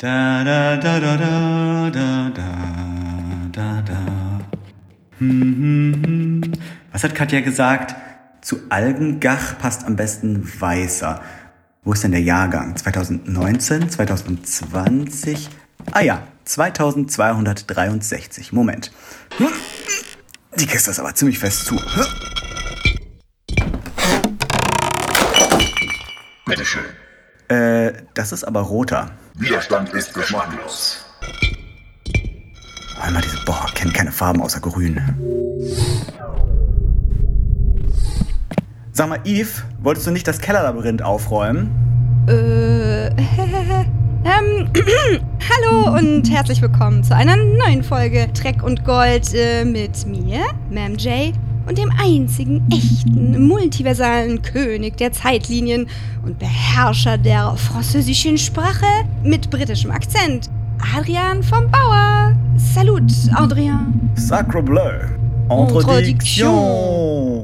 [0.00, 2.30] Da da da da da da
[3.52, 3.98] da da
[5.18, 6.40] hm, hm, hm.
[6.90, 7.94] Was hat Katja gesagt?
[8.40, 11.20] Zu Algengach passt am besten Weißer.
[11.84, 12.78] Wo ist denn der Jahrgang?
[12.78, 15.50] 2019, 2020?
[15.92, 18.54] Ah ja, 2263.
[18.54, 18.92] Moment.
[19.36, 19.48] Hm?
[20.56, 21.76] Die Kiste ist aber ziemlich fest zu.
[21.76, 22.06] Hm?
[26.46, 26.84] Bitteschön.
[27.48, 29.10] Äh, das ist aber roter.
[29.40, 31.02] Widerstand ist geschmacklos.
[33.00, 35.00] Einmal diese, boah, kennt keine Farben außer grün.
[38.92, 41.70] Sag mal, Yves, wolltest du nicht das Kellerlabyrinth aufräumen?
[42.28, 44.68] Äh, ähm,
[45.48, 50.98] hallo und herzlich willkommen zu einer neuen Folge Dreck und Gold äh, mit mir, Ma'am
[50.98, 51.34] J,
[51.70, 55.86] und dem einzigen echten multiversalen König der Zeitlinien
[56.24, 60.50] und Beherrscher der französischen Sprache mit britischem Akzent,
[60.96, 62.34] Adrian vom Bauer.
[62.56, 64.10] Salut, Adrian.
[64.16, 64.90] Sacre bleu.
[65.48, 67.39] Introduction.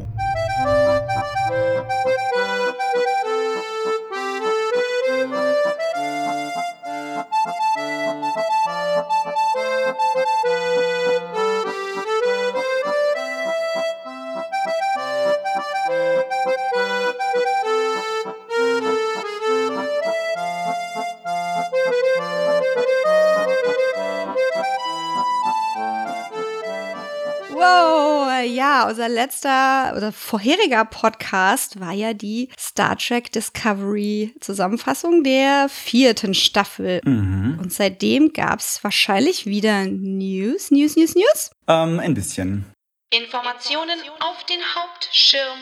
[28.87, 36.35] Ja, unser letzter oder vorheriger Podcast war ja die Star Trek Discovery Zusammenfassung der vierten
[36.35, 37.01] Staffel.
[37.05, 37.59] Mhm.
[37.61, 41.51] Und seitdem gab's wahrscheinlich wieder News, News, News, News.
[41.69, 42.65] Ähm, ein bisschen.
[43.11, 45.59] Informationen auf den Hauptschirm.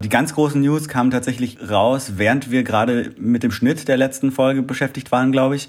[0.00, 4.30] Die ganz großen News kamen tatsächlich raus, während wir gerade mit dem Schnitt der letzten
[4.30, 5.68] Folge beschäftigt waren, glaube ich.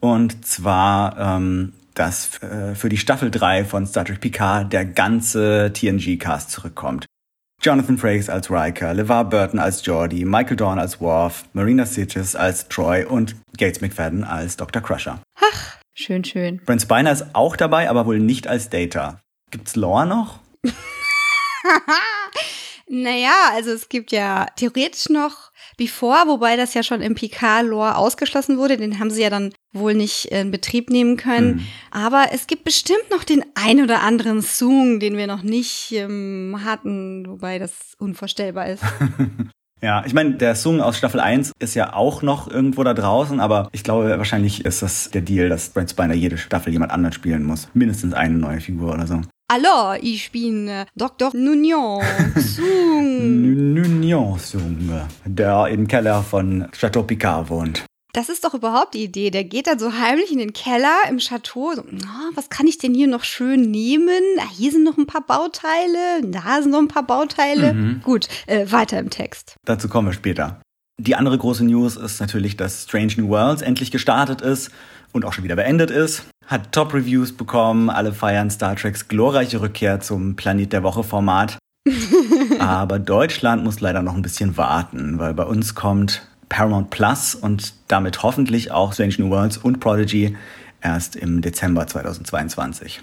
[0.00, 5.70] Und zwar, ähm, dass äh, für die Staffel 3 von Star Trek Picard der ganze
[5.74, 7.04] TNG-Cast zurückkommt.
[7.62, 12.68] Jonathan Frakes als Riker, LeVar Burton als Geordi, Michael Dorn als Worf, Marina Sitges als
[12.68, 14.80] Troy und Gates McFadden als Dr.
[14.80, 15.20] Crusher.
[15.92, 16.62] Schön, schön.
[16.64, 19.20] Brent Spiner ist auch dabei, aber wohl nicht als Data.
[19.50, 20.38] Gibt's Lore noch?
[22.92, 25.49] Naja, also es gibt ja theoretisch noch
[25.80, 28.76] Before, wobei das ja schon im Picard-Lore ausgeschlossen wurde.
[28.76, 31.54] Den haben sie ja dann wohl nicht in Betrieb nehmen können.
[31.54, 31.66] Mhm.
[31.90, 36.60] Aber es gibt bestimmt noch den ein oder anderen Song, den wir noch nicht ähm,
[36.62, 38.84] hatten, wobei das unvorstellbar ist.
[39.82, 43.40] Ja, ich meine, der Song aus Staffel 1 ist ja auch noch irgendwo da draußen,
[43.40, 47.14] aber ich glaube, wahrscheinlich ist das der Deal, dass Brent Spiner jede Staffel jemand anderen
[47.14, 47.68] spielen muss.
[47.72, 49.22] Mindestens eine neue Figur oder so.
[49.52, 51.32] Hallo, ich bin äh, Dr.
[51.34, 52.04] Nunion
[52.36, 53.74] Sung.
[53.74, 57.84] Nunion-Song, der im Keller von Chateau Picard wohnt.
[58.12, 59.32] Das ist doch überhaupt die Idee.
[59.32, 61.72] Der geht dann so heimlich in den Keller im Chateau.
[61.74, 64.22] So, "Na, was kann ich denn hier noch schön nehmen?
[64.38, 66.22] Ah, hier sind noch ein paar Bauteile.
[66.22, 67.74] Da sind noch ein paar Bauteile.
[67.74, 68.02] Mhm.
[68.04, 69.56] Gut, äh, weiter im Text.
[69.64, 70.60] Dazu kommen wir später.
[71.00, 74.70] Die andere große News ist natürlich, dass Strange New Worlds endlich gestartet ist
[75.12, 76.24] und auch schon wieder beendet ist.
[76.46, 81.58] Hat Top-Reviews bekommen, alle feiern Star Treks glorreiche Rückkehr zum Planet der Woche-Format.
[82.58, 87.74] Aber Deutschland muss leider noch ein bisschen warten, weil bei uns kommt Paramount Plus und
[87.88, 90.36] damit hoffentlich auch Strange New Worlds und Prodigy
[90.82, 93.02] erst im Dezember 2022.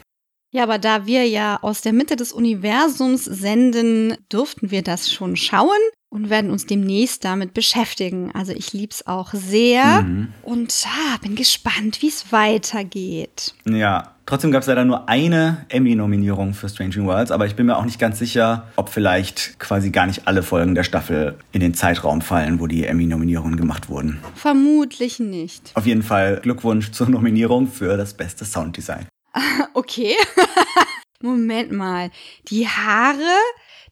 [0.53, 5.35] Ja, aber da wir ja aus der Mitte des Universums senden, durften wir das schon
[5.35, 5.77] schauen
[6.09, 8.31] und werden uns demnächst damit beschäftigen.
[8.33, 10.29] Also ich lieb's auch sehr Mhm.
[10.43, 13.53] und ah, bin gespannt, wie es weitergeht.
[13.65, 17.65] Ja, trotzdem gab es leider nur eine Emmy-Nominierung für Strange New Worlds, aber ich bin
[17.65, 21.59] mir auch nicht ganz sicher, ob vielleicht quasi gar nicht alle Folgen der Staffel in
[21.59, 24.19] den Zeitraum fallen, wo die Emmy-Nominierungen gemacht wurden.
[24.35, 25.71] Vermutlich nicht.
[25.75, 29.07] Auf jeden Fall Glückwunsch zur Nominierung für das beste Sounddesign.
[29.73, 30.15] Okay.
[31.21, 32.09] Moment mal.
[32.49, 33.17] Die Haare,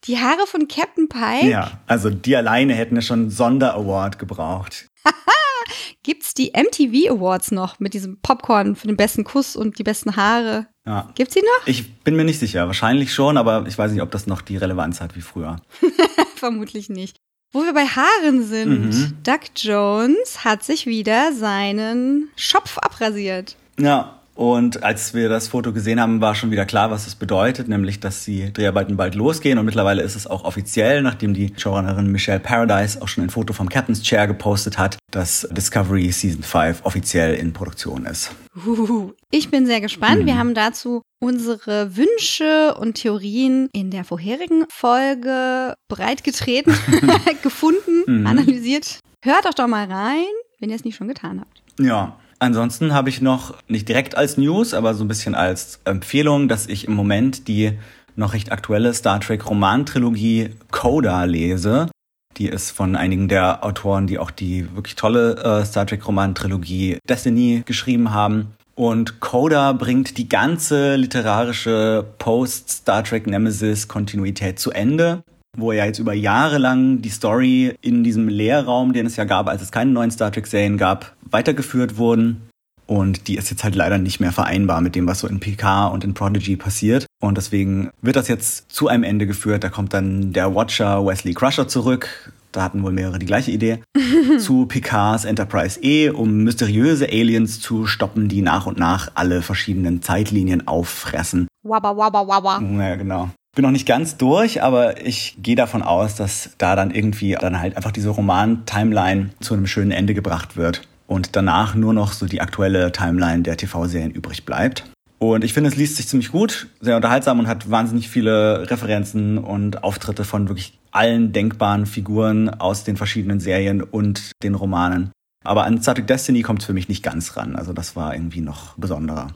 [0.08, 1.48] die Haare von Captain Pike?
[1.48, 4.88] Ja, also die alleine hätten schon einen Sonder-Award gebraucht.
[6.04, 10.16] Gibt's die MTV Awards noch mit diesem Popcorn für den besten Kuss und die besten
[10.16, 10.68] Haare?
[10.85, 11.09] Ja.
[11.16, 11.68] Gibt's die noch?
[11.68, 14.58] Ich bin mir nicht sicher, wahrscheinlich schon, aber ich weiß nicht, ob das noch die
[14.58, 15.58] Relevanz hat wie früher.
[16.35, 17.18] Vermutlich nicht.
[17.52, 19.18] Wo wir bei Haaren sind, Mhm.
[19.24, 23.56] Doug Jones hat sich wieder seinen Schopf abrasiert.
[23.79, 27.67] Ja, und als wir das Foto gesehen haben, war schon wieder klar, was es bedeutet,
[27.70, 29.58] nämlich, dass die Dreharbeiten bald losgehen.
[29.58, 33.53] Und mittlerweile ist es auch offiziell, nachdem die Showrunnerin Michelle Paradise auch schon ein Foto
[33.53, 38.32] vom Captain's Chair gepostet hat, dass Discovery Season 5 offiziell in Produktion ist.
[38.55, 39.14] Uhuhu.
[39.32, 40.23] Ich bin sehr gespannt.
[40.23, 40.26] Mhm.
[40.28, 46.73] Wir haben dazu unsere Wünsche und Theorien in der vorherigen Folge breitgetreten,
[47.41, 48.28] gefunden, Mhm.
[48.28, 48.99] analysiert.
[49.23, 50.26] Hört doch doch mal rein,
[50.59, 51.61] wenn ihr es nicht schon getan habt.
[51.79, 56.47] Ja, Ansonsten habe ich noch nicht direkt als News, aber so ein bisschen als Empfehlung,
[56.47, 57.78] dass ich im Moment die
[58.16, 61.90] noch recht aktuelle Star Trek Romantrilogie Coda lese.
[62.37, 66.97] Die ist von einigen der Autoren, die auch die wirklich tolle äh, Star Trek Romantrilogie
[67.08, 68.53] Destiny geschrieben haben.
[68.76, 75.23] Und Coda bringt die ganze literarische Post-Star Trek Nemesis-Kontinuität zu Ende,
[75.57, 79.47] wo ja jetzt über Jahre lang die Story in diesem Leerraum, den es ja gab,
[79.47, 82.41] als es keine neuen Star Trek-Serien gab, weitergeführt wurden.
[82.87, 85.87] Und die ist jetzt halt leider nicht mehr vereinbar mit dem, was so in PK
[85.87, 87.07] und in Prodigy passiert.
[87.19, 89.63] Und deswegen wird das jetzt zu einem Ende geführt.
[89.63, 92.31] Da kommt dann der Watcher Wesley Crusher zurück.
[92.52, 93.79] Da hatten wohl mehrere die gleiche Idee.
[94.40, 100.02] zu PKs Enterprise E, um mysteriöse Aliens zu stoppen, die nach und nach alle verschiedenen
[100.02, 101.47] Zeitlinien auffressen.
[101.63, 102.61] Wabba, wabba, wabba.
[102.61, 103.29] Ja, genau.
[103.55, 107.61] Bin noch nicht ganz durch, aber ich gehe davon aus, dass da dann irgendwie dann
[107.61, 112.25] halt einfach diese Roman-Timeline zu einem schönen Ende gebracht wird und danach nur noch so
[112.25, 114.84] die aktuelle Timeline der TV-Serien übrig bleibt.
[115.19, 119.37] Und ich finde, es liest sich ziemlich gut, sehr unterhaltsam und hat wahnsinnig viele Referenzen
[119.37, 125.11] und Auftritte von wirklich allen denkbaren Figuren aus den verschiedenen Serien und den Romanen.
[125.46, 127.55] Aber an Star Trek Destiny kommt es für mich nicht ganz ran.
[127.55, 129.34] Also das war irgendwie noch besonderer.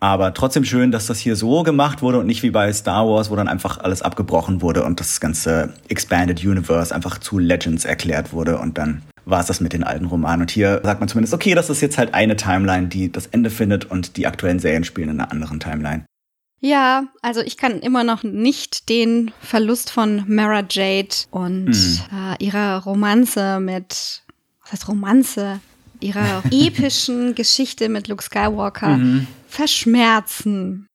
[0.00, 3.30] Aber trotzdem schön, dass das hier so gemacht wurde und nicht wie bei Star Wars,
[3.30, 8.32] wo dann einfach alles abgebrochen wurde und das ganze Expanded Universe einfach zu Legends erklärt
[8.32, 10.40] wurde und dann war es das mit den alten Romanen.
[10.42, 13.50] Und hier sagt man zumindest, okay, das ist jetzt halt eine Timeline, die das Ende
[13.50, 16.04] findet und die aktuellen Serien spielen in einer anderen Timeline.
[16.60, 22.00] Ja, also ich kann immer noch nicht den Verlust von Mara Jade und hm.
[22.12, 24.22] äh, ihrer Romanze mit,
[24.62, 25.60] was heißt Romanze?
[26.00, 29.26] Ihrer epischen Geschichte mit Luke Skywalker mhm.
[29.50, 30.86] Verschmerzen.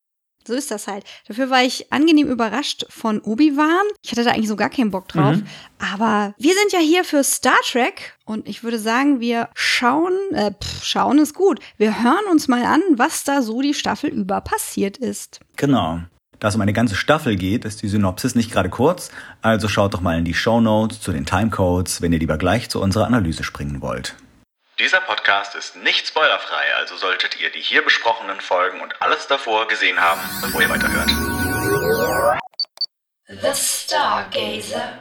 [0.47, 1.03] So ist das halt.
[1.27, 3.85] Dafür war ich angenehm überrascht von Obi-Wan.
[4.03, 5.37] Ich hatte da eigentlich so gar keinen Bock drauf.
[5.37, 5.47] Mhm.
[5.79, 10.51] Aber wir sind ja hier für Star Trek und ich würde sagen, wir schauen, äh,
[10.51, 11.59] pff, schauen ist gut.
[11.77, 15.39] Wir hören uns mal an, was da so die Staffel über passiert ist.
[15.55, 16.01] Genau.
[16.39, 19.09] Da es um eine ganze Staffel geht, ist die Synopsis nicht gerade kurz,
[19.41, 22.69] also schaut doch mal in die Show Notes zu den Timecodes, wenn ihr lieber gleich
[22.69, 24.15] zu unserer Analyse springen wollt.
[24.77, 29.69] Dieser Podcast ist nicht spoilerfrei, also solltet ihr die hier besprochenen Folgen und alles davor
[29.69, 31.09] gesehen haben, bevor ihr weiterhört.
[33.27, 34.99] The Stargazer.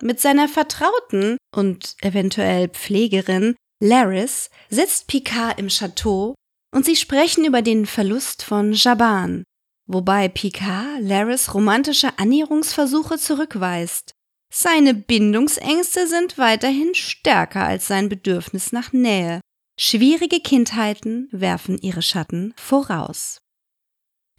[0.00, 6.36] Mit seiner Vertrauten und eventuell Pflegerin Laris sitzt Picard im Chateau
[6.72, 9.42] und sie sprechen über den Verlust von Jaban,
[9.86, 14.12] wobei Picard Laris romantische Annäherungsversuche zurückweist.
[14.52, 19.40] Seine Bindungsängste sind weiterhin stärker als sein Bedürfnis nach Nähe.
[19.78, 23.38] Schwierige Kindheiten werfen ihre Schatten voraus.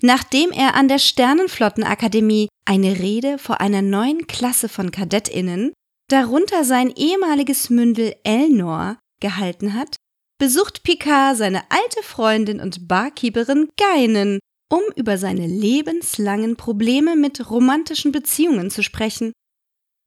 [0.02, 5.74] Nachdem er an der Sternenflottenakademie eine Rede vor einer neuen Klasse von Kadettinnen,
[6.10, 9.96] darunter sein ehemaliges Mündel Elnor, gehalten hat,
[10.40, 14.40] besucht Picard seine alte Freundin und Barkeeperin Geinen,
[14.72, 19.34] um über seine lebenslangen Probleme mit romantischen Beziehungen zu sprechen.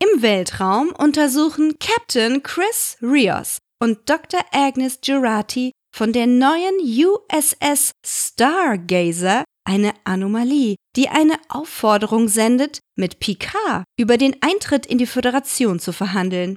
[0.03, 4.41] Im Weltraum untersuchen Captain Chris Rios und Dr.
[4.51, 13.85] Agnes Girati von der neuen USS Stargazer eine Anomalie, die eine Aufforderung sendet, mit Picard
[13.97, 16.57] über den Eintritt in die Föderation zu verhandeln.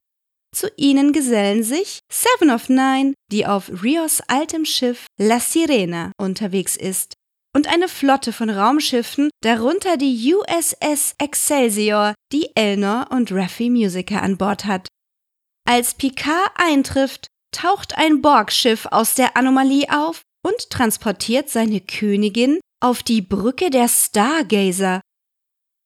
[0.55, 6.75] Zu ihnen gesellen sich Seven of Nine, die auf Rios altem Schiff La Sirena unterwegs
[6.75, 7.13] ist
[7.55, 14.37] und eine Flotte von Raumschiffen, darunter die USS Excelsior, die Elnor und Raffi Musiker an
[14.37, 14.89] Bord hat.
[15.65, 23.03] Als Picard eintrifft, taucht ein Borg-Schiff aus der Anomalie auf und transportiert seine Königin auf
[23.03, 24.99] die Brücke der Stargazer.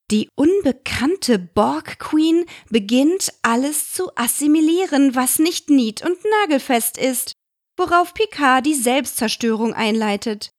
[0.09, 7.33] Die unbekannte Borg Queen beginnt alles zu assimilieren, was nicht nied- und nagelfest ist,
[7.77, 10.49] worauf Picard die Selbstzerstörung einleitet.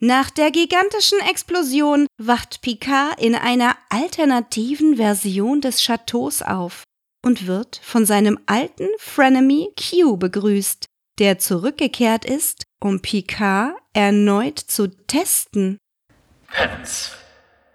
[0.00, 6.84] Nach der gigantischen Explosion wacht Picard in einer alternativen Version des Chateaus auf
[7.24, 10.84] und wird von seinem alten Frenemy Q begrüßt,
[11.18, 15.78] der zurückgekehrt ist, um Picard erneut zu testen.
[16.46, 17.16] Heavens.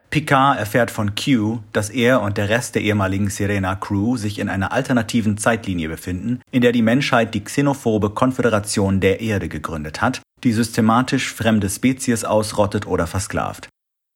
[0.10, 4.48] Picard erfährt von Q, dass er und der Rest der ehemaligen Serena Crew sich in
[4.48, 10.22] einer alternativen Zeitlinie befinden, in der die Menschheit die xenophobe Konföderation der Erde gegründet hat,
[10.44, 13.70] die systematisch fremde Spezies ausrottet oder versklavt.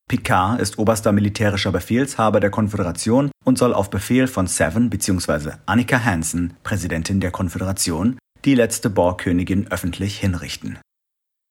[0.09, 5.51] Picard ist oberster militärischer Befehlshaber der Konföderation und soll auf Befehl von Seven bzw.
[5.65, 10.79] Annika Hansen, Präsidentin der Konföderation, die letzte Borgkönigin öffentlich hinrichten.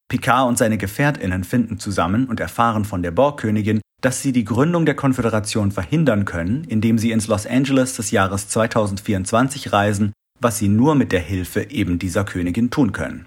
[0.09, 4.87] Picard und seine Gefährtinnen finden zusammen und erfahren von der Borgkönigin, dass sie die Gründung
[4.87, 10.69] der Konföderation verhindern können, indem sie ins Los Angeles des Jahres 2024 reisen, was sie
[10.69, 13.27] nur mit der Hilfe eben dieser Königin tun können.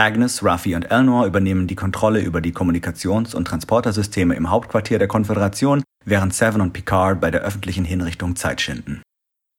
[0.00, 5.08] Agnes, Ruffy und Elnor übernehmen die Kontrolle über die Kommunikations- und Transportersysteme im Hauptquartier der
[5.08, 9.02] Konföderation, während Seven und Picard bei der öffentlichen Hinrichtung Zeit schinden.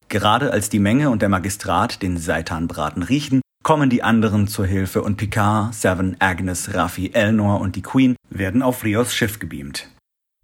[0.10, 5.04] Gerade als die Menge und der Magistrat den Seitanbraten riechen, kommen die anderen zur Hilfe
[5.04, 9.90] und Picard, Seven, Agnes, Raffi, Elnor und die Queen werden auf Rios Schiff gebeamt.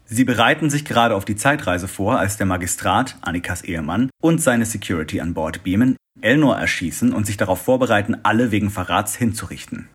[0.10, 4.66] Sie bereiten sich gerade auf die Zeitreise vor, als der Magistrat, Annikas Ehemann, und seine
[4.66, 9.90] Security an Bord beamen, Elnor erschießen und sich darauf vorbereiten, alle wegen Verrats hinzurichten.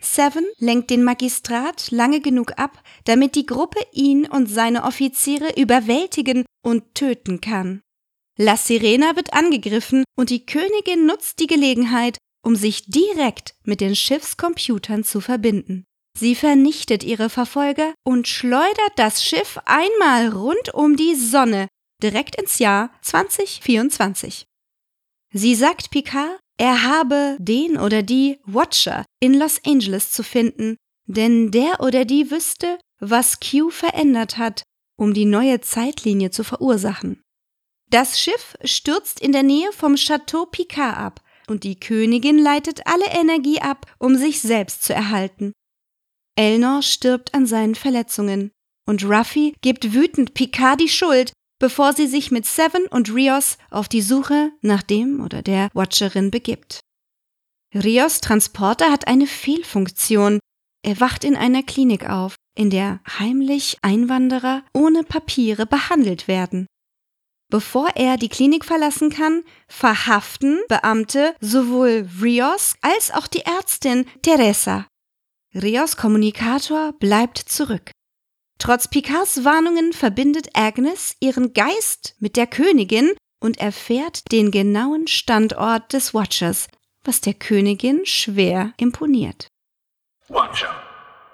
[0.00, 6.44] Seven lenkt den Magistrat lange genug ab, damit die Gruppe ihn und seine Offiziere überwältigen
[6.64, 7.82] und töten kann.
[8.38, 13.94] La Sirena wird angegriffen und die Königin nutzt die Gelegenheit, um sich direkt mit den
[13.94, 15.84] Schiffscomputern zu verbinden.
[16.18, 21.68] Sie vernichtet ihre Verfolger und schleudert das Schiff einmal rund um die Sonne,
[22.02, 24.44] direkt ins Jahr 2024.
[25.32, 30.76] Sie sagt Picard, er habe den oder die Watcher in Los Angeles zu finden,
[31.06, 34.62] denn der oder die wüsste, was Q verändert hat,
[34.96, 37.22] um die neue Zeitlinie zu verursachen.
[37.90, 43.06] Das Schiff stürzt in der Nähe vom Chateau Picard ab und die Königin leitet alle
[43.06, 45.52] Energie ab, um sich selbst zu erhalten.
[46.36, 48.50] Elnor stirbt an seinen Verletzungen
[48.86, 53.88] und Ruffy gibt wütend Picard die Schuld, bevor sie sich mit Seven und Rios auf
[53.88, 56.80] die Suche nach dem oder der Watcherin begibt.
[57.74, 60.40] Rios Transporter hat eine Fehlfunktion.
[60.84, 66.66] Er wacht in einer Klinik auf, in der heimlich Einwanderer ohne Papiere behandelt werden.
[67.50, 74.86] Bevor er die Klinik verlassen kann, verhaften Beamte sowohl Rios als auch die Ärztin Teresa.
[75.54, 77.90] Rios Kommunikator bleibt zurück.
[78.58, 85.92] Trotz Picards Warnungen verbindet Agnes ihren Geist mit der Königin und erfährt den genauen Standort
[85.92, 86.68] des Watchers,
[87.04, 89.48] was der Königin schwer imponiert.
[90.28, 90.70] Watcher.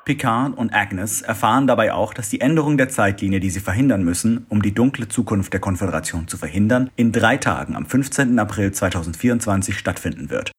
[0.05, 4.47] Picard und Agnes erfahren dabei auch, dass die Änderung der Zeitlinie, die sie verhindern müssen,
[4.49, 8.39] um die dunkle Zukunft der Konföderation zu verhindern, in drei Tagen am 15.
[8.39, 10.51] April 2024 stattfinden wird.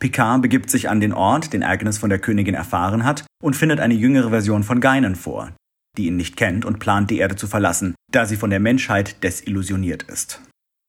[0.00, 3.80] Picard begibt sich an den Ort, den Agnes von der Königin erfahren hat, und findet
[3.80, 5.52] eine jüngere Version von Geinen vor,
[5.96, 9.22] die ihn nicht kennt und plant, die Erde zu verlassen, da sie von der Menschheit
[9.22, 10.40] desillusioniert ist.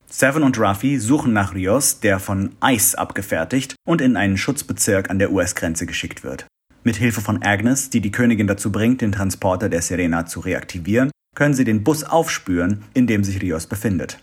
[0.10, 5.20] Seven und Ruffy suchen nach Rios, der von Eis abgefertigt und in einen Schutzbezirk an
[5.20, 6.48] der US-Grenze geschickt wird.
[6.84, 11.12] Mit Hilfe von Agnes, die die Königin dazu bringt, den Transporter der Serena zu reaktivieren,
[11.36, 14.20] können sie den Bus aufspüren, in dem sich Rios befindet.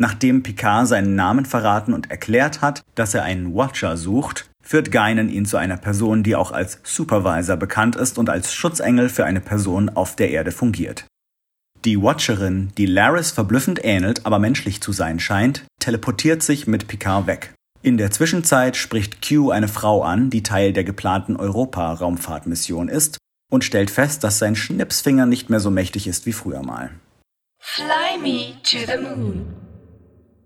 [0.00, 5.28] Nachdem Picard seinen Namen verraten und erklärt hat, dass er einen Watcher sucht, führt Geinen
[5.28, 9.42] ihn zu einer Person, die auch als Supervisor bekannt ist und als Schutzengel für eine
[9.42, 11.04] Person auf der Erde fungiert.
[11.84, 17.26] Die Watcherin, die Laris verblüffend ähnelt, aber menschlich zu sein scheint, teleportiert sich mit Picard
[17.26, 17.52] weg.
[17.82, 23.18] In der Zwischenzeit spricht Q eine Frau an, die Teil der geplanten Europa-Raumfahrtmission ist
[23.52, 26.88] und stellt fest, dass sein Schnipsfinger nicht mehr so mächtig ist wie früher mal.
[27.58, 29.69] Fly me to the moon.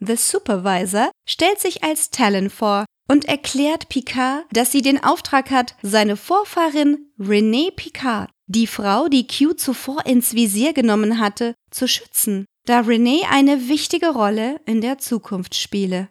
[0.06, 5.76] The Supervisor stellt sich als Talon vor und erklärt Picard, dass sie den Auftrag hat,
[5.82, 12.46] seine Vorfahrin Renée Picard, die Frau, die Q zuvor ins Visier genommen hatte, zu schützen,
[12.66, 16.08] da Renée eine wichtige Rolle in der Zukunft spiele.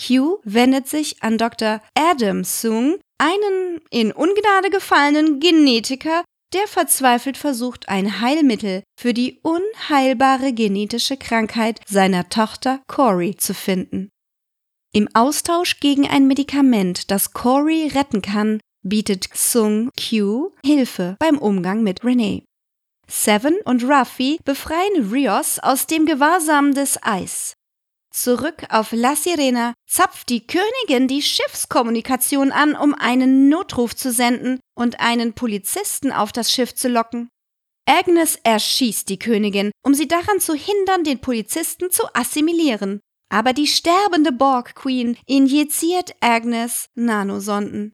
[0.00, 1.82] Q wendet sich an Dr.
[1.94, 10.52] Adam Sung, einen in Ungnade gefallenen Genetiker, der verzweifelt versucht, ein Heilmittel für die unheilbare
[10.52, 14.10] genetische Krankheit seiner Tochter Cory zu finden.
[14.94, 21.82] Im Austausch gegen ein Medikament, das Cory retten kann, bietet Sung Q Hilfe beim Umgang
[21.82, 22.44] mit Renee.
[23.08, 27.54] Seven und Ruffy befreien Rios aus dem Gewahrsam des Eis.
[28.12, 34.60] Zurück auf La Sirena zapft die Königin die Schiffskommunikation an, um einen Notruf zu senden
[34.76, 37.28] und einen Polizisten auf das Schiff zu locken.
[37.88, 43.00] Agnes erschießt die Königin, um sie daran zu hindern, den Polizisten zu assimilieren.
[43.30, 47.92] Aber die sterbende Borg Queen injiziert Agnes Nanosonden.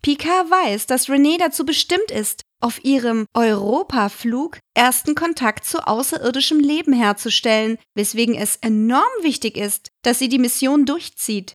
[0.00, 6.92] Picard weiß, dass Renée dazu bestimmt ist, auf ihrem Europaflug ersten Kontakt zu außerirdischem Leben
[6.92, 11.54] herzustellen, weswegen es enorm wichtig ist, dass sie die Mission durchzieht.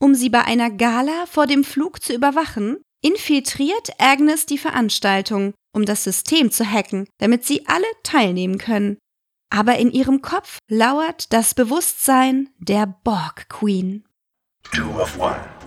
[0.00, 5.84] Um sie bei einer Gala vor dem Flug zu überwachen, infiltriert Agnes die Veranstaltung, um
[5.84, 8.98] das System zu hacken, damit sie alle teilnehmen können.
[9.50, 14.04] Aber in ihrem Kopf lauert das Bewusstsein der Borg Queen.
[14.72, 15.57] Two of one.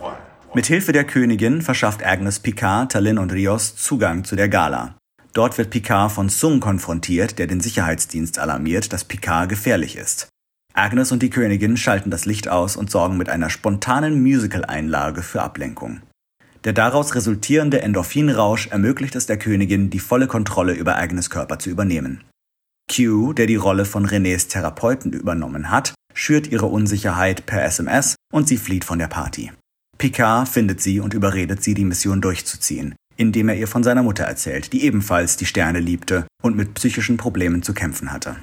[0.53, 4.97] Mit Hilfe der Königin verschafft Agnes Picard, Talin und Rios Zugang zu der Gala.
[5.31, 10.27] Dort wird Picard von Sung konfrontiert, der den Sicherheitsdienst alarmiert, dass Picard gefährlich ist.
[10.73, 15.41] Agnes und die Königin schalten das Licht aus und sorgen mit einer spontanen Musical-Einlage für
[15.41, 16.01] Ablenkung.
[16.65, 21.69] Der daraus resultierende Endorphinrausch ermöglicht es der Königin, die volle Kontrolle über Agnes Körper zu
[21.69, 22.25] übernehmen.
[22.93, 28.49] Q, der die Rolle von Renés Therapeuten übernommen hat, schürt ihre Unsicherheit per SMS und
[28.49, 29.51] sie flieht von der Party.
[30.01, 34.23] Picard findet sie und überredet sie, die Mission durchzuziehen, indem er ihr von seiner Mutter
[34.23, 38.37] erzählt, die ebenfalls die Sterne liebte und mit psychischen Problemen zu kämpfen hatte.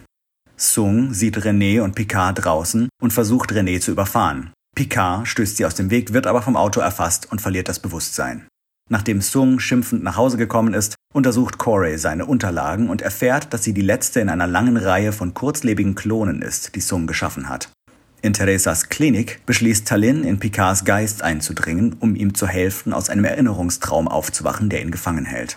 [0.56, 4.52] Sung sieht René und Picard draußen und versucht René zu überfahren.
[4.76, 8.46] Picard stößt sie aus dem Weg, wird aber vom Auto erfasst und verliert das Bewusstsein.
[8.88, 13.74] Nachdem Sung schimpfend nach Hause gekommen ist, untersucht Corey seine Unterlagen und erfährt, dass sie
[13.74, 17.72] die letzte in einer langen Reihe von kurzlebigen Klonen ist, die Sung geschaffen hat.
[18.20, 23.24] In Theresas Klinik beschließt Talin, in Picards Geist einzudringen, um ihm zu helfen, aus einem
[23.24, 25.56] Erinnerungstraum aufzuwachen, der ihn gefangen hält.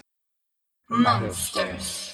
[0.89, 2.11] Monsters.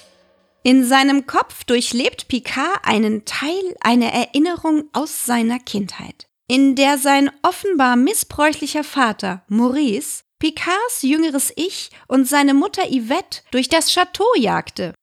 [0.63, 7.31] In seinem Kopf durchlebt Picard einen Teil einer Erinnerung aus seiner Kindheit, in der sein
[7.41, 14.93] offenbar missbräuchlicher Vater, Maurice, Picards jüngeres Ich und seine Mutter Yvette durch das Chateau jagte.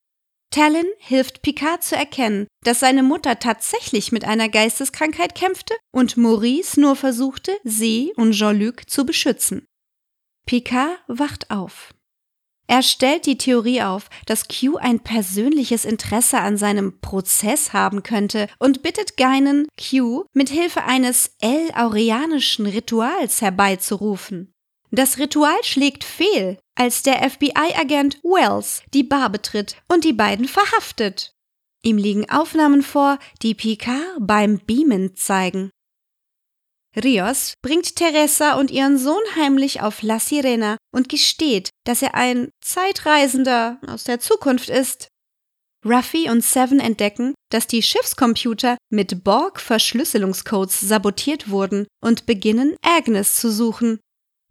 [0.55, 6.81] Talon hilft Picard zu erkennen, dass seine Mutter tatsächlich mit einer Geisteskrankheit kämpfte und Maurice
[6.81, 9.67] nur versuchte, sie und Jean-Luc zu beschützen.
[10.47, 11.93] Picard wacht auf.
[12.69, 18.47] Er stellt die Theorie auf, dass Q ein persönliches Interesse an seinem Prozess haben könnte
[18.61, 24.54] und bittet Guinan, Q mit Hilfe eines El-Aureanischen Rituals herbeizurufen.
[24.95, 31.33] Das Ritual schlägt fehl, als der FBI-Agent Wells die Bar betritt und die beiden verhaftet.
[31.83, 35.71] Ihm liegen Aufnahmen vor, die Picard beim Beamen zeigen.
[36.97, 42.51] Rios bringt Teresa und ihren Sohn heimlich auf La Sirena und gesteht, dass er ein
[42.65, 45.09] Zeitreisender aus der Zukunft ist.
[45.85, 53.51] Ruffy und Seven entdecken, dass die Schiffscomputer mit Borg-Verschlüsselungscodes sabotiert wurden und beginnen, Agnes zu
[53.51, 53.99] suchen.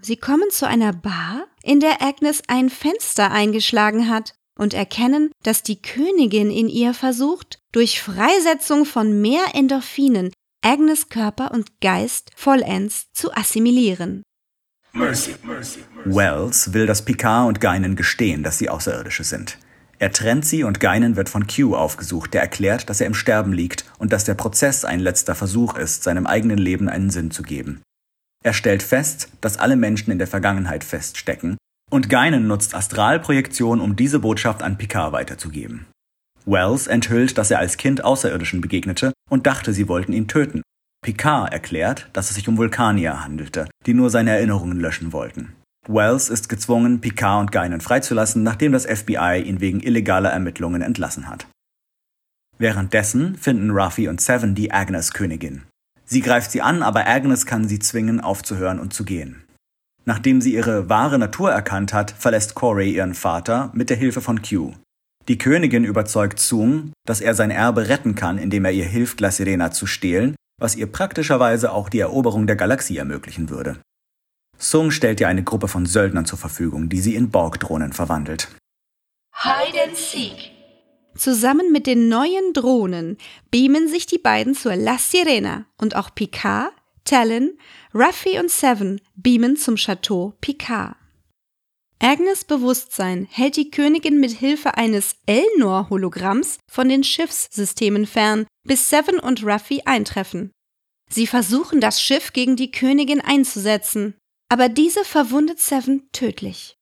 [0.06, 5.64] Sie kommen zu einer Bar, in der Agnes ein Fenster eingeschlagen hat und erkennen, dass
[5.64, 13.06] die Königin in ihr versucht, durch Freisetzung von mehr Endorphinen Agnes Körper und Geist vollends
[13.14, 14.24] zu assimilieren.
[14.92, 16.16] Mercy, mercy, mercy.
[16.16, 19.58] Wells will, dass Picard und Guinan gestehen, dass sie Außerirdische sind.
[20.00, 23.54] Er trennt sie und Guinan wird von Q aufgesucht, der erklärt, dass er im Sterben
[23.54, 27.42] liegt und dass der Prozess ein letzter Versuch ist, seinem eigenen Leben einen Sinn zu
[27.42, 27.82] geben.
[28.44, 31.58] Er stellt fest, dass alle Menschen in der Vergangenheit feststecken
[31.90, 35.86] und Guinan nutzt Astralprojektion, um diese Botschaft an Picard weiterzugeben.
[36.46, 40.62] Wells enthüllt, dass er als Kind Außerirdischen begegnete und dachte, sie wollten ihn töten.
[41.04, 45.54] Picard erklärt, dass es sich um Vulkanier handelte, die nur seine Erinnerungen löschen wollten.
[45.88, 51.30] Wells ist gezwungen, Picard und Guinan freizulassen, nachdem das FBI ihn wegen illegaler Ermittlungen entlassen
[51.30, 51.48] hat.
[52.58, 55.64] Währenddessen finden Ruffy und Seven die Agnes-Königin.
[56.06, 59.44] Sie greift sie an, aber Agnes kann sie zwingen, aufzuhören und zu gehen.
[60.06, 64.42] Nachdem sie ihre wahre Natur erkannt hat, verlässt Corey ihren Vater mit der Hilfe von
[64.42, 64.74] Q.
[65.30, 69.32] Die Königin überzeugt Sung, dass er sein Erbe retten kann, indem er ihr hilft, La
[69.32, 73.78] Sirena zu stehlen, was ihr praktischerweise auch die Eroberung der Galaxie ermöglichen würde.
[74.58, 78.50] Sung stellt ihr eine Gruppe von Söldnern zur Verfügung, die sie in Borg-Drohnen verwandelt.
[79.34, 80.53] Hide and seek.
[81.16, 83.18] Zusammen mit den neuen Drohnen
[83.52, 86.74] beamen sich die beiden zur La Sirena und auch Picard,
[87.06, 87.58] Talon,
[87.94, 90.96] Ruffy und Seven beamen zum Chateau Picard.
[92.00, 99.20] Agnes Bewusstsein hält die Königin mit Hilfe eines Elnor-Hologramms von den Schiffssystemen fern, bis Seven
[99.20, 100.52] und Ruffy eintreffen.
[101.10, 104.16] Sie versuchen, das Schiff gegen die Königin einzusetzen,
[104.50, 106.76] aber diese verwundet Seven tödlich.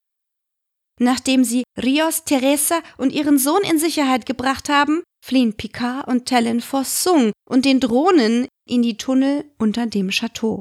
[1.01, 6.61] Nachdem sie Rios, Teresa und ihren Sohn in Sicherheit gebracht haben, fliehen Picard und Talon
[6.61, 10.59] vor Sung und den Drohnen in die Tunnel unter dem Chateau.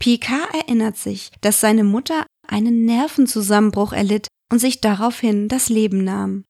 [0.00, 6.44] Picard erinnert sich, dass seine Mutter einen Nervenzusammenbruch erlitt und sich daraufhin das Leben nahm.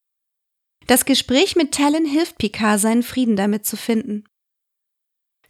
[0.87, 4.25] Das Gespräch mit Talon hilft Picard, seinen Frieden damit zu finden.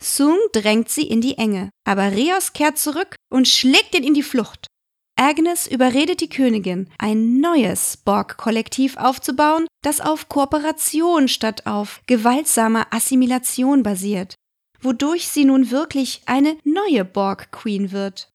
[0.01, 4.25] Sung drängt sie in die Enge, aber Rios kehrt zurück und schlägt ihn in die
[4.25, 4.67] Flucht.
[5.16, 13.83] Agnes überredet die Königin, ein neues Borg-Kollektiv aufzubauen, das auf Kooperation statt auf gewaltsamer Assimilation
[13.83, 14.35] basiert,
[14.81, 18.29] wodurch sie nun wirklich eine neue Borg-Queen wird.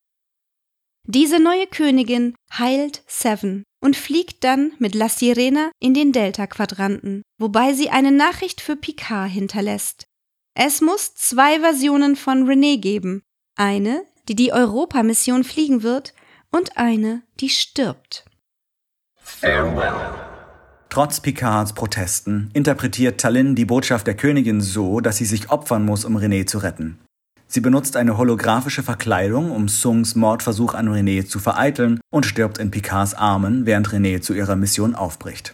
[1.07, 7.73] Diese neue Königin heilt Seven und fliegt dann mit La Sirena in den Delta-Quadranten, wobei
[7.73, 10.05] sie eine Nachricht für Picard hinterlässt.
[10.55, 13.23] Es muss zwei Versionen von René geben.
[13.57, 16.13] Eine, die die Europa-Mission fliegen wird,
[16.51, 18.25] und eine, die stirbt.
[19.15, 19.93] Farewell.
[20.89, 26.03] Trotz Picards Protesten interpretiert Tallinn die Botschaft der Königin so, dass sie sich opfern muss,
[26.03, 26.97] um René zu retten.
[27.45, 32.71] Sie benutzt eine holographische Verkleidung, um Sungs Mordversuch an René zu vereiteln und stirbt in
[32.71, 35.53] Picards Armen, während René zu ihrer Mission aufbricht.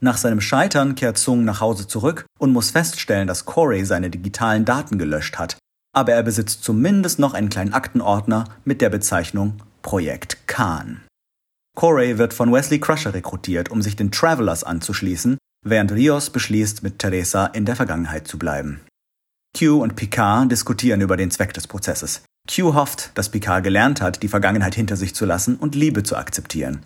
[0.00, 4.64] Nach seinem Scheitern kehrt Sung nach Hause zurück und muss feststellen, dass Corey seine digitalen
[4.64, 5.58] Daten gelöscht hat,
[5.92, 11.00] aber er besitzt zumindest noch einen kleinen Aktenordner mit der Bezeichnung Projekt Khan.
[11.74, 16.98] Corey wird von Wesley Crusher rekrutiert, um sich den Travelers anzuschließen, während Rios beschließt, mit
[16.98, 18.82] Teresa in der Vergangenheit zu bleiben.
[19.58, 22.20] Q und Picard diskutieren über den Zweck des Prozesses.
[22.54, 26.16] Q hofft, dass Picard gelernt hat, die Vergangenheit hinter sich zu lassen und Liebe zu
[26.16, 26.84] akzeptieren.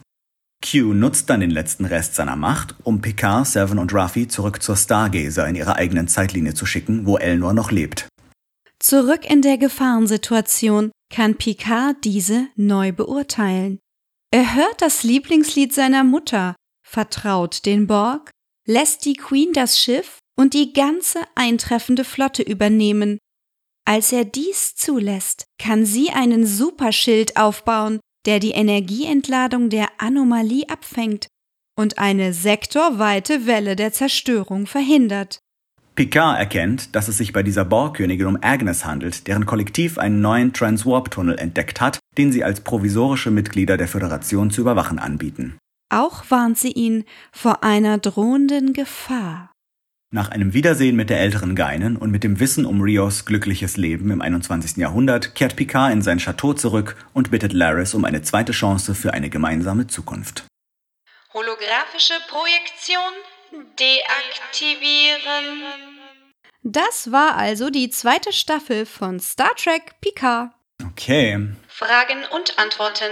[0.64, 4.76] Q nutzt dann den letzten Rest seiner Macht, um Picard, Seven und Ruffy zurück zur
[4.76, 8.06] Stargazer in ihrer eigenen Zeitlinie zu schicken, wo Elnor noch lebt.
[8.78, 13.78] Zurück in der Gefahrensituation kann Picard diese neu beurteilen.
[14.32, 18.30] Er hört das Lieblingslied seiner Mutter, vertraut den Borg,
[18.66, 23.18] lässt die Queen das Schiff und die ganze eintreffende Flotte übernehmen.
[23.84, 31.26] Als er dies zulässt, kann sie einen Superschild aufbauen, der die Energieentladung der Anomalie abfängt
[31.76, 35.40] und eine sektorweite Welle der Zerstörung verhindert.
[35.94, 40.54] Picard erkennt, dass es sich bei dieser Borgkönigin um Agnes handelt, deren Kollektiv einen neuen
[40.54, 45.58] Transwarp-Tunnel entdeckt hat, den sie als provisorische Mitglieder der Föderation zu überwachen anbieten.
[45.90, 49.52] Auch warnt sie ihn vor einer drohenden Gefahr.
[50.14, 54.10] Nach einem Wiedersehen mit der älteren Geinen und mit dem Wissen um Rios glückliches Leben
[54.10, 54.76] im 21.
[54.76, 59.12] Jahrhundert kehrt Picard in sein Chateau zurück und bittet Laris um eine zweite Chance für
[59.12, 60.44] eine gemeinsame Zukunft.
[61.32, 63.12] Holographische Projektion
[63.78, 65.62] deaktivieren.
[66.62, 70.50] Das war also die zweite Staffel von Star Trek Picard.
[70.84, 71.48] Okay.
[71.68, 73.10] Fragen und Antworten.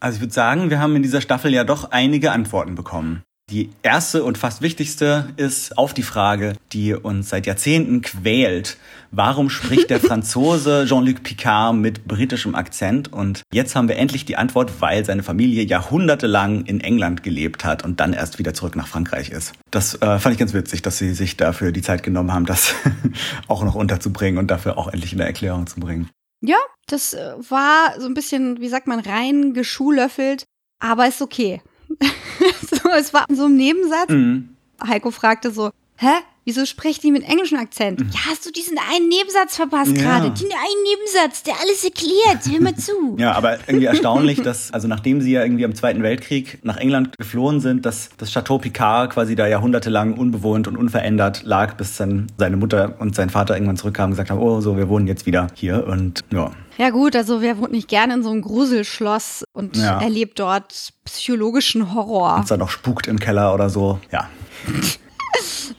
[0.00, 3.22] Also ich würde sagen, wir haben in dieser Staffel ja doch einige Antworten bekommen.
[3.50, 8.78] Die erste und fast wichtigste ist auf die Frage, die uns seit Jahrzehnten quält.
[9.10, 13.12] Warum spricht der Franzose Jean-Luc Picard mit britischem Akzent?
[13.12, 17.84] Und jetzt haben wir endlich die Antwort, weil seine Familie jahrhundertelang in England gelebt hat
[17.84, 19.52] und dann erst wieder zurück nach Frankreich ist.
[19.70, 22.74] Das äh, fand ich ganz witzig, dass sie sich dafür die Zeit genommen haben, das
[23.46, 26.08] auch noch unterzubringen und dafür auch endlich in der Erklärung zu bringen.
[26.40, 30.44] Ja, das äh, war so ein bisschen, wie sagt man, rein geschulöffelt,
[30.82, 31.60] aber ist okay.
[32.70, 34.10] so, es war so ein Nebensatz.
[34.10, 34.56] Mhm.
[34.86, 36.06] Heiko fragte so, hä?
[36.46, 38.00] Wieso spricht die mit englischem Akzent?
[38.12, 39.96] Ja, hast du diesen einen Nebensatz verpasst Mhm.
[39.96, 40.02] Ja.
[40.02, 40.30] gerade?
[40.32, 42.44] Den einen Nebensatz, der alles erklärt.
[42.52, 42.92] Hör mal zu.
[43.18, 47.16] Ja, aber irgendwie erstaunlich, dass, also nachdem sie ja irgendwie am Zweiten Weltkrieg nach England
[47.16, 52.26] geflohen sind, dass das Chateau Picard quasi da jahrhundertelang unbewohnt und unverändert lag, bis dann
[52.36, 55.24] seine Mutter und sein Vater irgendwann zurückkamen und gesagt haben, oh, so, wir wohnen jetzt
[55.24, 56.50] wieder hier und ja.
[56.76, 59.98] Ja gut, also wer wohnt nicht gerne in so einem Gruselschloss und Ja.
[60.02, 62.40] erlebt dort psychologischen Horror?
[62.42, 64.28] Es dann noch spukt im Keller oder so, ja.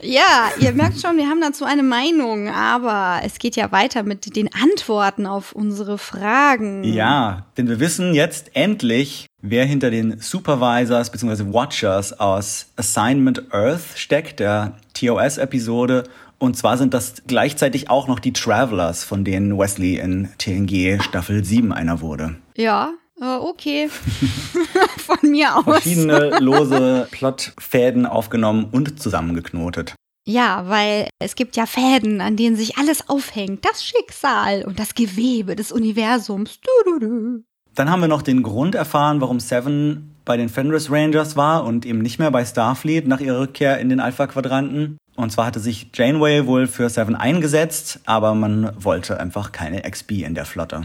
[0.01, 4.35] Ja, ihr merkt schon, wir haben dazu eine Meinung, aber es geht ja weiter mit
[4.35, 6.83] den Antworten auf unsere Fragen.
[6.83, 11.53] Ja, denn wir wissen jetzt endlich, wer hinter den Supervisors bzw.
[11.53, 16.03] Watchers aus Assignment Earth steckt, der TOS-Episode.
[16.37, 21.43] Und zwar sind das gleichzeitig auch noch die Travelers, von denen Wesley in TNG Staffel
[21.43, 22.35] 7 einer wurde.
[22.55, 23.89] Ja, okay.
[24.97, 25.63] Von mir aus.
[25.63, 29.95] Verschiedene lose Plotfäden aufgenommen und zusammengeknotet.
[30.27, 33.63] Ja, weil es gibt ja Fäden, an denen sich alles aufhängt.
[33.63, 36.59] Das Schicksal und das Gewebe des Universums.
[36.61, 37.43] Du, du, du.
[37.75, 41.85] Dann haben wir noch den Grund erfahren, warum Seven bei den Fenris Rangers war und
[41.85, 44.97] eben nicht mehr bei Starfleet nach ihrer Rückkehr in den Alpha-Quadranten.
[45.15, 50.23] Und zwar hatte sich Janeway wohl für Seven eingesetzt, aber man wollte einfach keine XB
[50.23, 50.83] in der Flotte.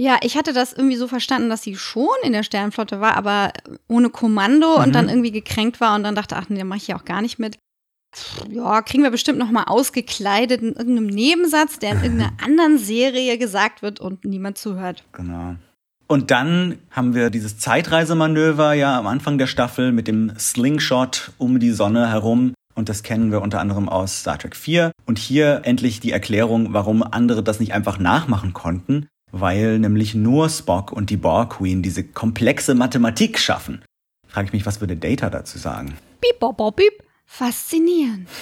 [0.00, 3.52] Ja, ich hatte das irgendwie so verstanden, dass sie schon in der Sternenflotte war, aber
[3.86, 6.86] ohne Kommando und dann irgendwie gekränkt war und dann dachte, ach nee, da mache ich
[6.86, 7.58] ja auch gar nicht mit.
[8.48, 13.36] Ja, kriegen wir bestimmt noch mal ausgekleidet in irgendeinem Nebensatz, der in irgendeiner anderen Serie
[13.36, 15.04] gesagt wird und niemand zuhört.
[15.12, 15.56] Genau.
[16.06, 21.60] Und dann haben wir dieses Zeitreisemanöver ja am Anfang der Staffel mit dem Slingshot um
[21.60, 22.54] die Sonne herum.
[22.74, 24.92] Und das kennen wir unter anderem aus Star Trek 4.
[25.04, 30.48] Und hier endlich die Erklärung, warum andere das nicht einfach nachmachen konnten, weil nämlich nur
[30.48, 33.82] Spock und die Borg Queen diese komplexe Mathematik schaffen.
[34.28, 35.94] Frage ich mich, was würde Data dazu sagen?
[36.20, 37.02] Piep, bop, bop, piep.
[37.26, 38.28] Faszinierend.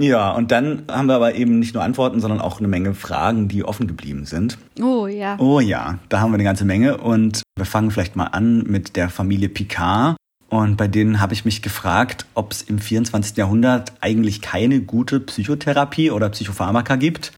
[0.00, 3.46] Ja, und dann haben wir aber eben nicht nur Antworten, sondern auch eine Menge Fragen,
[3.46, 4.58] die offen geblieben sind.
[4.82, 5.36] Oh ja.
[5.38, 8.96] Oh ja, da haben wir eine ganze Menge und wir fangen vielleicht mal an mit
[8.96, 10.16] der Familie Picard.
[10.48, 13.36] Und bei denen habe ich mich gefragt, ob es im 24.
[13.36, 17.32] Jahrhundert eigentlich keine gute Psychotherapie oder Psychopharmaka gibt.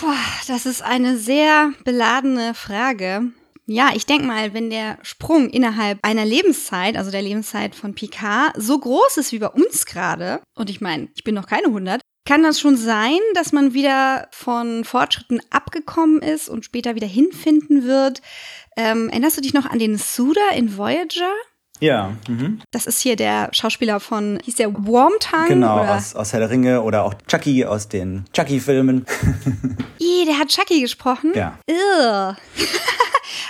[0.00, 3.32] Boah, das ist eine sehr beladene Frage.
[3.66, 8.54] Ja, ich denke mal, wenn der Sprung innerhalb einer Lebenszeit, also der Lebenszeit von Picard,
[8.56, 12.00] so groß ist wie bei uns gerade, und ich meine, ich bin noch keine 100,
[12.26, 17.84] kann das schon sein, dass man wieder von Fortschritten abgekommen ist und später wieder hinfinden
[17.84, 18.22] wird.
[18.76, 21.32] Ähm, erinnerst du dich noch an den Suda in Voyager?
[21.80, 22.12] Ja.
[22.28, 22.60] Mhm.
[22.70, 25.48] Das ist hier der Schauspieler von, hieß der Wormtongue?
[25.48, 25.96] Genau, oder?
[25.96, 29.06] aus, aus Herr der Ringe oder auch Chucky aus den Chucky-Filmen.
[29.98, 31.32] Ih, der hat Chucky gesprochen?
[31.34, 31.58] Ja.
[31.66, 32.36] Irr.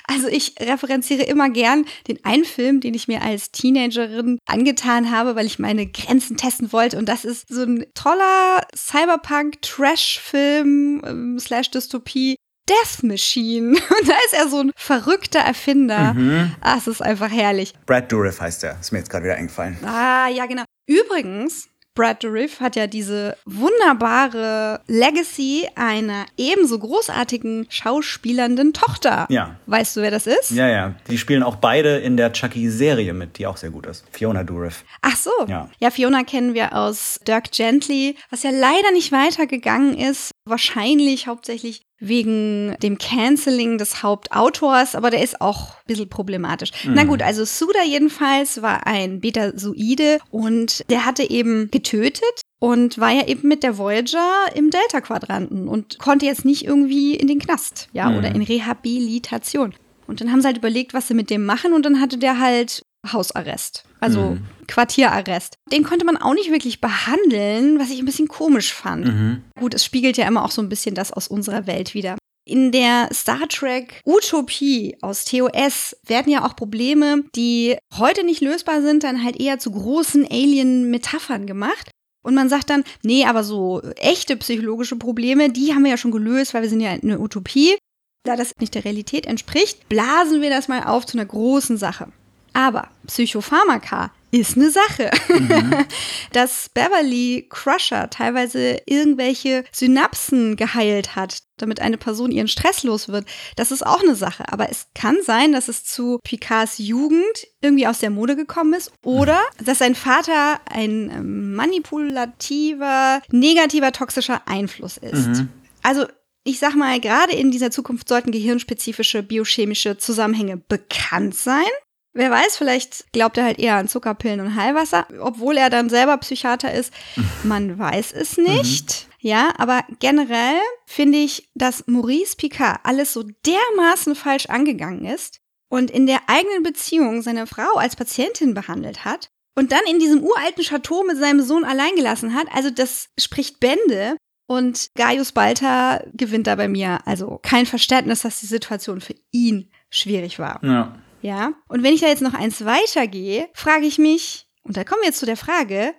[0.06, 5.36] Also ich referenziere immer gern den einen Film, den ich mir als Teenagerin angetan habe,
[5.36, 6.98] weil ich meine Grenzen testen wollte.
[6.98, 12.34] Und das ist so ein toller Cyberpunk-Trash-Film ähm, slash Dystopie.
[12.70, 13.70] Death Machine.
[14.00, 16.14] Und da ist er so ein verrückter Erfinder.
[16.14, 16.54] Mhm.
[16.60, 17.74] Ah, es ist einfach herrlich.
[17.84, 18.78] Brad Dourif heißt der.
[18.80, 19.76] Ist mir jetzt gerade wieder eingefallen.
[19.84, 20.62] Ah, ja, genau.
[20.86, 29.26] Übrigens, Brad Dourif hat ja diese wunderbare Legacy einer ebenso großartigen schauspielernden Tochter.
[29.28, 29.56] Ja.
[29.66, 30.52] Weißt du, wer das ist?
[30.52, 30.94] Ja, ja.
[31.10, 34.04] Die spielen auch beide in der Chucky-Serie mit, die auch sehr gut ist.
[34.12, 34.84] Fiona Dourif.
[35.02, 35.32] Ach so.
[35.48, 35.68] Ja.
[35.80, 40.30] ja, Fiona kennen wir aus Dirk Gently, was ja leider nicht weitergegangen ist.
[40.44, 46.70] Wahrscheinlich hauptsächlich wegen dem Canceling des Hauptautors, aber der ist auch ein bisschen problematisch.
[46.86, 53.10] Na gut, also Suda jedenfalls war ein Betasoide und der hatte eben getötet und war
[53.10, 57.88] ja eben mit der Voyager im Delta-Quadranten und konnte jetzt nicht irgendwie in den Knast,
[57.92, 59.74] ja, oder in Rehabilitation.
[60.06, 62.40] Und dann haben sie halt überlegt, was sie mit dem machen und dann hatte der
[62.40, 62.82] halt
[63.12, 64.36] Hausarrest, also
[64.70, 65.56] Quartierarrest.
[65.72, 69.06] Den konnte man auch nicht wirklich behandeln, was ich ein bisschen komisch fand.
[69.06, 69.44] Mhm.
[69.58, 72.16] Gut, es spiegelt ja immer auch so ein bisschen das aus unserer Welt wieder.
[72.46, 78.80] In der Star Trek Utopie aus TOS werden ja auch Probleme, die heute nicht lösbar
[78.80, 81.90] sind, dann halt eher zu großen Alien-Metaphern gemacht.
[82.22, 86.10] Und man sagt dann, nee, aber so echte psychologische Probleme, die haben wir ja schon
[86.10, 87.76] gelöst, weil wir sind ja eine Utopie.
[88.24, 92.12] Da das nicht der Realität entspricht, blasen wir das mal auf zu einer großen Sache.
[92.52, 95.10] Aber Psychopharmaka ist eine Sache.
[96.32, 103.26] Dass Beverly Crusher teilweise irgendwelche Synapsen geheilt hat, damit eine Person ihren Stress los wird,
[103.56, 104.44] das ist auch eine Sache.
[104.52, 108.92] Aber es kann sein, dass es zu Picards Jugend irgendwie aus der Mode gekommen ist
[109.04, 115.44] oder dass sein Vater ein ähm, manipulativer, negativer, toxischer Einfluss ist.
[115.82, 116.06] Also
[116.44, 121.68] ich sag mal, gerade in dieser Zukunft sollten gehirnspezifische biochemische Zusammenhänge bekannt sein.
[122.12, 126.16] Wer weiß, vielleicht glaubt er halt eher an Zuckerpillen und Heilwasser, obwohl er dann selber
[126.18, 126.92] Psychiater ist.
[127.44, 129.06] Man weiß es nicht.
[129.20, 135.90] Ja, aber generell finde ich, dass Maurice Picard alles so dermaßen falsch angegangen ist und
[135.90, 140.64] in der eigenen Beziehung seine Frau als Patientin behandelt hat und dann in diesem uralten
[140.64, 142.46] Chateau mit seinem Sohn allein gelassen hat.
[142.52, 144.16] Also das spricht Bände.
[144.46, 149.70] Und Gaius Balter gewinnt da bei mir also kein Verständnis, dass die Situation für ihn
[149.90, 150.58] schwierig war.
[150.64, 150.98] Ja.
[151.22, 151.52] Ja.
[151.68, 155.08] Und wenn ich da jetzt noch eins weitergehe, frage ich mich, und da kommen wir
[155.08, 155.94] jetzt zu der Frage,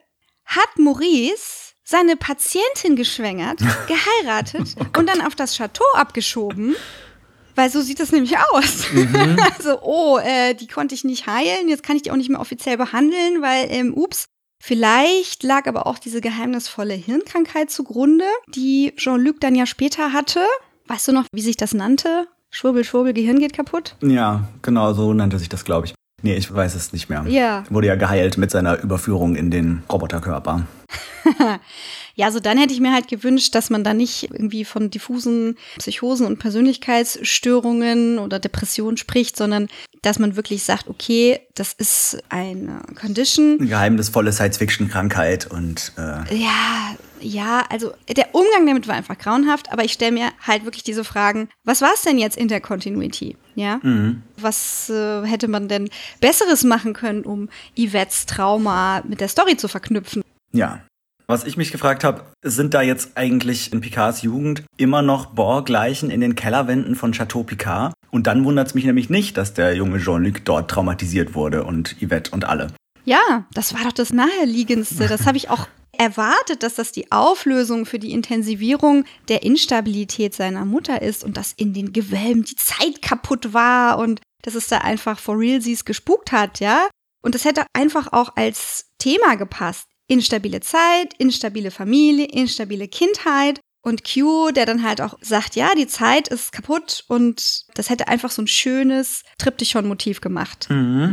[0.45, 6.75] hat Maurice seine Patientin geschwängert, geheiratet und dann auf das Chateau abgeschoben?
[7.55, 8.87] Weil so sieht das nämlich aus.
[9.57, 12.39] Also, oh, äh, die konnte ich nicht heilen, jetzt kann ich die auch nicht mehr
[12.39, 14.25] offiziell behandeln, weil, ähm, ups.
[14.63, 20.45] Vielleicht lag aber auch diese geheimnisvolle Hirnkrankheit zugrunde, die Jean-Luc dann ja später hatte.
[20.85, 22.27] Weißt du noch, wie sich das nannte?
[22.51, 23.95] Schwurbel, Schwurbel, Gehirn geht kaputt?
[24.01, 25.93] Ja, genau, so nannte sich das, glaube ich.
[26.21, 27.25] Nee, ich weiß es nicht mehr.
[27.27, 27.63] Ja.
[27.69, 30.67] Wurde ja geheilt mit seiner Überführung in den Roboterkörper.
[32.15, 35.55] Ja, also dann hätte ich mir halt gewünscht, dass man da nicht irgendwie von diffusen
[35.77, 39.69] Psychosen und Persönlichkeitsstörungen oder Depressionen spricht, sondern
[40.01, 43.57] dass man wirklich sagt, okay, das ist eine Condition.
[43.59, 49.83] Eine geheimnisvolle Science-Fiction-Krankheit und äh, Ja, ja, also der Umgang damit war einfach grauenhaft, aber
[49.83, 53.37] ich stelle mir halt wirklich diese Fragen, was war es denn jetzt in der Continuity?
[53.55, 53.79] Ja?
[54.37, 59.67] Was äh, hätte man denn Besseres machen können, um Yvettes Trauma mit der Story zu
[59.67, 60.23] verknüpfen?
[60.51, 60.81] ja.
[61.27, 66.09] Was ich mich gefragt habe, sind da jetzt eigentlich in Picards Jugend immer noch Borg-Leichen
[66.09, 67.93] in den Kellerwänden von Chateau Picard?
[68.09, 71.95] Und dann wundert es mich nämlich nicht, dass der junge Jean-Luc dort traumatisiert wurde und
[72.01, 72.67] Yvette und alle.
[73.05, 75.07] Ja, das war doch das Naheliegendste.
[75.07, 80.65] Das habe ich auch erwartet, dass das die Auflösung für die Intensivierung der Instabilität seiner
[80.65, 84.79] Mutter ist und dass in den Gewölben die Zeit kaputt war und dass es da
[84.79, 86.87] einfach for realsies gespukt hat, ja?
[87.21, 89.85] Und das hätte einfach auch als Thema gepasst.
[90.07, 93.59] Instabile Zeit, instabile Familie, instabile Kindheit.
[93.83, 98.07] Und Q, der dann halt auch sagt, ja, die Zeit ist kaputt und das hätte
[98.07, 100.67] einfach so ein schönes Triptychon-Motiv gemacht.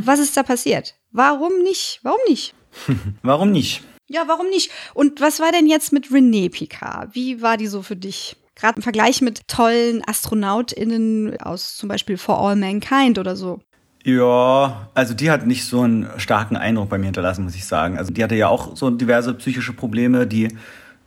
[0.04, 0.94] Was ist da passiert?
[1.10, 2.00] Warum nicht?
[2.02, 2.54] Warum nicht?
[3.22, 3.82] Warum nicht?
[4.08, 4.70] Ja, warum nicht?
[4.94, 7.14] Und was war denn jetzt mit René Picard?
[7.14, 8.36] Wie war die so für dich?
[8.54, 13.60] Gerade im Vergleich mit tollen AstronautInnen aus zum Beispiel For All Mankind oder so.
[14.04, 17.98] Ja, also die hat nicht so einen starken Eindruck bei mir hinterlassen, muss ich sagen.
[17.98, 20.48] Also die hatte ja auch so diverse psychische Probleme, die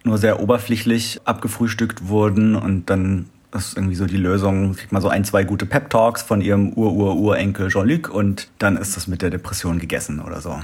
[0.03, 5.09] nur sehr oberflächlich abgefrühstückt wurden und dann ist irgendwie so die Lösung, kriegt man so
[5.09, 9.79] ein, zwei gute Pep-Talks von ihrem Ur-Ur-Urenkel Jean-Luc und dann ist das mit der Depression
[9.79, 10.59] gegessen oder so.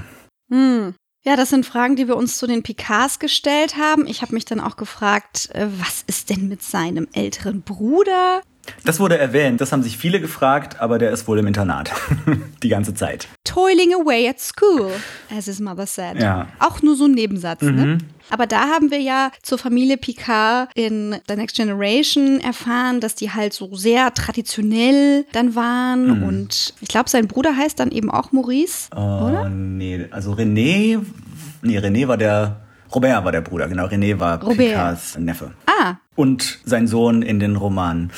[0.50, 0.94] Hm.
[1.24, 4.06] Ja, das sind Fragen, die wir uns zu den Picards gestellt haben.
[4.06, 8.40] Ich habe mich dann auch gefragt, äh, was ist denn mit seinem älteren Bruder?
[8.84, 11.92] Das wurde erwähnt, das haben sich viele gefragt, aber der ist wohl im Internat.
[12.62, 13.28] Die ganze Zeit.
[13.44, 14.90] Toiling away at school,
[15.36, 16.20] as his mother said.
[16.20, 16.48] Ja.
[16.58, 17.70] Auch nur so ein Nebensatz, ne?
[17.72, 17.98] Mhm.
[18.30, 23.30] Aber da haben wir ja zur Familie Picard in The Next Generation erfahren, dass die
[23.30, 26.18] halt so sehr traditionell dann waren.
[26.18, 26.22] Mhm.
[26.24, 29.46] Und ich glaube, sein Bruder heißt dann eben auch Maurice, oder?
[29.46, 31.00] Äh, nee, also René,
[31.62, 32.60] nee, René war der,
[32.94, 34.56] Robert war der Bruder, genau, René war Robert.
[34.58, 35.52] Picards Neffe.
[35.66, 38.10] Ah, Und sein Sohn in den Romanen.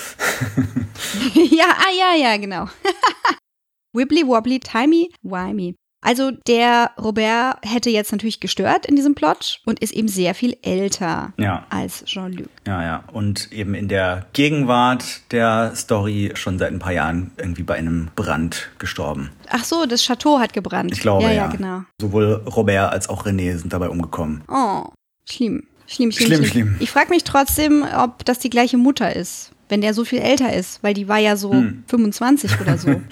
[1.35, 2.69] ja, ah, ja, ja, genau.
[3.93, 5.75] Wibbly wobbly timey wimey.
[6.03, 10.57] Also der Robert hätte jetzt natürlich gestört in diesem Plot und ist eben sehr viel
[10.63, 11.67] älter Ja.
[11.69, 12.49] als Jean-Luc.
[12.67, 13.05] Ja, ja.
[13.13, 18.09] Und eben in der Gegenwart der Story schon seit ein paar Jahren irgendwie bei einem
[18.17, 19.31] Brand gestorben.
[19.51, 20.93] Ach so, das Chateau hat gebrannt.
[20.93, 21.31] Ich glaube, ja.
[21.31, 21.35] ja.
[21.35, 21.83] Ja, genau.
[22.01, 24.43] Sowohl Robert als auch René sind dabei umgekommen.
[24.49, 24.85] Oh,
[25.29, 25.65] schlimm.
[25.87, 26.77] Schlimm, schlimm, Schlimm, schlimm.
[26.79, 30.53] Ich frage mich trotzdem, ob das die gleiche Mutter ist, wenn der so viel älter
[30.53, 31.83] ist, weil die war ja so Hm.
[31.89, 33.01] 25 oder so.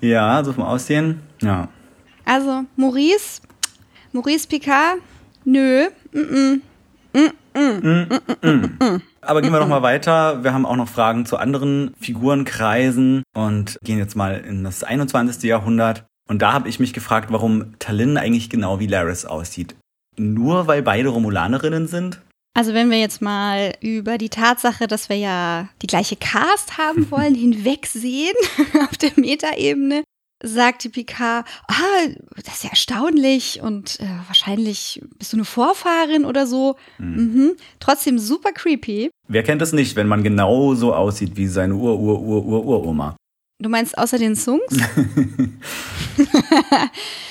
[0.00, 1.20] Ja, so vom Aussehen.
[1.40, 1.68] Ja.
[2.24, 3.40] Also, Maurice,
[4.12, 4.98] Maurice Picard,
[5.44, 6.62] nö, mm,
[7.12, 7.42] mm.
[9.20, 10.42] Aber gehen wir noch mal weiter.
[10.42, 15.42] Wir haben auch noch Fragen zu anderen Figurenkreisen und gehen jetzt mal in das 21.
[15.44, 16.04] Jahrhundert.
[16.28, 19.76] Und da habe ich mich gefragt, warum Talin eigentlich genau wie Laris aussieht.
[20.16, 22.20] Nur weil beide Romulanerinnen sind?
[22.56, 27.10] Also wenn wir jetzt mal über die Tatsache, dass wir ja die gleiche Cast haben
[27.10, 28.34] wollen, hinwegsehen
[28.88, 30.04] auf der Metaebene,
[30.44, 32.06] sagt die Picard, ah,
[32.44, 36.76] das ist ja erstaunlich und äh, wahrscheinlich bist du eine Vorfahrin oder so.
[36.98, 37.52] Mhm.
[37.80, 39.10] Trotzdem super creepy.
[39.28, 43.16] Wer kennt es nicht, wenn man genau so aussieht wie seine Ur-Ur-Ur-Ur-Uroma?
[43.62, 44.62] Du meinst außer den Songs?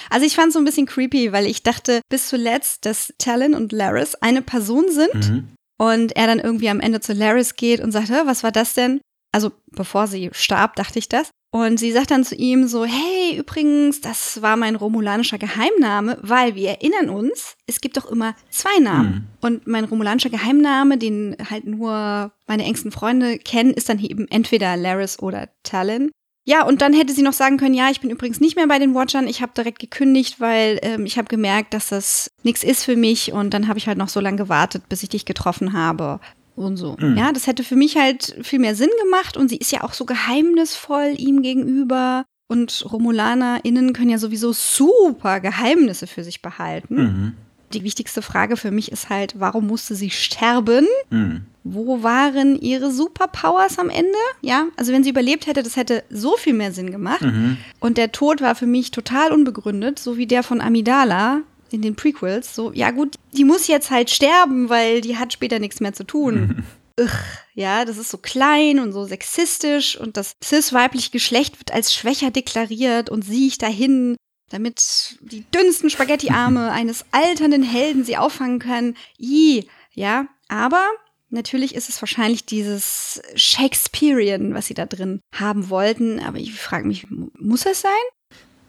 [0.09, 3.53] also ich fand es so ein bisschen creepy, weil ich dachte bis zuletzt, dass Talon
[3.53, 5.47] und Laris eine Person sind Mhm.
[5.79, 8.73] und er dann irgendwie am Ende zu Laris geht und sagt, "Hä, was war das
[8.73, 9.01] denn?
[9.31, 11.29] Also bevor sie starb, dachte ich das.
[11.55, 16.55] Und sie sagt dann zu ihm so, hey, übrigens, das war mein romulanischer Geheimname, weil
[16.55, 19.13] wir erinnern uns, es gibt doch immer zwei Namen.
[19.13, 19.27] Mhm.
[19.39, 24.75] Und mein romulanischer Geheimname, den halt nur meine engsten Freunde kennen, ist dann eben entweder
[24.75, 26.09] Laris oder Talon.
[26.43, 28.79] Ja, und dann hätte sie noch sagen können, ja, ich bin übrigens nicht mehr bei
[28.79, 32.83] den Watchern, ich habe direkt gekündigt, weil ähm, ich habe gemerkt, dass das nichts ist
[32.83, 35.73] für mich und dann habe ich halt noch so lange gewartet, bis ich dich getroffen
[35.73, 36.19] habe
[36.55, 36.95] und so.
[36.99, 37.17] Mhm.
[37.17, 39.93] Ja, das hätte für mich halt viel mehr Sinn gemacht und sie ist ja auch
[39.93, 46.95] so geheimnisvoll ihm gegenüber und RomulanerInnen können ja sowieso super Geheimnisse für sich behalten.
[46.95, 47.33] Mhm.
[47.73, 50.85] Die wichtigste Frage für mich ist halt, warum musste sie sterben?
[51.09, 51.45] Mhm.
[51.63, 54.17] Wo waren ihre Superpowers am Ende?
[54.41, 57.21] Ja, also wenn sie überlebt hätte, das hätte so viel mehr Sinn gemacht.
[57.21, 57.57] Mhm.
[57.79, 61.41] Und der Tod war für mich total unbegründet, so wie der von Amidala
[61.73, 62.53] in den Prequels.
[62.55, 66.03] So, ja gut, die muss jetzt halt sterben, weil die hat später nichts mehr zu
[66.03, 66.63] tun.
[66.99, 67.09] Ugh,
[67.55, 72.29] ja, das ist so klein und so sexistisch und das cis-weibliche Geschlecht wird als schwächer
[72.29, 74.15] deklariert und sie ich dahin,
[74.49, 78.95] damit die dünnsten Spaghettiarme eines alternden Helden sie auffangen können.
[79.19, 80.85] I, ja, aber
[81.31, 86.19] natürlich ist es wahrscheinlich dieses Shakespearean, was sie da drin haben wollten.
[86.19, 87.91] Aber ich frage mich, mu- muss es sein?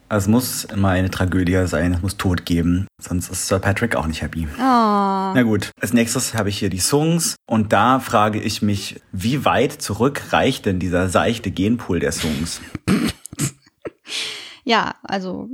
[0.09, 3.97] Also es muss immer eine Tragödie sein, es muss Tod geben, sonst ist Sir Patrick
[3.97, 4.47] auch nicht happy.
[4.57, 4.61] Oh.
[4.61, 9.45] Na gut, als nächstes habe ich hier die Songs und da frage ich mich, wie
[9.45, 12.61] weit zurück reicht denn dieser seichte Genpool der Songs?
[14.65, 15.49] Ja, also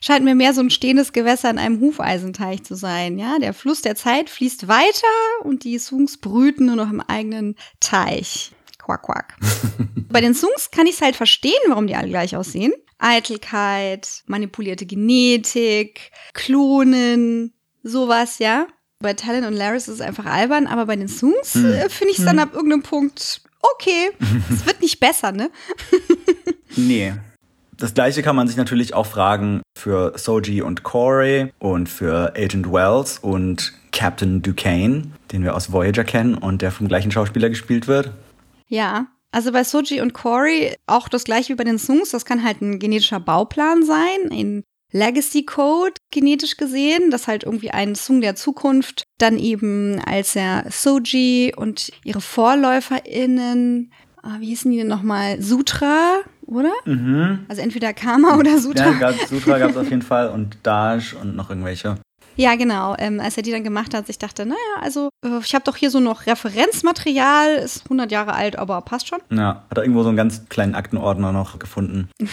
[0.00, 3.18] scheint mir mehr so ein stehendes Gewässer in einem Hufeisenteich zu sein.
[3.18, 5.06] Ja, der Fluss der Zeit fließt weiter
[5.42, 8.52] und die Sungs brüten nur noch im eigenen Teich.
[8.84, 9.36] Quack, quack.
[10.10, 12.72] Bei den Sungs kann ich es halt verstehen, warum die alle gleich aussehen.
[12.98, 18.66] Eitelkeit, manipulierte Genetik, Klonen, sowas, ja.
[19.00, 22.18] Bei Talon und Laris ist es einfach albern, aber bei den Sungs äh, finde ich
[22.18, 24.10] es dann ab irgendeinem Punkt okay.
[24.50, 25.50] es wird nicht besser, ne?
[26.76, 27.14] Nee.
[27.76, 32.72] Das gleiche kann man sich natürlich auch fragen für Soji und Corey und für Agent
[32.72, 37.86] Wells und Captain Duquesne, den wir aus Voyager kennen und der vom gleichen Schauspieler gespielt
[37.86, 38.10] wird.
[38.66, 42.10] Ja, also bei Soji und Corey auch das gleiche wie bei den Sungs.
[42.10, 44.62] Das kann halt ein genetischer Bauplan sein, ein
[44.92, 50.66] Legacy Code genetisch gesehen, das halt irgendwie ein Sung der Zukunft, dann eben als er
[50.70, 53.92] Soji und ihre VorläuferInnen,
[54.22, 55.42] ah, wie hießen die denn nochmal?
[55.42, 56.72] Sutra, oder?
[56.84, 57.40] Mhm.
[57.48, 58.92] Also entweder Karma oder Sutra.
[59.00, 61.96] Ja, Sutra gab es auf jeden Fall und Dash und noch irgendwelche.
[62.36, 62.94] Ja, genau.
[62.98, 65.76] Ähm, als er die dann gemacht hat, ich dachte, naja, also äh, ich habe doch
[65.76, 69.20] hier so noch Referenzmaterial, ist 100 Jahre alt, aber passt schon.
[69.30, 72.10] Ja, hat er irgendwo so einen ganz kleinen Aktenordner noch gefunden.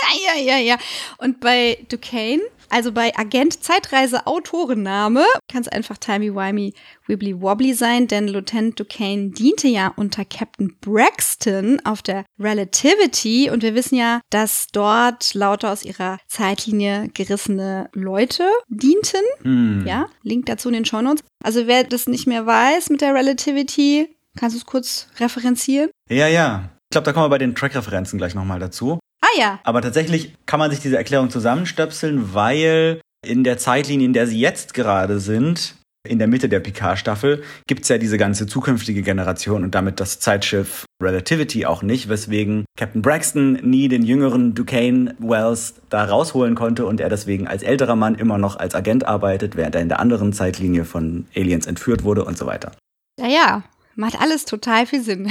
[0.00, 0.76] Ja, ja, ja, ja.
[1.18, 6.74] Und bei Duquesne, also bei Agent Zeitreise Autorenname, kann es einfach timey-wimey
[7.06, 13.62] wibbly wobbly sein, denn Lieutenant Duquesne diente ja unter Captain Braxton auf der Relativity und
[13.62, 19.22] wir wissen ja, dass dort lauter aus ihrer Zeitlinie gerissene Leute dienten.
[19.42, 19.84] Hm.
[19.86, 21.24] Ja, Link dazu in den Shownotes.
[21.42, 25.90] Also wer das nicht mehr weiß mit der Relativity, kannst du es kurz referenzieren?
[26.08, 26.70] Ja, ja.
[26.84, 28.98] Ich glaube, da kommen wir bei den Track-Referenzen gleich nochmal dazu.
[29.20, 34.12] Ah ja, Aber tatsächlich kann man sich diese Erklärung zusammenstöpseln, weil in der Zeitlinie, in
[34.12, 35.74] der sie jetzt gerade sind,
[36.08, 40.84] in der Mitte der Picard-Staffel, gibt's ja diese ganze zukünftige Generation und damit das Zeitschiff
[41.02, 47.00] Relativity auch nicht, weswegen Captain Braxton nie den jüngeren Duquesne Wells da rausholen konnte und
[47.00, 50.32] er deswegen als älterer Mann immer noch als Agent arbeitet, während er in der anderen
[50.32, 52.72] Zeitlinie von Aliens entführt wurde und so weiter.
[53.20, 53.62] ja, ja.
[53.96, 55.28] Macht alles total viel Sinn.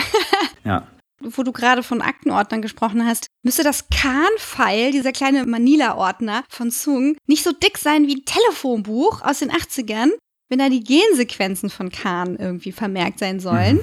[0.65, 0.85] Ja.
[1.21, 7.17] wo du gerade von Aktenordnern gesprochen hast, müsste das Khan-File, dieser kleine Manila-Ordner von Sung,
[7.25, 10.09] nicht so dick sein wie ein Telefonbuch aus den 80ern,
[10.49, 13.79] wenn da die Gensequenzen von Khan irgendwie vermerkt sein sollen.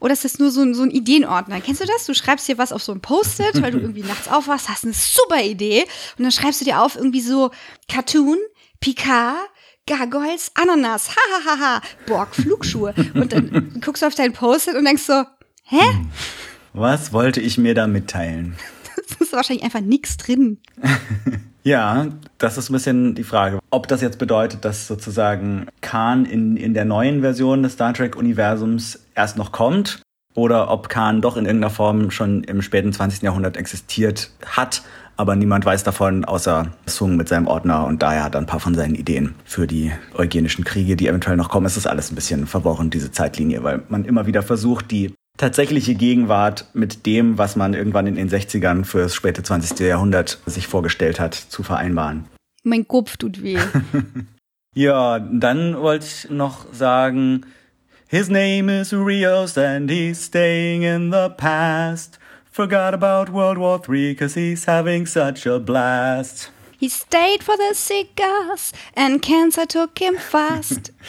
[0.00, 1.60] Oder ist das nur so ein, so ein Ideenordner?
[1.60, 2.06] Kennst du das?
[2.06, 4.92] Du schreibst dir was auf so ein Post-it, weil du irgendwie nachts aufwachst, hast eine
[4.92, 5.82] super Idee
[6.16, 7.50] und dann schreibst du dir auf irgendwie so
[7.88, 8.38] Cartoon,
[8.80, 9.36] Picard,
[9.86, 12.94] Gargoyles, Ananas, hahaha, Borg, Flugschuhe.
[13.14, 15.24] Und dann guckst du auf dein Post-it und denkst so,
[15.64, 15.80] hä?
[16.72, 18.56] Was wollte ich mir da mitteilen?
[19.10, 20.58] Es ist wahrscheinlich einfach nichts drin.
[21.64, 22.06] Ja,
[22.38, 26.72] das ist ein bisschen die Frage, ob das jetzt bedeutet, dass sozusagen Khan in, in
[26.72, 30.00] der neuen Version des Star Trek-Universums erst noch kommt
[30.34, 33.20] oder ob Khan doch in irgendeiner Form schon im späten 20.
[33.20, 34.82] Jahrhundert existiert hat,
[35.18, 38.60] aber niemand weiß davon, außer Sung mit seinem Ordner und daher hat er ein paar
[38.60, 41.66] von seinen Ideen für die eugenischen Kriege, die eventuell noch kommen.
[41.66, 45.94] Es ist alles ein bisschen verworren, diese Zeitlinie, weil man immer wieder versucht, die tatsächliche
[45.94, 49.78] Gegenwart mit dem, was man irgendwann in den 60ern für das späte 20.
[49.80, 52.26] Jahrhundert sich vorgestellt hat, zu vereinbaren.
[52.62, 53.58] Mein Kopf tut weh.
[54.74, 57.44] Ja, dann wollte ich noch sagen,
[58.06, 62.18] His name is Rios and he's staying in the past.
[62.50, 66.50] Forgot about World War III cause he's having such a blast.
[66.78, 70.92] He stayed for the cigars and cancer took him fast.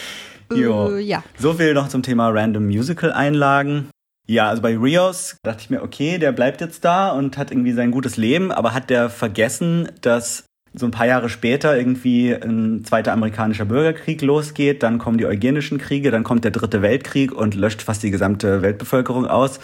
[0.51, 0.95] Jo.
[0.97, 1.23] Äh, ja.
[1.37, 3.89] So viel noch zum Thema Random Musical Einlagen.
[4.29, 7.71] Ja, also bei Rios dachte ich mir, okay, der bleibt jetzt da und hat irgendwie
[7.71, 12.85] sein gutes Leben, aber hat der vergessen, dass so ein paar Jahre später irgendwie ein
[12.85, 17.55] zweiter amerikanischer Bürgerkrieg losgeht, dann kommen die eugenischen Kriege, dann kommt der dritte Weltkrieg und
[17.55, 19.59] löscht fast die gesamte Weltbevölkerung aus.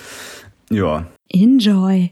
[0.72, 1.06] Ja.
[1.30, 2.12] Enjoy.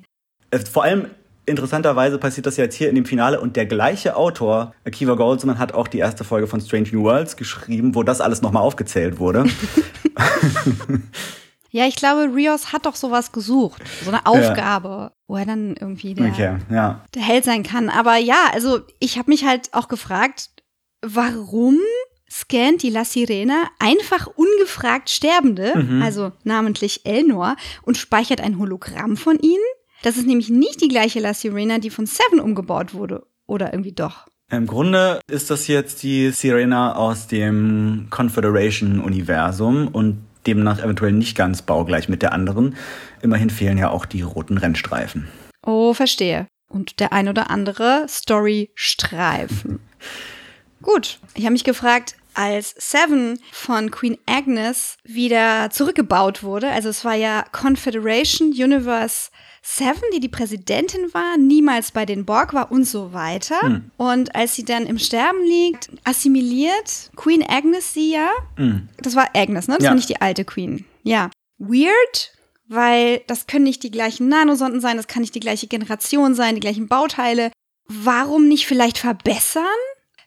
[0.51, 1.07] Äh, Vor allem
[1.47, 5.57] interessanterweise passiert das ja jetzt hier in dem Finale und der gleiche Autor, Akiva Goldsman,
[5.57, 9.17] hat auch die erste Folge von Strange New Worlds geschrieben, wo das alles nochmal aufgezählt
[9.17, 9.45] wurde.
[11.73, 13.81] Ja, ich glaube, Rios hat doch sowas gesucht.
[14.03, 17.03] So eine Aufgabe, wo er dann irgendwie der, Okay, ja.
[17.15, 17.89] der Held sein kann.
[17.89, 20.49] Aber ja, also ich habe mich halt auch gefragt,
[21.01, 21.79] warum
[22.29, 29.39] scannt die La Sirena einfach ungefragt Sterbende, also namentlich Elnor, und speichert ein Hologramm von
[29.39, 29.57] ihnen?
[30.03, 33.25] Das ist nämlich nicht die gleiche La Sirena, die von Seven umgebaut wurde.
[33.47, 34.27] Oder irgendwie doch.
[34.51, 41.61] Im Grunde ist das jetzt die Sirena aus dem Confederation-Universum und demnach eventuell nicht ganz
[41.61, 42.75] baugleich mit der anderen.
[43.21, 45.27] Immerhin fehlen ja auch die roten Rennstreifen.
[45.65, 46.47] Oh, verstehe.
[46.67, 49.79] Und der ein oder andere Story-Streifen.
[50.81, 57.05] Gut, ich habe mich gefragt, als Seven von Queen Agnes wieder zurückgebaut wurde, also es
[57.05, 59.29] war ja Confederation Universe
[59.65, 63.81] Seven, die die Präsidentin war, niemals bei den Borg war und so weiter.
[63.95, 68.29] Und als sie dann im Sterben liegt, assimiliert Queen Agnes sie ja.
[68.97, 69.75] Das war Agnes, ne?
[69.75, 69.89] Das Ja.
[69.91, 70.85] war nicht die alte Queen.
[71.03, 71.29] Ja.
[71.59, 72.33] Weird,
[72.67, 76.55] weil das können nicht die gleichen Nanosonden sein, das kann nicht die gleiche Generation sein,
[76.55, 77.51] die gleichen Bauteile.
[77.87, 79.63] Warum nicht vielleicht verbessern?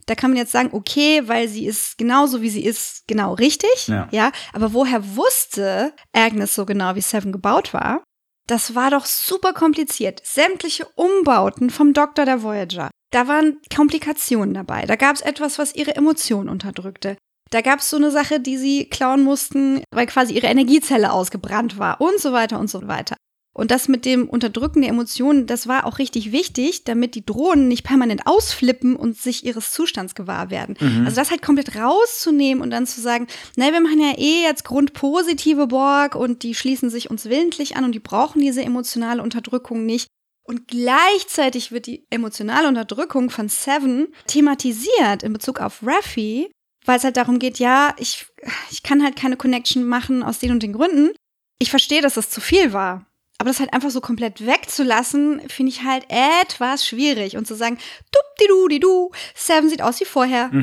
[0.06, 3.88] Da kann man jetzt sagen, okay, weil sie ist genauso wie sie ist, genau richtig.
[3.88, 4.08] Ja.
[4.12, 4.32] ja.
[4.52, 8.02] Aber woher wusste Agnes so genau, wie Seven gebaut war?
[8.46, 10.20] Das war doch super kompliziert.
[10.24, 12.90] Sämtliche Umbauten vom Doktor der Voyager.
[13.10, 14.86] Da waren Komplikationen dabei.
[14.86, 17.16] Da gab es etwas, was ihre Emotionen unterdrückte.
[17.50, 21.78] Da gab es so eine Sache, die sie klauen mussten, weil quasi ihre Energiezelle ausgebrannt
[21.78, 23.16] war und so weiter und so weiter.
[23.56, 27.68] Und das mit dem Unterdrücken der Emotionen, das war auch richtig wichtig, damit die Drohnen
[27.68, 30.76] nicht permanent ausflippen und sich ihres Zustands gewahr werden.
[30.78, 31.06] Mhm.
[31.06, 34.64] Also das halt komplett rauszunehmen und dann zu sagen, na, wir machen ja eh jetzt
[34.64, 39.86] grundpositive Borg und die schließen sich uns willentlich an und die brauchen diese emotionale Unterdrückung
[39.86, 40.08] nicht.
[40.46, 46.50] Und gleichzeitig wird die emotionale Unterdrückung von Seven thematisiert in Bezug auf Raffi,
[46.84, 48.26] weil es halt darum geht, ja, ich,
[48.70, 51.12] ich kann halt keine Connection machen aus den und den Gründen.
[51.58, 53.05] Ich verstehe, dass das zu viel war.
[53.38, 57.36] Aber das halt einfach so komplett wegzulassen, finde ich halt etwas schwierig.
[57.36, 57.78] Und zu sagen,
[58.10, 60.50] du di du, Seven sieht aus wie vorher.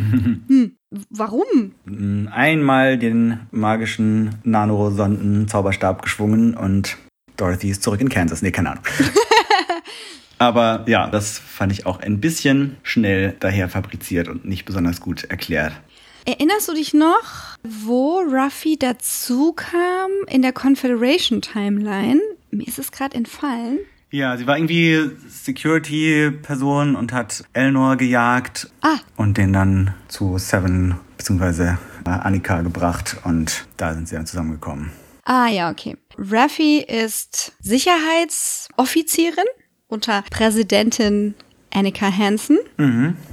[0.47, 0.75] Hm,
[1.09, 1.73] warum?
[2.31, 6.97] Einmal den magischen Nanosonden-Zauberstab geschwungen und
[7.37, 8.41] Dorothy ist zurück in Kansas.
[8.41, 8.83] Nee, keine Ahnung.
[10.37, 15.23] Aber ja, das fand ich auch ein bisschen schnell daher fabriziert und nicht besonders gut
[15.23, 15.73] erklärt.
[16.25, 22.21] Erinnerst du dich noch, wo Ruffy dazu kam in der Confederation Timeline?
[22.57, 23.79] Mir ist es gerade entfallen.
[24.11, 28.97] Ja, sie war irgendwie Security-Person und hat Elnor gejagt Ah.
[29.17, 31.75] und den dann zu Seven bzw.
[32.05, 34.91] Annika gebracht und da sind sie dann zusammengekommen.
[35.25, 35.97] Ah ja, okay.
[36.17, 39.45] Raffi ist Sicherheitsoffizierin
[39.87, 41.33] unter Präsidentin
[41.73, 42.59] Annika Hansen.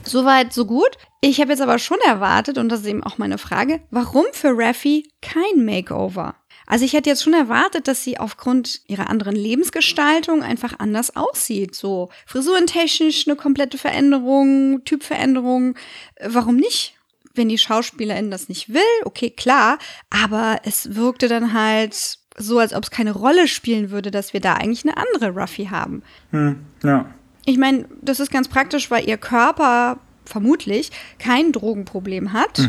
[0.04, 0.96] Soweit, so gut.
[1.20, 4.52] Ich habe jetzt aber schon erwartet, und das ist eben auch meine Frage, warum für
[4.56, 6.34] Raffi kein Makeover?
[6.70, 11.74] Also ich hätte jetzt schon erwartet, dass sie aufgrund ihrer anderen Lebensgestaltung einfach anders aussieht.
[11.74, 15.74] So frisurentechnisch eine komplette Veränderung, Typveränderung.
[16.14, 16.94] Äh, Warum nicht?
[17.34, 19.78] Wenn die Schauspielerin das nicht will, okay, klar.
[20.10, 24.40] Aber es wirkte dann halt so, als ob es keine Rolle spielen würde, dass wir
[24.40, 26.04] da eigentlich eine andere Ruffy haben.
[26.30, 27.12] Hm, ja.
[27.46, 29.98] Ich meine, das ist ganz praktisch, weil ihr Körper
[30.30, 32.68] vermutlich kein Drogenproblem hat.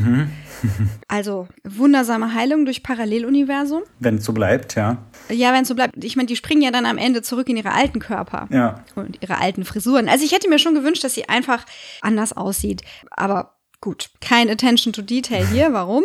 [1.08, 3.84] also wundersame Heilung durch Paralleluniversum.
[4.00, 4.98] Wenn es so bleibt, ja.
[5.30, 6.04] Ja, wenn es so bleibt.
[6.04, 8.84] Ich meine, die springen ja dann am Ende zurück in ihre alten Körper Ja.
[8.96, 10.10] und ihre alten Frisuren.
[10.10, 11.66] Also ich hätte mir schon gewünscht, dass sie einfach
[12.02, 12.82] anders aussieht.
[13.12, 15.72] Aber gut, kein Attention to Detail hier.
[15.74, 16.04] Warum?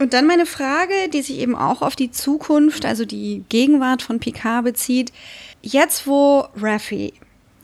[0.00, 4.18] Und dann meine Frage, die sich eben auch auf die Zukunft, also die Gegenwart von
[4.18, 5.12] Picard bezieht.
[5.62, 7.14] Jetzt, wo Raffi,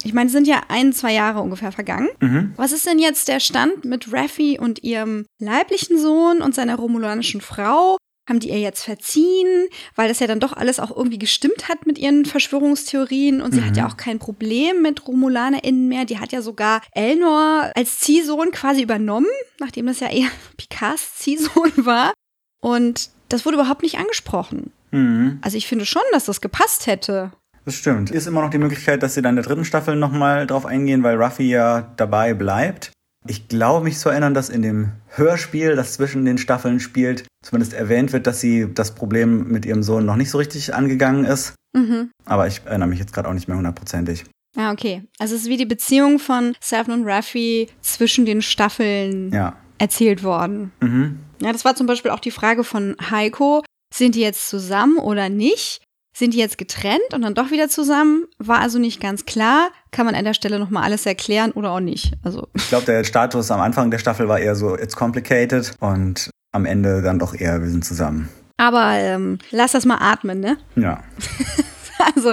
[0.03, 2.09] ich meine, es sind ja ein, zwei Jahre ungefähr vergangen.
[2.57, 7.41] Was ist denn jetzt der Stand mit Raffi und ihrem leiblichen Sohn und seiner romulanischen
[7.41, 7.97] Frau?
[8.29, 11.87] Haben die ihr jetzt verziehen, weil das ja dann doch alles auch irgendwie gestimmt hat
[11.87, 16.05] mit ihren Verschwörungstheorien und sie hat ja auch kein Problem mit RomulanerInnen mehr.
[16.05, 19.27] Die hat ja sogar Elnor als Ziehsohn quasi übernommen,
[19.59, 22.13] nachdem das ja eher Picards Ziehsohn war.
[22.61, 24.73] Und das wurde überhaupt nicht angesprochen.
[24.93, 25.39] Mhm.
[25.43, 27.33] Also ich finde schon, dass das gepasst hätte.
[27.65, 28.11] Das stimmt.
[28.11, 31.03] Ist immer noch die Möglichkeit, dass sie dann in der dritten Staffel nochmal drauf eingehen,
[31.03, 32.91] weil Ruffy ja dabei bleibt.
[33.29, 37.75] Ich glaube, mich zu erinnern, dass in dem Hörspiel, das zwischen den Staffeln spielt, zumindest
[37.75, 41.55] erwähnt wird, dass sie das Problem mit ihrem Sohn noch nicht so richtig angegangen ist.
[41.77, 42.11] Mhm.
[42.25, 44.25] Aber ich erinnere mich jetzt gerade auch nicht mehr hundertprozentig.
[44.57, 45.05] Ah, okay.
[45.19, 49.55] Also es ist wie die Beziehung von Seven und Raffi zwischen den Staffeln Ja.
[49.79, 50.73] erzählt worden.
[50.81, 51.19] Mhm.
[51.43, 53.63] Ja, das war zum Beispiel auch die Frage von Heiko.
[53.95, 55.83] Sind die jetzt zusammen oder nicht?
[56.21, 58.27] Sind die jetzt getrennt und dann doch wieder zusammen?
[58.37, 59.71] War also nicht ganz klar.
[59.91, 62.13] Kann man an der Stelle nochmal alles erklären oder auch nicht?
[62.23, 66.29] Also, Ich glaube, der Status am Anfang der Staffel war eher so, it's complicated und
[66.53, 68.29] am Ende dann doch eher, wir sind zusammen.
[68.59, 70.59] aber ähm, lass das mal atmen, ne?
[70.77, 71.03] Ja.
[72.15, 72.33] Also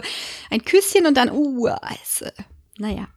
[0.50, 2.34] ein Küsschen und dann, uh, Eise.
[2.80, 3.08] Naja.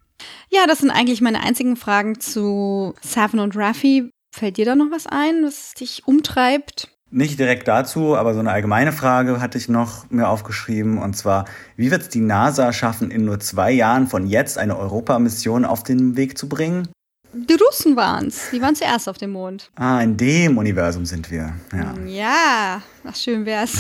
[0.50, 4.10] Ja, das sind eigentlich meine einzigen Fragen zu Seven und Raffi.
[4.32, 6.88] Fällt dir da noch was ein, was dich umtreibt?
[7.12, 10.98] Nicht direkt dazu, aber so eine allgemeine Frage hatte ich noch mir aufgeschrieben.
[10.98, 11.44] Und zwar,
[11.76, 15.82] wie wird es die NASA schaffen, in nur zwei Jahren von jetzt eine Europamission auf
[15.82, 16.88] den Weg zu bringen?
[17.32, 18.50] Die Russen waren's.
[18.52, 19.70] Die waren zuerst auf dem Mond.
[19.76, 21.52] Ah, in dem Universum sind wir.
[21.72, 23.78] Ja, Ja, ach, schön wär's.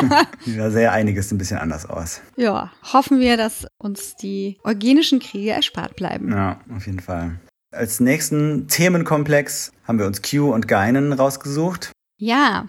[0.46, 2.20] da sähe einiges ein bisschen anders aus.
[2.36, 6.30] ja, hoffen wir, dass uns die eugenischen Kriege erspart bleiben.
[6.30, 7.38] Ja, auf jeden Fall.
[7.74, 11.92] Als nächsten Themenkomplex haben wir uns Q und Geinen rausgesucht.
[12.18, 12.66] Ja.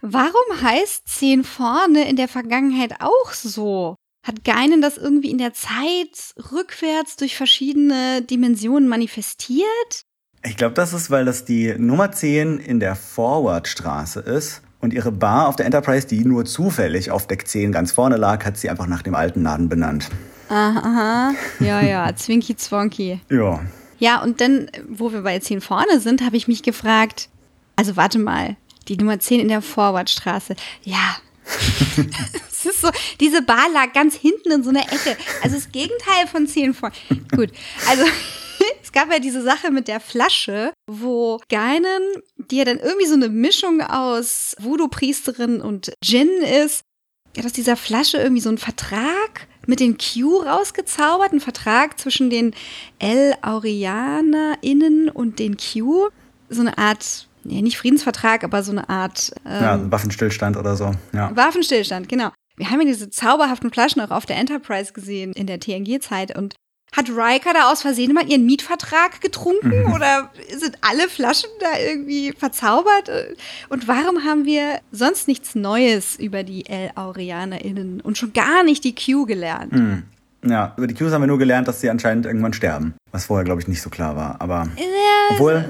[0.00, 3.96] Warum heißt zehn vorne in der Vergangenheit auch so?
[4.26, 10.02] Hat Geinen das irgendwie in der Zeit rückwärts durch verschiedene Dimensionen manifestiert?
[10.44, 14.62] Ich glaube, das ist, weil das die Nummer 10 in der Forwardstraße ist.
[14.80, 18.44] Und ihre Bar auf der Enterprise, die nur zufällig auf Deck 10 ganz vorne lag,
[18.44, 20.08] hat sie einfach nach dem alten Laden benannt.
[20.48, 21.34] Aha, aha.
[21.58, 23.20] Ja, ja, Zwinky Zwonky.
[23.28, 23.60] Ja.
[23.98, 27.28] Ja, und dann, wo wir bei 10 vorne sind, habe ich mich gefragt,
[27.78, 28.56] also warte mal,
[28.88, 30.56] die Nummer 10 in der Vorwärtsstraße.
[30.82, 31.16] Ja.
[32.50, 35.16] Es ist so, diese Bar lag ganz hinten in so einer Ecke.
[35.44, 36.92] Also das Gegenteil von 10 vorne.
[37.30, 37.50] Gut,
[37.88, 38.02] also
[38.82, 42.02] es gab ja diese Sache mit der Flasche, wo Geinen,
[42.50, 46.82] die ja dann irgendwie so eine Mischung aus Voodoo-Priesterin und Djinn ist,
[47.36, 52.28] hat aus dieser Flasche irgendwie so einen Vertrag mit den Q rausgezaubert, einen Vertrag zwischen
[52.28, 52.56] den
[52.98, 56.08] L-AurianerInnen und den Q.
[56.48, 60.92] So eine Art, ja, nicht Friedensvertrag, aber so eine Art ähm, Ja, Waffenstillstand oder so.
[61.12, 61.34] Ja.
[61.34, 62.30] Waffenstillstand, genau.
[62.56, 66.54] Wir haben ja diese zauberhaften Flaschen auch auf der Enterprise gesehen in der TNG-Zeit und
[66.96, 69.92] hat Riker da aus Versehen mal ihren Mietvertrag getrunken Mhm.
[69.92, 73.10] oder sind alle Flaschen da irgendwie verzaubert?
[73.68, 78.94] Und warum haben wir sonst nichts Neues über die L-AurianerInnen und schon gar nicht die
[78.94, 79.72] Q gelernt?
[79.72, 80.02] Hm.
[80.44, 82.94] Ja, über die Qs haben wir nur gelernt, dass sie anscheinend irgendwann sterben.
[83.12, 84.40] Was vorher, glaube ich, nicht so klar war.
[84.40, 84.68] Aber
[85.30, 85.64] obwohl,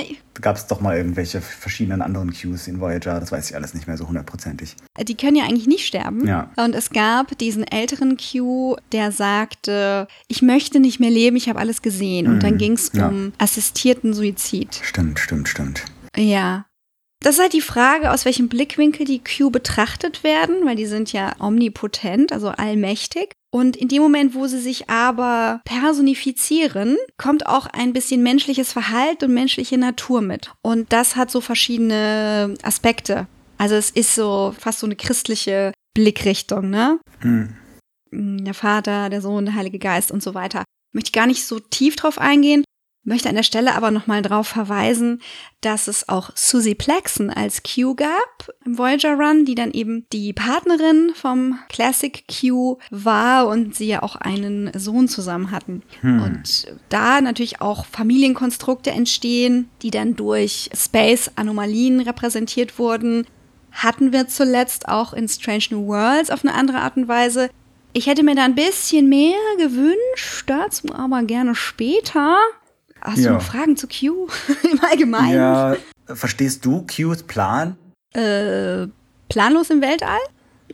[0.00, 3.20] Äh, gab es doch mal irgendwelche verschiedenen anderen Qs in Voyager.
[3.20, 4.76] Das weiß ich alles nicht mehr so hundertprozentig.
[5.00, 6.26] Die können ja eigentlich nicht sterben.
[6.26, 6.50] Ja.
[6.56, 11.58] Und es gab diesen älteren Q, der sagte, ich möchte nicht mehr leben, ich habe
[11.60, 12.26] alles gesehen.
[12.26, 12.98] Und dann ging es Mhm.
[13.00, 13.08] ja.
[13.08, 14.80] um assistierten Suizid.
[14.82, 15.84] Stimmt, stimmt, stimmt.
[16.16, 16.66] Ja.
[17.24, 21.10] Das ist halt die Frage, aus welchem Blickwinkel die Q betrachtet werden, weil die sind
[21.10, 23.32] ja omnipotent, also allmächtig.
[23.50, 29.24] Und in dem Moment, wo sie sich aber personifizieren, kommt auch ein bisschen menschliches Verhalten
[29.24, 30.52] und menschliche Natur mit.
[30.60, 33.26] Und das hat so verschiedene Aspekte.
[33.56, 37.00] Also es ist so fast so eine christliche Blickrichtung, ne?
[37.20, 37.54] Hm.
[38.12, 40.62] der Vater, der Sohn, der Heilige Geist und so weiter.
[40.92, 42.64] Möchte ich gar nicht so tief drauf eingehen,
[43.04, 45.20] möchte an der Stelle aber nochmal darauf verweisen,
[45.60, 50.32] dass es auch Susie Plaxon als Q gab im Voyager Run, die dann eben die
[50.32, 55.82] Partnerin vom Classic Q war und sie ja auch einen Sohn zusammen hatten.
[56.02, 63.26] Und da natürlich auch Familienkonstrukte entstehen, die dann durch Space-Anomalien repräsentiert wurden,
[63.72, 67.50] hatten wir zuletzt auch in Strange New Worlds auf eine andere Art und Weise.
[67.92, 72.38] Ich hätte mir da ein bisschen mehr gewünscht, dazu aber gerne später.
[73.04, 73.28] Hast Ja.
[73.28, 74.28] du noch Fragen zu Q
[74.72, 75.34] im Allgemeinen?
[75.34, 75.76] Ja,
[76.06, 77.76] verstehst du Qs Plan?
[78.14, 78.86] Äh,
[79.28, 80.18] planlos im Weltall?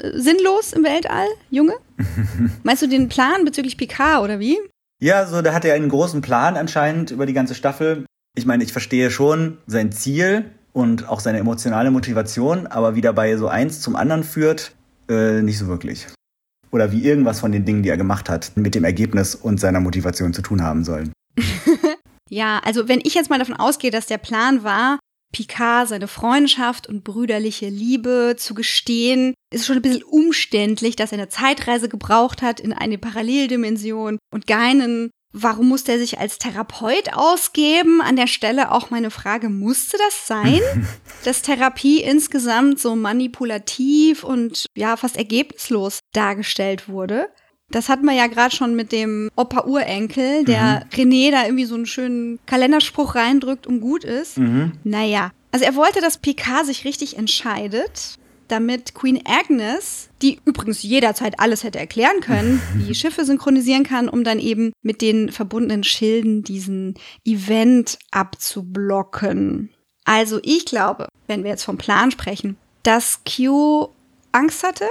[0.00, 1.74] Äh, sinnlos im Weltall, Junge?
[2.62, 4.58] Meinst du den Plan bezüglich Picard oder wie?
[5.02, 8.04] Ja, so, da hat er einen großen Plan anscheinend über die ganze Staffel.
[8.36, 13.36] Ich meine, ich verstehe schon sein Ziel und auch seine emotionale Motivation, aber wie dabei
[13.36, 14.72] so eins zum anderen führt,
[15.08, 16.06] äh, nicht so wirklich.
[16.70, 19.80] Oder wie irgendwas von den Dingen, die er gemacht hat, mit dem Ergebnis und seiner
[19.80, 21.12] Motivation zu tun haben sollen.
[22.30, 24.98] Ja, also wenn ich jetzt mal davon ausgehe, dass der Plan war,
[25.32, 31.12] Picard seine Freundschaft und brüderliche Liebe zu gestehen, ist es schon ein bisschen umständlich, dass
[31.12, 35.10] er eine Zeitreise gebraucht hat in eine Paralleldimension und Geinen.
[35.32, 38.00] Warum musste er sich als Therapeut ausgeben?
[38.00, 40.60] An der Stelle auch meine Frage, musste das sein?
[41.24, 47.28] dass Therapie insgesamt so manipulativ und ja, fast ergebnislos dargestellt wurde?
[47.70, 51.86] Das hatten wir ja gerade schon mit dem Opa-Urenkel, der René da irgendwie so einen
[51.86, 54.38] schönen Kalenderspruch reindrückt und gut ist.
[54.38, 54.72] Mhm.
[54.82, 58.18] Naja, also er wollte, dass Picard sich richtig entscheidet,
[58.48, 64.24] damit Queen Agnes, die übrigens jederzeit alles hätte erklären können, die Schiffe synchronisieren kann, um
[64.24, 66.94] dann eben mit den verbundenen Schilden diesen
[67.24, 69.70] Event abzublocken.
[70.04, 73.90] Also ich glaube, wenn wir jetzt vom Plan sprechen, dass Q
[74.32, 74.86] Angst hatte.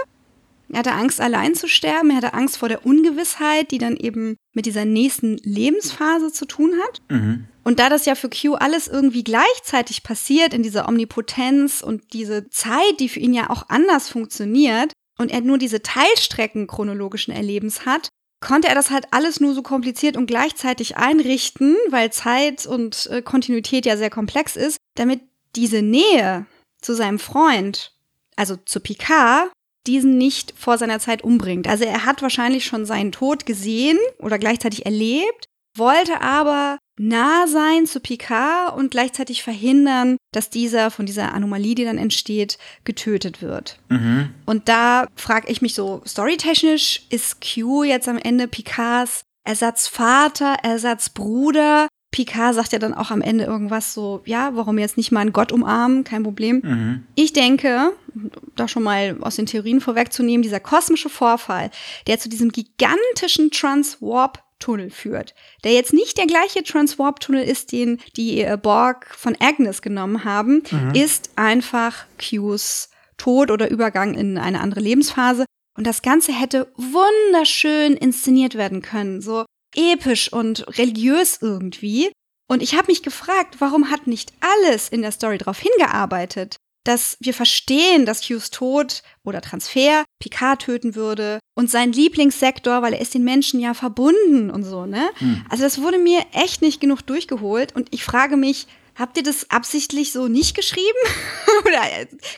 [0.72, 2.12] Er hatte Angst, allein zu sterben.
[2.12, 6.74] Er hatte Angst vor der Ungewissheit, die dann eben mit dieser nächsten Lebensphase zu tun
[6.84, 7.02] hat.
[7.10, 7.46] Mhm.
[7.64, 12.50] Und da das ja für Q alles irgendwie gleichzeitig passiert in dieser Omnipotenz und diese
[12.50, 17.86] Zeit, die für ihn ja auch anders funktioniert und er nur diese Teilstrecken chronologischen Erlebens
[17.86, 18.10] hat,
[18.42, 23.22] konnte er das halt alles nur so kompliziert und gleichzeitig einrichten, weil Zeit und äh,
[23.22, 25.22] Kontinuität ja sehr komplex ist, damit
[25.56, 26.46] diese Nähe
[26.82, 27.94] zu seinem Freund,
[28.36, 29.52] also zu Picard,
[29.90, 31.68] diesen nicht vor seiner Zeit umbringt.
[31.68, 37.88] Also er hat wahrscheinlich schon seinen Tod gesehen oder gleichzeitig erlebt, wollte aber nah sein
[37.88, 43.80] zu Picard und gleichzeitig verhindern, dass dieser von dieser Anomalie, die dann entsteht, getötet wird.
[43.90, 44.30] Mhm.
[44.46, 51.88] Und da frage ich mich so, storytechnisch ist Q jetzt am Ende Picards Ersatzvater, Ersatzbruder.
[52.12, 55.34] Picard sagt ja dann auch am Ende irgendwas so, ja, warum jetzt nicht mal einen
[55.34, 56.62] Gott umarmen, kein Problem.
[56.64, 57.04] Mhm.
[57.16, 57.94] Ich denke,
[58.56, 61.70] da schon mal aus den Theorien vorwegzunehmen, dieser kosmische Vorfall,
[62.08, 68.42] der zu diesem gigantischen Transwarp-Tunnel führt, der jetzt nicht der gleiche Transwarp-Tunnel ist, den die
[68.42, 72.90] äh, Borg von Agnes genommen haben, ist einfach Qs
[73.20, 75.46] Tod oder Übergang in eine andere Lebensphase.
[75.78, 79.46] Und das Ganze hätte wunderschön inszeniert werden können, so
[79.76, 82.12] episch und religiös irgendwie.
[82.48, 87.18] Und ich habe mich gefragt, warum hat nicht alles in der Story darauf hingearbeitet, dass
[87.20, 93.02] wir verstehen, dass Qs Tod oder Transfer Picard töten würde und sein Lieblingssektor, weil er
[93.02, 95.10] ist den Menschen ja verbunden und so, ne?
[95.50, 98.66] Also das wurde mir echt nicht genug durchgeholt und ich frage mich,
[98.96, 100.98] habt ihr das absichtlich so nicht geschrieben?
[101.66, 101.82] oder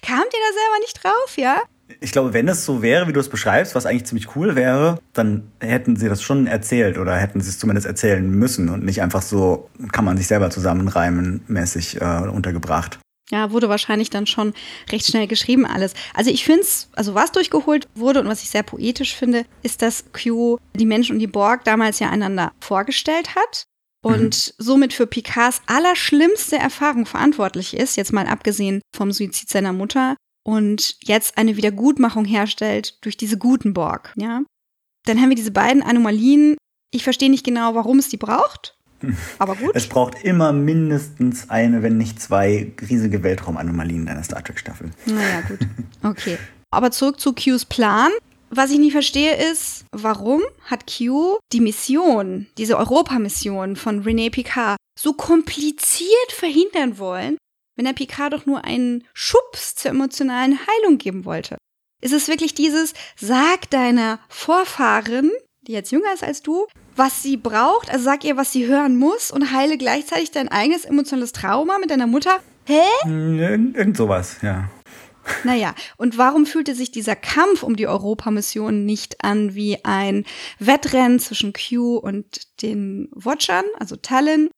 [0.01, 1.61] kamt ihr da selber nicht drauf, ja?
[1.99, 4.99] Ich glaube, wenn es so wäre, wie du es beschreibst, was eigentlich ziemlich cool wäre,
[5.13, 9.01] dann hätten sie das schon erzählt oder hätten sie es zumindest erzählen müssen und nicht
[9.01, 12.99] einfach so, kann man sich selber zusammenreimen, mäßig äh, untergebracht.
[13.31, 14.53] Ja, wurde wahrscheinlich dann schon
[14.91, 15.93] recht schnell geschrieben alles.
[16.13, 19.81] Also ich finde es, also was durchgeholt wurde und was ich sehr poetisch finde, ist,
[19.81, 23.63] dass Q die Menschen und die Borg damals ja einander vorgestellt hat
[24.03, 24.63] und mhm.
[24.63, 30.95] somit für Picards allerschlimmste Erfahrung verantwortlich ist, jetzt mal abgesehen vom Suizid seiner Mutter und
[31.03, 34.43] jetzt eine Wiedergutmachung herstellt durch diese guten Borg, ja.
[35.05, 36.57] Dann haben wir diese beiden Anomalien.
[36.91, 38.75] Ich verstehe nicht genau, warum es die braucht.
[39.39, 39.71] Aber gut.
[39.73, 44.91] Es braucht immer mindestens eine, wenn nicht zwei riesige Weltraumanomalien in einer Star Trek-Staffel.
[45.05, 45.59] Naja, gut.
[46.03, 46.37] Okay.
[46.71, 48.11] Aber zurück zu Qs Plan.
[48.49, 54.77] Was ich nicht verstehe ist, warum hat Q die Mission, diese Europamission von René Picard,
[54.99, 57.37] so kompliziert verhindern wollen,
[57.82, 61.57] wenn er Picard doch nur einen Schubs zur emotionalen Heilung geben wollte?
[61.99, 65.32] Ist es wirklich dieses, sag deiner Vorfahrin,
[65.63, 68.97] die jetzt jünger ist als du, was sie braucht, also sag ihr, was sie hören
[68.97, 72.38] muss und heile gleichzeitig dein eigenes emotionales Trauma mit deiner Mutter?
[72.65, 72.84] Hä?
[73.05, 74.69] Irgend, irgend sowas, ja.
[75.43, 80.25] Naja, und warum fühlte sich dieser Kampf um die Europamission nicht an wie ein
[80.59, 84.49] Wettrennen zwischen Q und den Watchern, also Talon,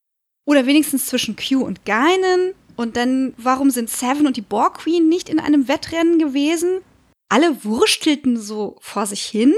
[0.45, 2.53] oder wenigstens zwischen Q und Geinen?
[2.75, 6.79] Und dann, warum sind Seven und die Borg Queen nicht in einem Wettrennen gewesen?
[7.29, 9.53] Alle wurstelten so vor sich hin.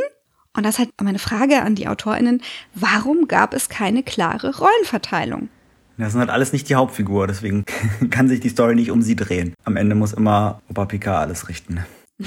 [0.56, 2.42] Und das ist halt meine Frage an die AutorInnen.
[2.74, 5.50] Warum gab es keine klare Rollenverteilung?
[5.98, 7.66] Das sind halt alles nicht die Hauptfigur, deswegen
[8.10, 9.54] kann sich die Story nicht um sie drehen.
[9.64, 11.86] Am Ende muss immer Opa Picard alles richten.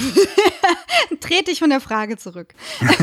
[1.20, 2.55] Tret dich von der Frage zurück.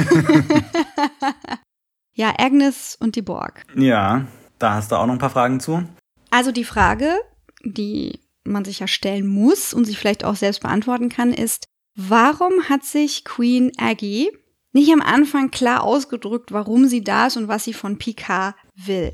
[2.13, 3.63] ja, Agnes und die Borg.
[3.75, 4.25] Ja,
[4.59, 5.83] da hast du auch noch ein paar Fragen zu.
[6.29, 7.15] Also die Frage,
[7.66, 12.70] die man sich ja stellen muss und sich vielleicht auch selbst beantworten kann, ist, warum
[12.70, 14.32] hat sich Queen Aggie
[14.72, 19.13] nicht am Anfang klar ausgedrückt, warum sie da ist und was sie von Picard will?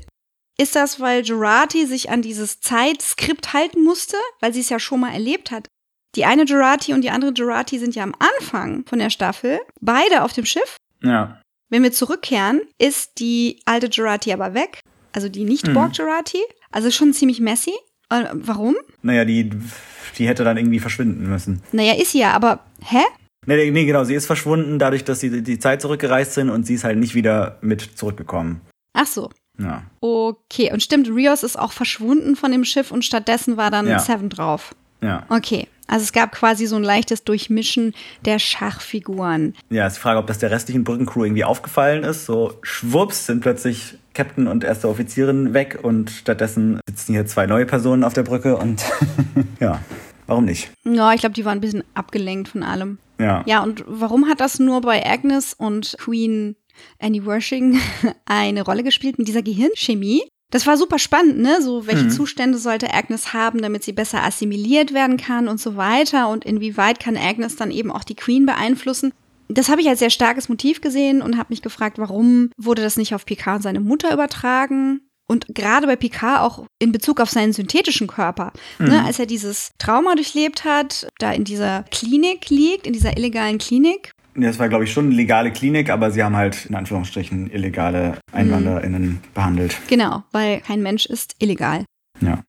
[0.58, 5.00] Ist das, weil Gerati sich an dieses Zeitskript halten musste, weil sie es ja schon
[5.00, 5.66] mal erlebt hat?
[6.14, 10.22] Die eine Gerati und die andere Gerati sind ja am Anfang von der Staffel, beide
[10.22, 10.76] auf dem Schiff.
[11.02, 11.40] Ja.
[11.70, 14.80] Wenn wir zurückkehren, ist die alte Gerati aber weg,
[15.12, 16.66] also die Nicht-Borg-Gerati, mhm.
[16.70, 17.72] also schon ziemlich messy.
[18.12, 18.76] Äh, warum?
[19.02, 19.50] Naja, die,
[20.18, 21.62] die hätte dann irgendwie verschwinden müssen.
[21.72, 23.02] Naja, ist sie ja, aber hä?
[23.46, 26.74] Nee, nee, genau, sie ist verschwunden, dadurch, dass sie die Zeit zurückgereist sind und sie
[26.74, 28.60] ist halt nicht wieder mit zurückgekommen.
[28.92, 29.30] Ach so.
[29.58, 29.82] Ja.
[30.00, 33.98] Okay, und stimmt, Rios ist auch verschwunden von dem Schiff und stattdessen war dann Ja.
[33.98, 34.74] Seven drauf.
[35.02, 35.26] Ja.
[35.28, 37.94] Okay, also es gab quasi so ein leichtes Durchmischen
[38.24, 39.54] der Schachfiguren.
[39.68, 42.26] Ja, ist die Frage, ob das der restlichen Brückencrew irgendwie aufgefallen ist.
[42.26, 47.66] So schwupps sind plötzlich Captain und erste Offizierin weg und stattdessen sitzen hier zwei neue
[47.66, 48.82] Personen auf der Brücke und
[49.60, 49.80] ja,
[50.26, 50.70] warum nicht?
[50.84, 52.98] Ja, ich glaube, die waren ein bisschen abgelenkt von allem.
[53.18, 53.42] Ja.
[53.46, 56.56] Ja, und warum hat das nur bei Agnes und Queen
[56.98, 57.78] Annie Worshing
[58.26, 60.22] eine Rolle gespielt mit dieser Gehirnchemie?
[60.50, 61.62] Das war super spannend, ne?
[61.62, 62.10] So, welche Mhm.
[62.10, 66.28] Zustände sollte Agnes haben, damit sie besser assimiliert werden kann und so weiter?
[66.28, 69.14] Und inwieweit kann Agnes dann eben auch die Queen beeinflussen?
[69.54, 72.96] Das habe ich als sehr starkes Motiv gesehen und habe mich gefragt, warum wurde das
[72.96, 75.00] nicht auf Picard und seine Mutter übertragen?
[75.28, 78.52] Und gerade bei Picard auch in Bezug auf seinen synthetischen Körper.
[78.78, 83.58] Ne, als er dieses Trauma durchlebt hat, da in dieser Klinik liegt, in dieser illegalen
[83.58, 84.10] Klinik.
[84.34, 87.50] Ja, Das war, glaube ich, schon eine legale Klinik, aber sie haben halt in Anführungsstrichen
[87.50, 89.76] illegale EinwanderInnen behandelt.
[89.88, 91.84] Genau, weil kein Mensch ist illegal.
[92.20, 92.42] Ja.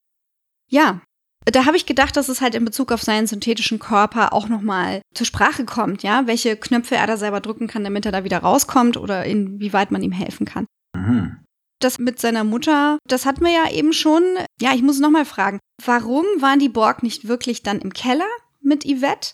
[0.69, 1.01] Ja,
[1.45, 5.01] da habe ich gedacht, dass es halt in Bezug auf seinen synthetischen Körper auch nochmal
[5.13, 8.39] zur Sprache kommt, ja, welche Knöpfe er da selber drücken kann, damit er da wieder
[8.39, 10.65] rauskommt oder inwieweit man ihm helfen kann.
[10.95, 11.37] Mhm.
[11.79, 14.23] Das mit seiner Mutter, das hatten wir ja eben schon.
[14.61, 18.29] Ja, ich muss nochmal fragen, warum waren die Borg nicht wirklich dann im Keller
[18.61, 19.33] mit Yvette?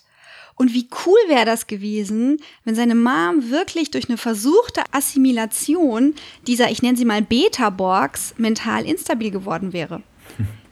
[0.56, 6.14] Und wie cool wäre das gewesen, wenn seine Mom wirklich durch eine versuchte Assimilation
[6.46, 10.02] dieser, ich nenne sie mal Beta-Borgs, mental instabil geworden wäre?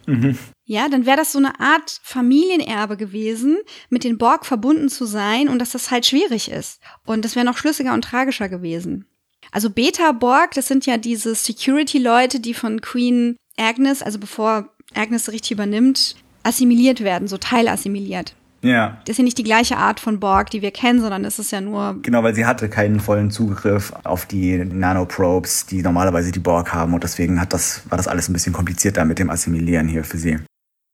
[0.71, 3.57] Ja, dann wäre das so eine Art Familienerbe gewesen,
[3.89, 6.81] mit den Borg verbunden zu sein und dass das halt schwierig ist.
[7.07, 9.07] Und das wäre noch schlüssiger und tragischer gewesen.
[9.51, 15.53] Also Beta-Borg, das sind ja diese Security-Leute, die von Queen Agnes, also bevor Agnes richtig
[15.53, 18.35] übernimmt, assimiliert werden, so teilassimiliert.
[18.61, 21.39] Ja, Das ist ja nicht die gleiche Art von Borg, die wir kennen, sondern es
[21.39, 26.31] ist ja nur genau, weil sie hatte keinen vollen Zugriff auf die Nanoprobes, die normalerweise
[26.31, 29.31] die Borg haben und deswegen hat das, war das alles ein bisschen komplizierter mit dem
[29.31, 30.39] Assimilieren hier für sie.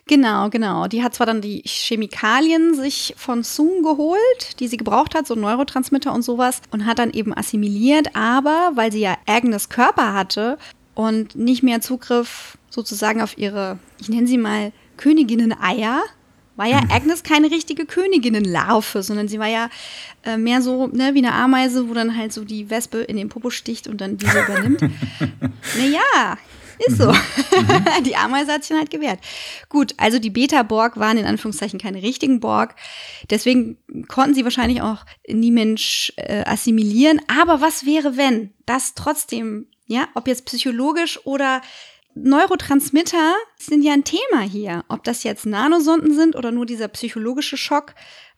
[0.06, 0.86] Genau, genau.
[0.86, 5.34] Die hat zwar dann die Chemikalien sich von Zoom geholt, die sie gebraucht hat, so
[5.34, 10.58] Neurotransmitter und sowas, und hat dann eben assimiliert, aber weil sie ja Agnes Körper hatte
[10.94, 16.02] und nicht mehr Zugriff sozusagen auf ihre, ich nenne sie mal Königinnen-Eier,
[16.56, 19.70] war ja Agnes keine richtige Königinnenlarve, sondern sie war ja
[20.24, 23.28] äh, mehr so ne, wie eine Ameise, wo dann halt so die Wespe in den
[23.28, 24.80] Popo sticht und dann diese übernimmt.
[25.78, 26.38] naja,
[26.78, 27.10] ist so.
[27.10, 27.84] Mhm.
[28.04, 29.20] die Ameise hat sich halt gewehrt.
[29.68, 32.74] Gut, also die Beta-Borg waren in Anführungszeichen keine richtigen Borg.
[33.30, 37.20] Deswegen konnten sie wahrscheinlich auch nie Mensch äh, assimilieren.
[37.28, 41.60] Aber was wäre, wenn das trotzdem, ja, ob jetzt psychologisch oder
[42.14, 44.84] Neurotransmitter sind ja ein Thema hier.
[44.88, 47.94] Ob das jetzt Nanosonden sind oder nur dieser psychologische Schock.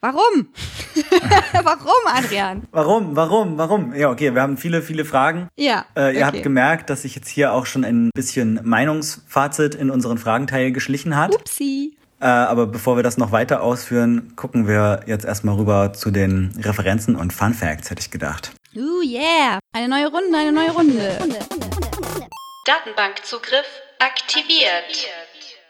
[0.07, 0.49] Warum?
[1.65, 2.63] Warum, Adrian?
[2.71, 3.17] Warum?
[3.17, 3.59] Warum?
[3.59, 3.93] Warum?
[3.93, 5.49] Ja, okay, wir haben viele, viele Fragen.
[5.57, 5.85] Ja.
[5.97, 6.23] Äh, ihr okay.
[6.23, 11.17] habt gemerkt, dass sich jetzt hier auch schon ein bisschen Meinungsfazit in unseren Fragenteil geschlichen
[11.17, 11.35] hat.
[11.35, 11.97] Upsi.
[12.21, 16.53] Äh, aber bevor wir das noch weiter ausführen, gucken wir jetzt erstmal rüber zu den
[16.63, 18.53] Referenzen und Fun Facts, hätte ich gedacht.
[18.77, 19.59] Uh, yeah.
[19.73, 21.19] Eine neue Runde, eine neue Runde.
[22.65, 23.67] Datenbankzugriff
[23.99, 25.09] aktiviert.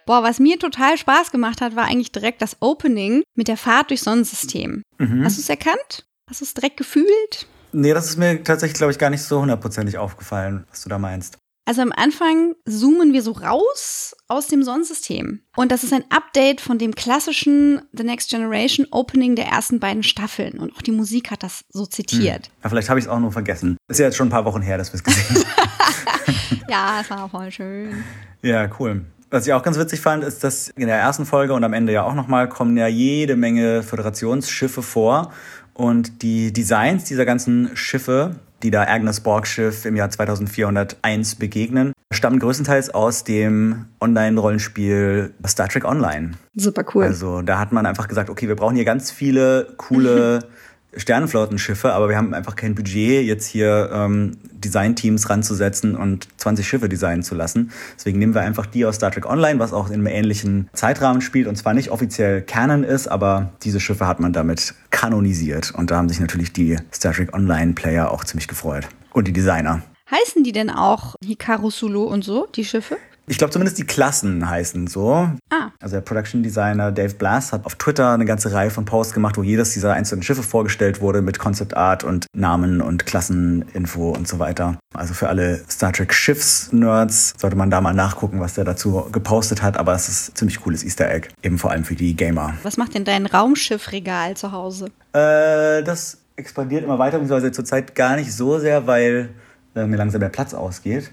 [0.06, 3.90] Boah, was mir total Spaß gemacht hat, war eigentlich direkt das Opening mit der Fahrt
[3.90, 4.82] durchs Sonnensystem.
[4.98, 5.24] Mhm.
[5.24, 6.06] Hast du es erkannt?
[6.30, 7.48] Hast du es direkt gefühlt?
[7.72, 10.98] Nee, das ist mir tatsächlich, glaube ich, gar nicht so hundertprozentig aufgefallen, was du da
[10.98, 11.38] meinst.
[11.68, 15.40] Also am Anfang zoomen wir so raus aus dem Sonnensystem.
[15.56, 20.04] Und das ist ein Update von dem klassischen The Next Generation Opening der ersten beiden
[20.04, 20.60] Staffeln.
[20.60, 22.46] Und auch die Musik hat das so zitiert.
[22.46, 22.52] Hm.
[22.62, 23.76] Ja, vielleicht habe ich es auch nur vergessen.
[23.88, 26.60] Ist ja jetzt schon ein paar Wochen her, dass wir es gesehen haben.
[26.68, 28.04] ja, es war voll schön.
[28.42, 29.04] Ja, cool.
[29.30, 31.92] Was ich auch ganz witzig fand, ist, dass in der ersten Folge und am Ende
[31.92, 35.32] ja auch nochmal kommen ja jede Menge Föderationsschiffe vor.
[35.74, 41.92] Und die Designs dieser ganzen Schiffe, die da Agnes Borg Schiff im Jahr 2401 begegnen,
[42.12, 46.32] stammen größtenteils aus dem Online-Rollenspiel Star Trek Online.
[46.54, 47.04] Super cool.
[47.04, 50.44] Also da hat man einfach gesagt, okay, wir brauchen hier ganz viele coole
[50.96, 56.88] Sternenflottenschiffe, aber wir haben einfach kein Budget, jetzt hier ähm, Designteams ranzusetzen und 20 Schiffe
[56.88, 57.70] designen zu lassen.
[57.96, 61.20] Deswegen nehmen wir einfach die aus Star Trek Online, was auch in einem ähnlichen Zeitrahmen
[61.20, 65.72] spielt und zwar nicht offiziell Canon ist, aber diese Schiffe hat man damit kanonisiert.
[65.74, 68.88] Und da haben sich natürlich die Star Trek Online-Player auch ziemlich gefreut.
[69.12, 69.82] Und die Designer.
[70.10, 72.96] Heißen die denn auch Hikaru Sulu und so, die Schiffe?
[73.28, 75.28] Ich glaube zumindest die Klassen heißen so.
[75.50, 75.70] Ah.
[75.80, 79.36] Also der Production Designer Dave Blass hat auf Twitter eine ganze Reihe von Posts gemacht,
[79.36, 84.28] wo jedes dieser einzelnen Schiffe vorgestellt wurde mit Concept Art und Namen und Klasseninfo und
[84.28, 84.78] so weiter.
[84.94, 89.60] Also für alle Star Trek Schiffs-Nerds sollte man da mal nachgucken, was der dazu gepostet
[89.60, 89.76] hat.
[89.76, 92.54] Aber es ist ein ziemlich cooles Easter Egg, eben vor allem für die Gamer.
[92.62, 94.86] Was macht denn dein Raumschiffregal zu Hause?
[95.12, 99.30] Äh, das expandiert immer weiter, beziehungsweise zurzeit gar nicht so sehr, weil
[99.76, 101.10] äh, mir langsam der Platz ausgeht.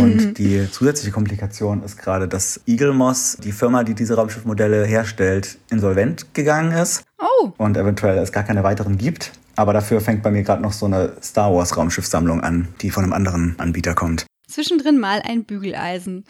[0.00, 5.58] Und die zusätzliche Komplikation ist gerade, dass Eagle Moss, die Firma, die diese Raumschiffmodelle herstellt,
[5.70, 7.02] insolvent gegangen ist.
[7.18, 7.52] Oh.
[7.58, 9.32] Und eventuell es gar keine weiteren gibt.
[9.56, 13.04] Aber dafür fängt bei mir gerade noch so eine Star Wars Raumschiffsammlung an, die von
[13.04, 14.26] einem anderen Anbieter kommt.
[14.48, 16.24] Zwischendrin mal ein Bügeleisen.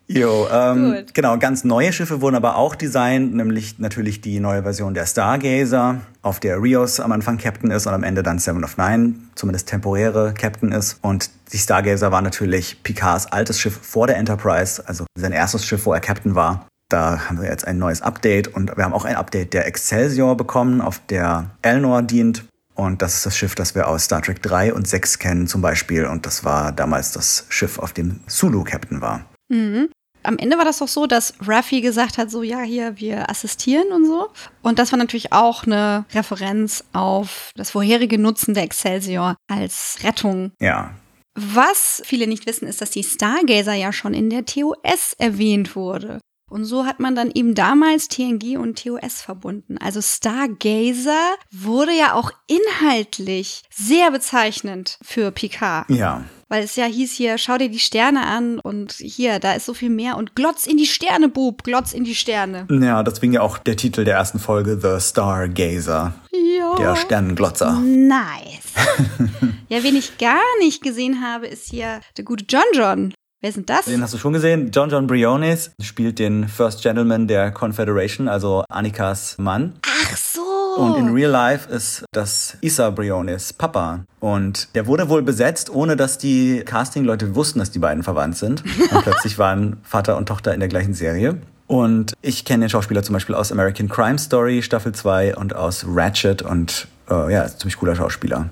[0.07, 1.13] Jo, ähm, Gut.
[1.13, 6.01] genau, ganz neue Schiffe wurden aber auch designt, nämlich natürlich die neue Version der Stargazer,
[6.21, 9.69] auf der Rios am Anfang Captain ist und am Ende dann Seven of Nine, zumindest
[9.69, 10.99] temporäre Captain ist.
[11.01, 15.85] Und die Stargazer war natürlich Picards altes Schiff vor der Enterprise, also sein erstes Schiff,
[15.85, 16.67] wo er Captain war.
[16.89, 20.35] Da haben wir jetzt ein neues Update und wir haben auch ein Update der Excelsior
[20.35, 22.43] bekommen, auf der Elnor dient.
[22.75, 25.61] Und das ist das Schiff, das wir aus Star Trek 3 und 6 kennen zum
[25.61, 26.05] Beispiel.
[26.05, 29.25] Und das war damals das Schiff, auf dem Sulu Captain war.
[29.49, 29.89] Mhm.
[30.23, 33.91] Am Ende war das doch so, dass Ruffy gesagt hat, so ja, hier, wir assistieren
[33.91, 34.29] und so.
[34.61, 40.51] Und das war natürlich auch eine Referenz auf das vorherige Nutzen der Excelsior als Rettung.
[40.59, 40.91] Ja,
[41.35, 46.19] Was viele nicht wissen, ist, dass die Stargazer ja schon in der TOS erwähnt wurde.
[46.49, 49.79] Und so hat man dann eben damals TNG und TOS verbunden.
[49.79, 55.89] Also Stargazer wurde ja auch inhaltlich sehr bezeichnend für Picard.
[55.89, 56.23] ja.
[56.53, 59.73] Weil es ja hieß hier, schau dir die Sterne an und hier, da ist so
[59.73, 62.67] viel mehr und glotz in die Sterne, Bub, glotz in die Sterne.
[62.69, 66.75] Ja, deswegen ja auch der Titel der ersten Folge, The Stargazer, Ja.
[66.75, 67.81] der Sternenglotzer.
[67.81, 68.75] Nice.
[69.67, 73.15] ja, wen ich gar nicht gesehen habe, ist hier der gute John John.
[73.41, 73.85] Wer sind das?
[73.85, 74.69] Den hast du schon gesehen.
[74.71, 79.79] John John Briones spielt den First Gentleman der Confederation, also Annikas Mann.
[79.81, 80.32] Ach so.
[80.77, 84.05] Und in Real Life ist das Issa Briones Papa.
[84.19, 88.63] Und der wurde wohl besetzt, ohne dass die Casting-Leute wussten, dass die beiden verwandt sind.
[88.63, 91.37] Und plötzlich waren Vater und Tochter in der gleichen Serie.
[91.67, 95.85] Und ich kenne den Schauspieler zum Beispiel aus American Crime Story Staffel 2 und aus
[95.87, 98.49] Ratchet und äh, ja, ist ein ziemlich cooler Schauspieler.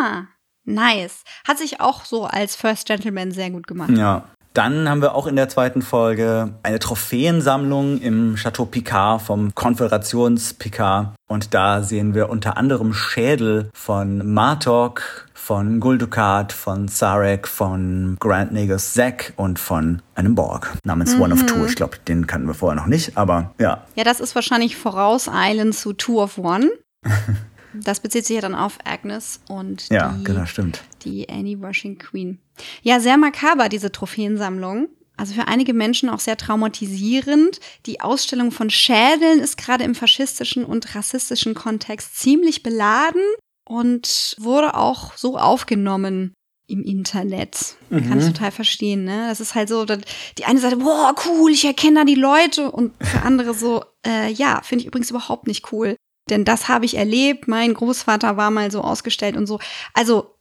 [0.00, 0.22] Ah,
[0.64, 1.22] nice.
[1.46, 3.90] Hat sich auch so als First Gentleman sehr gut gemacht.
[3.90, 4.24] Ja.
[4.56, 10.54] Dann haben wir auch in der zweiten Folge eine Trophäensammlung im Chateau Picard vom Konföderations
[10.54, 11.14] Picard.
[11.28, 18.16] Und da sehen wir unter anderem Schädel von Martok, von Gul Dukat, von Sarek, von
[18.18, 21.66] Grant Negus Zack und von einem Borg namens One of Two.
[21.66, 23.84] Ich glaube, den kannten wir vorher noch nicht, aber ja.
[23.94, 26.70] Ja, das ist wahrscheinlich vorauseilend zu Two of One.
[27.84, 30.82] Das bezieht sich ja dann auf Agnes und Ja, die, genau, stimmt.
[31.04, 32.38] die Annie Washing Queen.
[32.82, 34.88] Ja, sehr makaber, diese Trophäensammlung.
[35.18, 37.58] Also für einige Menschen auch sehr traumatisierend.
[37.86, 43.22] Die Ausstellung von Schädeln ist gerade im faschistischen und rassistischen Kontext ziemlich beladen
[43.64, 46.34] und wurde auch so aufgenommen
[46.68, 47.76] im Internet.
[47.90, 49.26] Kann ich total verstehen, ne?
[49.28, 50.00] Das ist halt so, dass
[50.36, 54.32] die eine Seite, boah, cool, ich erkenne da die Leute und für andere so, äh,
[54.32, 55.96] ja, finde ich übrigens überhaupt nicht cool.
[56.30, 57.48] Denn das habe ich erlebt.
[57.48, 59.60] Mein Großvater war mal so ausgestellt und so.
[59.94, 60.34] Also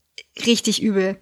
[0.45, 1.17] richtig übel.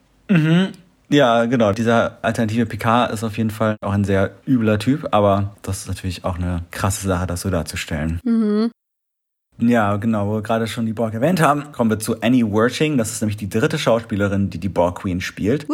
[1.09, 1.73] Ja, genau.
[1.73, 5.87] Dieser alternative PK ist auf jeden Fall auch ein sehr übler Typ, aber das ist
[5.87, 8.19] natürlich auch eine krasse Sache, das so darzustellen.
[9.67, 12.97] Ja, genau, wo wir gerade schon die Borg erwähnt haben, kommen wir zu Annie Werching.
[12.97, 15.67] Das ist nämlich die dritte Schauspielerin, die die Borg Queen spielt.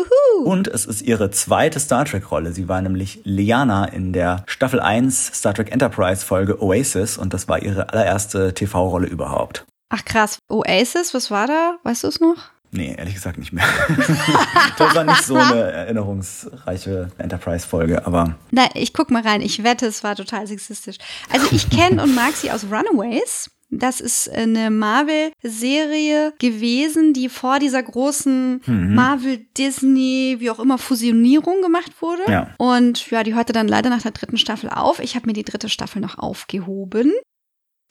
[0.44, 2.52] Und es ist ihre zweite Star Trek-Rolle.
[2.52, 7.48] Sie war nämlich Liana in der Staffel 1 Star Trek Enterprise Folge Oasis und das
[7.48, 9.66] war ihre allererste TV-Rolle überhaupt.
[9.90, 11.78] Ach krass, Oasis, was war da?
[11.84, 12.38] Weißt du es noch?
[12.72, 13.66] Nee, ehrlich gesagt nicht mehr.
[14.78, 19.42] das war nicht so eine erinnerungsreiche Enterprise-Folge, aber Na, ich guck mal rein.
[19.42, 20.98] Ich wette, es war total sexistisch.
[21.34, 23.50] Also ich kenne und mag sie aus Runaways.
[23.72, 32.02] Das ist eine Marvel-Serie gewesen, die vor dieser großen Marvel-Disney, wie auch immer, Fusionierung gemacht
[32.02, 32.24] wurde.
[32.28, 32.54] Ja.
[32.58, 35.00] Und ja, die hörte dann leider nach der dritten Staffel auf.
[35.00, 37.14] Ich habe mir die dritte Staffel noch aufgehoben.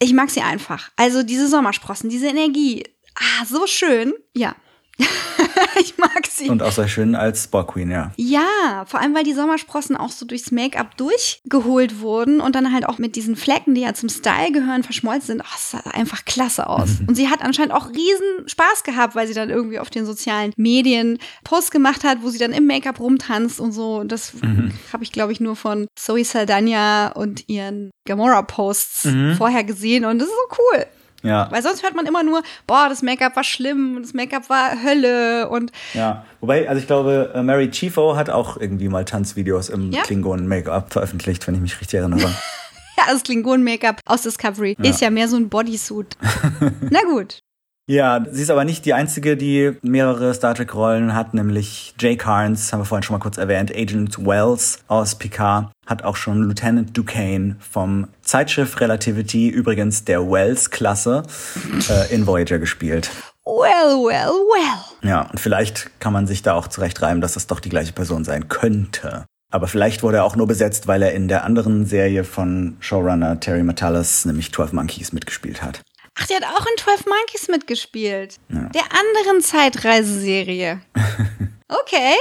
[0.01, 0.91] Ich mag sie einfach.
[0.97, 2.85] Also diese Sommersprossen, diese Energie.
[3.15, 4.15] Ah, so schön.
[4.35, 4.57] Ja.
[5.81, 6.49] ich mag sie.
[6.49, 8.13] und auch sehr schön als Borg Queen, ja.
[8.17, 12.87] Ja, vor allem, weil die Sommersprossen auch so durchs Make-up durchgeholt wurden und dann halt
[12.87, 15.43] auch mit diesen Flecken, die ja zum Style gehören, verschmolzen sind.
[15.43, 16.91] Oh, es sah einfach klasse aus.
[17.07, 20.53] Und sie hat anscheinend auch riesen Spaß gehabt, weil sie dann irgendwie auf den sozialen
[20.57, 23.97] Medien Posts gemacht hat, wo sie dann im Make-up rumtanzt und so.
[23.97, 24.33] Und das
[24.93, 30.05] habe ich, glaube ich, nur von Zoe Saldana und ihren Gamora-Posts vorher gesehen.
[30.05, 30.87] Und das ist so cool.
[31.23, 34.49] Ja, Weil sonst hört man immer nur, boah, das Make-up war schlimm und das Make-up
[34.49, 36.25] war Hölle und ja.
[36.41, 40.03] Wobei, also ich glaube, äh, Mary Chiefo hat auch irgendwie mal Tanzvideos im Ja?
[40.03, 42.31] Klingonen-Make-up veröffentlicht, wenn ich mich richtig erinnere.
[42.99, 46.17] Ja, das Klingonen-Make-up aus Discovery ist ja mehr so ein Bodysuit.
[46.91, 47.39] Na gut.
[47.91, 52.71] Ja, sie ist aber nicht die einzige, die mehrere Star Trek-Rollen hat, nämlich Jay Carnes,
[52.71, 56.95] haben wir vorhin schon mal kurz erwähnt, Agent Wells aus Picard, hat auch schon Lieutenant
[56.95, 61.23] Duquesne vom Zeitschiff Relativity, übrigens der Wells-Klasse,
[61.89, 63.11] äh, in Voyager gespielt.
[63.47, 65.09] Well, well, well.
[65.09, 68.23] Ja, und vielleicht kann man sich da auch zurechtreiben, dass das doch die gleiche Person
[68.23, 69.25] sein könnte.
[69.51, 73.41] Aber vielleicht wurde er auch nur besetzt, weil er in der anderen Serie von Showrunner
[73.41, 75.81] Terry Matalas, nämlich 12 Monkeys, mitgespielt hat.
[76.21, 78.37] Ach, der hat auch in 12 Monkeys mitgespielt.
[78.49, 80.81] Der anderen Zeitreiseserie.
[81.71, 82.15] Okay.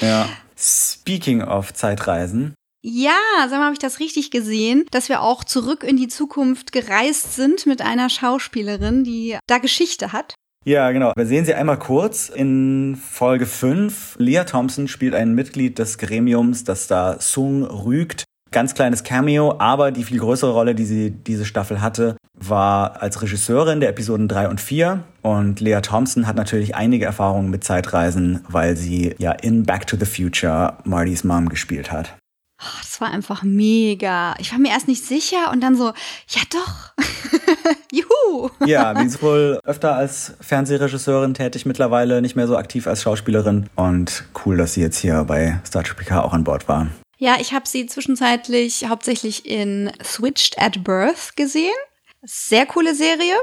[0.00, 0.28] Ja.
[0.56, 2.54] Speaking of Zeitreisen.
[2.82, 3.16] Ja,
[3.48, 7.36] sag mal, habe ich das richtig gesehen, dass wir auch zurück in die Zukunft gereist
[7.36, 10.34] sind mit einer Schauspielerin, die da Geschichte hat.
[10.64, 11.12] Ja, genau.
[11.16, 14.16] Wir sehen sie einmal kurz in Folge 5.
[14.18, 18.24] Leah Thompson spielt ein Mitglied des Gremiums, das da Sung rügt.
[18.50, 23.20] Ganz kleines Cameo, aber die viel größere Rolle, die sie diese Staffel hatte, war als
[23.20, 25.04] Regisseurin der Episoden 3 und 4.
[25.22, 29.96] Und Leah Thompson hat natürlich einige Erfahrungen mit Zeitreisen, weil sie ja in Back to
[29.98, 32.16] the Future Martys Mom gespielt hat.
[32.60, 34.34] Oh, das war einfach mega.
[34.40, 35.92] Ich war mir erst nicht sicher und dann so,
[36.28, 37.04] ja doch.
[37.92, 38.50] Juhu.
[38.66, 43.68] Ja, sie ist wohl öfter als Fernsehregisseurin tätig mittlerweile, nicht mehr so aktiv als Schauspielerin.
[43.76, 46.88] Und cool, dass sie jetzt hier bei Star Trek PK auch an Bord war.
[47.18, 51.74] Ja, ich habe sie zwischenzeitlich hauptsächlich in Switched at Birth gesehen.
[52.22, 53.34] Sehr coole Serie.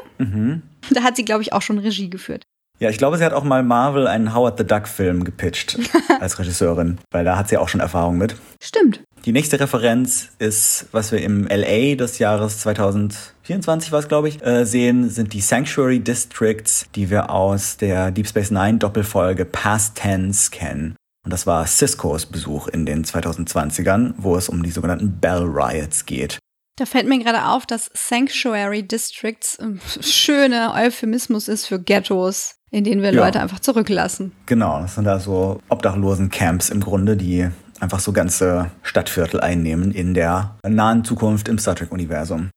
[0.92, 2.46] Da hat sie, glaube ich, auch schon Regie geführt.
[2.80, 5.78] Ja, ich glaube, sie hat auch mal Marvel einen Howard the Duck Film gepitcht
[6.20, 8.36] als Regisseurin, weil da hat sie auch schon Erfahrung mit.
[8.62, 9.02] Stimmt.
[9.24, 14.46] Die nächste Referenz ist, was wir im LA des Jahres 2024 war es, glaube ich,
[14.46, 19.96] äh, sehen, sind die Sanctuary Districts, die wir aus der Deep Space Nine Doppelfolge Past
[19.96, 20.96] Tense kennen.
[21.26, 26.06] Und das war Ciscos Besuch in den 2020ern, wo es um die sogenannten Bell Riots
[26.06, 26.38] geht.
[26.78, 32.84] Da fällt mir gerade auf, dass Sanctuary Districts ein schöner Euphemismus ist für Ghettos, in
[32.84, 33.26] denen wir Ja.
[33.26, 34.34] Leute einfach zurücklassen.
[34.46, 37.50] Genau, das sind da so Obdachlosen-Camps im Grunde, die
[37.80, 42.50] einfach so ganze Stadtviertel einnehmen in der nahen Zukunft im Star Trek-Universum.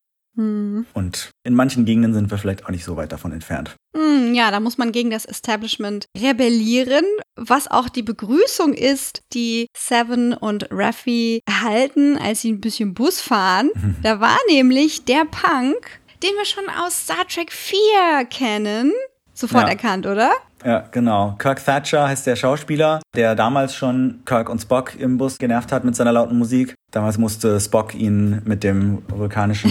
[0.95, 3.74] Und in manchen Gegenden sind wir vielleicht auch nicht so weit davon entfernt.
[3.97, 7.05] Hm, ja, da muss man gegen das Establishment rebellieren,
[7.36, 13.20] was auch die Begrüßung ist, die Seven und Raffi erhalten, als sie ein bisschen Bus
[13.20, 13.70] fahren.
[14.03, 18.93] Da war nämlich der Punk, den wir schon aus Star Trek 4 kennen.
[19.34, 19.70] Sofort Ja.
[19.70, 20.30] erkannt, oder?
[20.65, 21.35] Ja, genau.
[21.39, 25.85] Kirk Thatcher heißt der Schauspieler, der damals schon Kirk und Spock im Bus genervt hat
[25.85, 26.75] mit seiner lauten Musik.
[26.91, 29.71] Damals musste Spock ihn mit dem vulkanischen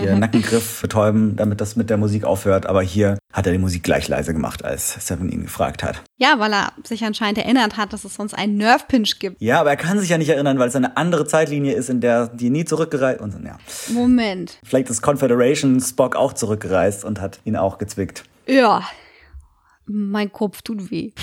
[0.18, 2.66] Nackengriff betäuben, damit das mit der Musik aufhört.
[2.66, 6.02] Aber hier hat er die Musik gleich leise gemacht, als Seven ihn gefragt hat.
[6.18, 9.40] Ja, weil er sich anscheinend erinnert hat, dass es sonst einen Nerve-Pinch gibt.
[9.40, 12.00] Ja, aber er kann sich ja nicht erinnern, weil es eine andere Zeitlinie ist, in
[12.00, 13.58] der die nie zurückgereist und ja.
[13.88, 14.58] Moment.
[14.64, 18.24] Vielleicht ist Confederation Spock auch zurückgereist und hat ihn auch gezwickt.
[18.46, 18.82] Ja,
[19.86, 21.12] mein Kopf tut weh.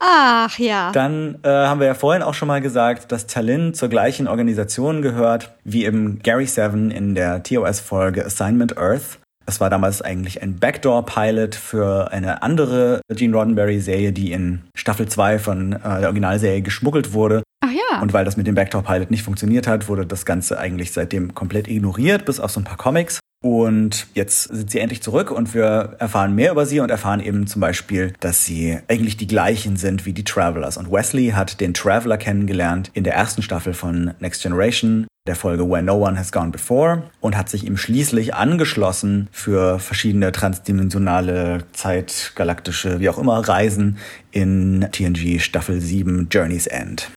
[0.00, 0.92] Ach ja.
[0.92, 5.02] Dann äh, haben wir ja vorhin auch schon mal gesagt, dass Talin zur gleichen Organisation
[5.02, 9.18] gehört wie eben Gary Seven in der TOS-Folge Assignment Earth.
[9.46, 15.38] Es war damals eigentlich ein Backdoor-Pilot für eine andere Gene Roddenberry-Serie, die in Staffel 2
[15.38, 17.42] von äh, der Originalserie geschmuggelt wurde.
[17.60, 18.00] Ach ja.
[18.00, 21.68] Und weil das mit dem Backdoor-Pilot nicht funktioniert hat, wurde das Ganze eigentlich seitdem komplett
[21.68, 23.18] ignoriert, bis auf so ein paar Comics.
[23.40, 27.46] Und jetzt sind sie endlich zurück und wir erfahren mehr über sie und erfahren eben
[27.46, 30.76] zum Beispiel, dass sie eigentlich die gleichen sind wie die Travelers.
[30.76, 35.68] Und Wesley hat den Traveler kennengelernt in der ersten Staffel von Next Generation, der Folge
[35.70, 41.64] Where No One Has Gone Before und hat sich ihm schließlich angeschlossen für verschiedene transdimensionale,
[41.74, 43.98] zeitgalaktische, wie auch immer, Reisen
[44.32, 47.08] in TNG Staffel 7 Journey's End.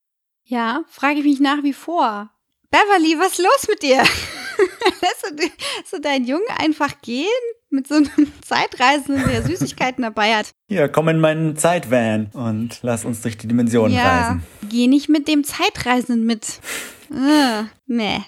[0.51, 2.29] Ja, frage ich mich nach wie vor.
[2.71, 3.99] Beverly, was ist los mit dir?
[5.01, 7.25] Lässt du, lässt du deinen Jungen einfach gehen
[7.69, 8.09] mit so einem
[8.41, 10.51] Zeitreisenden, der Süßigkeiten dabei hat?
[10.67, 14.43] Hier, komm in meinen Zeitvan und lass uns durch die Dimensionen ja, reisen.
[14.69, 16.59] geh nicht mit dem Zeitreisenden mit.
[17.13, 18.21] Äh, meh.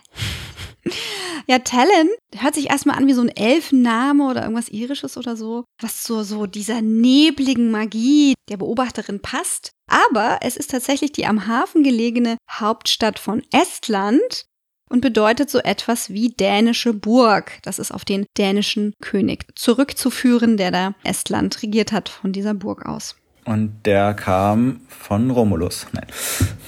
[1.48, 5.64] Ja, Talon hört sich erstmal an wie so ein Elfenname oder irgendwas Irisches oder so,
[5.82, 9.72] was so, so dieser nebligen Magie der Beobachterin passt.
[9.94, 14.46] Aber es ist tatsächlich die am Hafen gelegene Hauptstadt von Estland
[14.90, 17.60] und bedeutet so etwas wie dänische Burg.
[17.62, 22.88] Das ist auf den dänischen König zurückzuführen, der da Estland regiert hat von dieser Burg
[22.88, 23.16] aus.
[23.46, 25.86] Und der kam von Romulus.
[25.92, 26.08] Nein.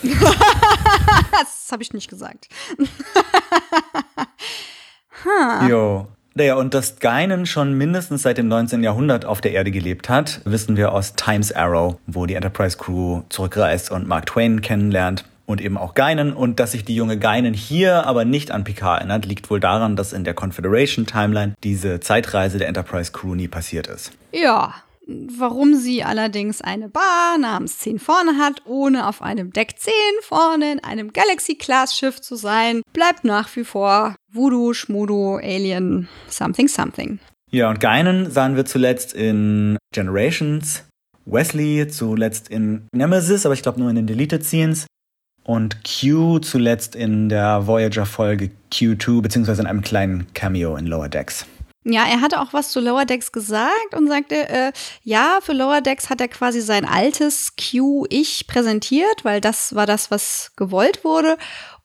[1.32, 2.48] das habe ich nicht gesagt.
[5.68, 6.08] Jo.
[6.38, 8.84] Naja, und dass Geinen schon mindestens seit dem 19.
[8.84, 13.22] Jahrhundert auf der Erde gelebt hat, wissen wir aus Times Arrow, wo die Enterprise Crew
[13.30, 16.34] zurückreist und Mark Twain kennenlernt und eben auch Geinen.
[16.34, 19.96] Und dass sich die junge Geinen hier aber nicht an Picard erinnert, liegt wohl daran,
[19.96, 24.12] dass in der Confederation Timeline diese Zeitreise der Enterprise Crew nie passiert ist.
[24.34, 24.74] Ja,
[25.08, 30.72] Warum sie allerdings eine Bar namens 10 vorne hat, ohne auf einem Deck 10 vorne
[30.72, 37.20] in einem Galaxy-Class-Schiff zu sein, bleibt nach wie vor Voodoo, Schmudo, Alien, something, something.
[37.52, 40.84] Ja, und Geinen sahen wir zuletzt in Generations,
[41.26, 44.88] Wesley zuletzt in Nemesis, aber ich glaube nur in den Deleted Scenes.
[45.44, 51.46] Und Q zuletzt in der Voyager-Folge Q2, beziehungsweise in einem kleinen Cameo in Lower Decks.
[51.88, 54.72] Ja, er hatte auch was zu Lower Decks gesagt und sagte, äh,
[55.04, 60.10] ja, für Lower Decks hat er quasi sein altes Q-Ich präsentiert, weil das war das,
[60.10, 61.38] was gewollt wurde.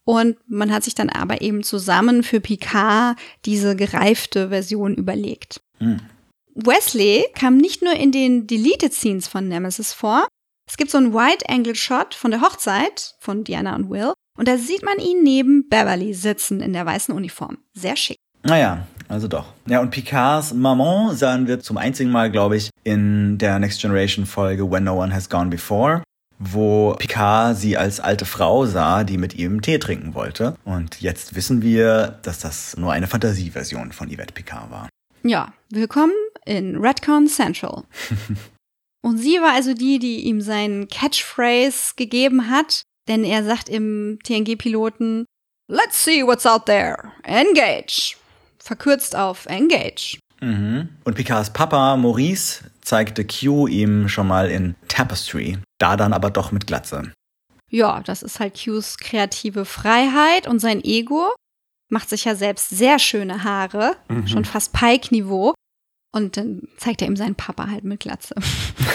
[0.04, 5.60] Und man hat sich dann aber eben zusammen für Picard diese gereifte Version überlegt.
[5.78, 6.00] Hm.
[6.54, 10.26] Wesley kam nicht nur in den Deleted Scenes von Nemesis vor.
[10.66, 14.14] Es gibt so einen Wide-Angle-Shot von der Hochzeit von Diana und Will.
[14.38, 17.58] Und da sieht man ihn neben Beverly sitzen in der weißen Uniform.
[17.74, 18.16] Sehr schick.
[18.42, 19.52] Naja, also doch.
[19.66, 24.24] Ja, und Picards Maman sahen wir zum einzigen Mal, glaube ich, in der Next Generation
[24.24, 26.02] Folge When No One Has Gone Before,
[26.38, 30.56] wo Picard sie als alte Frau sah, die mit ihm Tee trinken wollte.
[30.64, 34.88] Und jetzt wissen wir, dass das nur eine Fantasieversion von Yvette Picard war.
[35.24, 36.14] Ja, willkommen
[36.46, 37.82] in Redcon Central.
[39.02, 44.20] und sie war also die, die ihm seinen Catchphrase gegeben hat, denn er sagt im
[44.22, 45.26] TNG-Piloten,
[45.68, 47.12] Let's see what's out there.
[47.22, 48.16] Engage
[48.62, 50.18] verkürzt auf Engage.
[50.40, 50.88] Mhm.
[51.04, 56.52] Und Picards Papa Maurice zeigte Q ihm schon mal in Tapestry, da dann aber doch
[56.52, 57.12] mit Glatze.
[57.68, 61.32] Ja, das ist halt Qs kreative Freiheit und sein Ego
[61.88, 64.26] macht sich ja selbst sehr schöne Haare, mhm.
[64.26, 65.54] schon fast Pike-Niveau.
[66.12, 68.34] Und dann zeigt er ihm seinen Papa halt mit Glatze.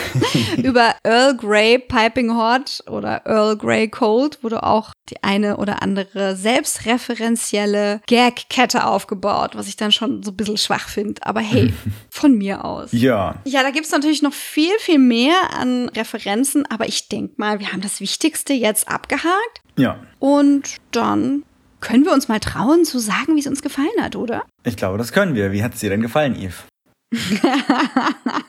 [0.57, 6.35] Über Earl Grey Piping Hot oder Earl Grey Cold wurde auch die eine oder andere
[6.35, 11.25] selbstreferenzielle Gag-Kette aufgebaut, was ich dann schon so ein bisschen schwach finde.
[11.25, 11.73] Aber hey,
[12.09, 12.91] von mir aus.
[12.91, 13.35] Ja.
[13.45, 17.71] Ja, da gibt's natürlich noch viel, viel mehr an Referenzen, aber ich denke mal, wir
[17.71, 19.61] haben das Wichtigste jetzt abgehakt.
[19.77, 19.99] Ja.
[20.19, 21.43] Und dann
[21.79, 24.43] können wir uns mal trauen zu sagen, wie es uns gefallen hat, oder?
[24.63, 25.51] Ich glaube, das können wir.
[25.51, 26.65] Wie hat es dir denn gefallen, Yves?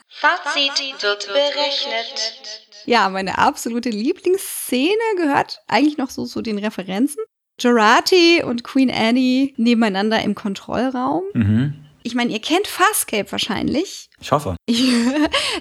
[0.08, 2.62] Fazit wird berechnet.
[2.84, 7.22] Ja, meine absolute Lieblingsszene gehört eigentlich noch so zu den Referenzen.
[7.58, 11.22] Gerati und Queen Annie nebeneinander im Kontrollraum.
[11.34, 11.86] Mhm.
[12.02, 14.08] Ich meine, ihr kennt Farscape wahrscheinlich.
[14.20, 14.54] Ich hoffe.
[14.68, 14.74] da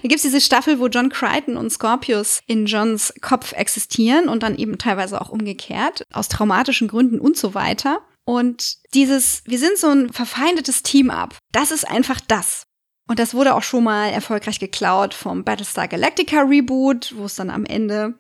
[0.04, 4.56] gibt es diese Staffel, wo John Crichton und Scorpius in Johns Kopf existieren und dann
[4.56, 8.02] eben teilweise auch umgekehrt, aus traumatischen Gründen und so weiter.
[8.26, 11.36] Und dieses, wir sind so ein verfeindetes Team ab.
[11.52, 12.65] Das ist einfach das.
[13.07, 17.49] Und das wurde auch schon mal erfolgreich geklaut vom Battlestar Galactica Reboot, wo es dann
[17.49, 18.15] am Ende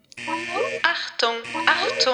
[0.83, 1.35] Achtung,
[1.65, 2.13] Achtung.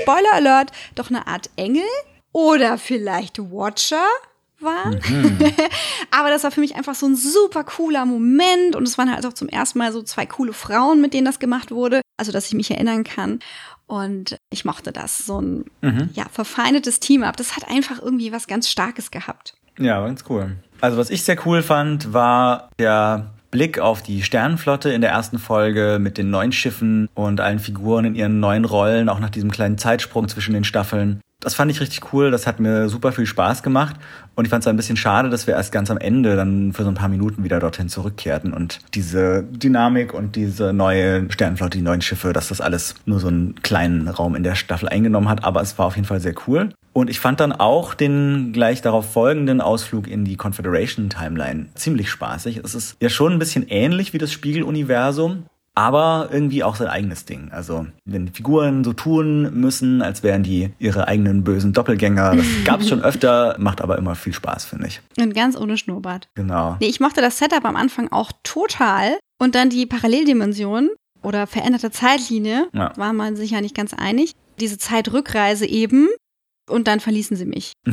[0.00, 1.86] Spoiler Alert, doch eine Art Engel
[2.32, 4.06] oder vielleicht Watcher
[4.60, 5.00] waren.
[6.10, 9.24] Aber das war für mich einfach so ein super cooler Moment und es waren halt
[9.26, 12.46] auch zum ersten Mal so zwei coole Frauen, mit denen das gemacht wurde, also dass
[12.46, 13.40] ich mich erinnern kann.
[13.86, 15.64] Und ich mochte das, so ein
[16.12, 17.38] ja, verfeinetes Team-Up.
[17.38, 19.54] Das hat einfach irgendwie was ganz Starkes gehabt.
[19.78, 20.56] Ja, ganz cool.
[20.80, 25.38] Also was ich sehr cool fand, war der Blick auf die Sternenflotte in der ersten
[25.38, 29.50] Folge mit den neuen Schiffen und allen Figuren in ihren neuen Rollen, auch nach diesem
[29.50, 31.20] kleinen Zeitsprung zwischen den Staffeln.
[31.40, 33.94] Das fand ich richtig cool, das hat mir super viel Spaß gemacht
[34.34, 36.82] und ich fand es ein bisschen schade, dass wir erst ganz am Ende dann für
[36.82, 41.84] so ein paar Minuten wieder dorthin zurückkehrten und diese Dynamik und diese neue Sternenflotte, die
[41.84, 45.44] neuen Schiffe, dass das alles nur so einen kleinen Raum in der Staffel eingenommen hat,
[45.44, 46.70] aber es war auf jeden Fall sehr cool.
[46.92, 52.10] Und ich fand dann auch den gleich darauf folgenden Ausflug in die Confederation Timeline ziemlich
[52.10, 52.56] spaßig.
[52.64, 55.44] Es ist ja schon ein bisschen ähnlich wie das Spiegeluniversum,
[55.78, 57.50] aber irgendwie auch sein eigenes Ding.
[57.52, 62.46] Also wenn die Figuren so tun müssen, als wären die ihre eigenen bösen Doppelgänger, das
[62.64, 65.00] gab es schon öfter, macht aber immer viel Spaß, finde ich.
[65.18, 66.28] Und ganz ohne Schnurrbart.
[66.34, 66.76] Genau.
[66.80, 69.16] Nee, ich mochte das Setup am Anfang auch total.
[69.40, 70.90] Und dann die Paralleldimension
[71.22, 72.92] oder veränderte Zeitlinie, Ja.
[72.96, 74.32] war man sich ja nicht ganz einig.
[74.60, 76.08] Diese Zeitrückreise eben.
[76.68, 77.72] Und dann verließen sie mich.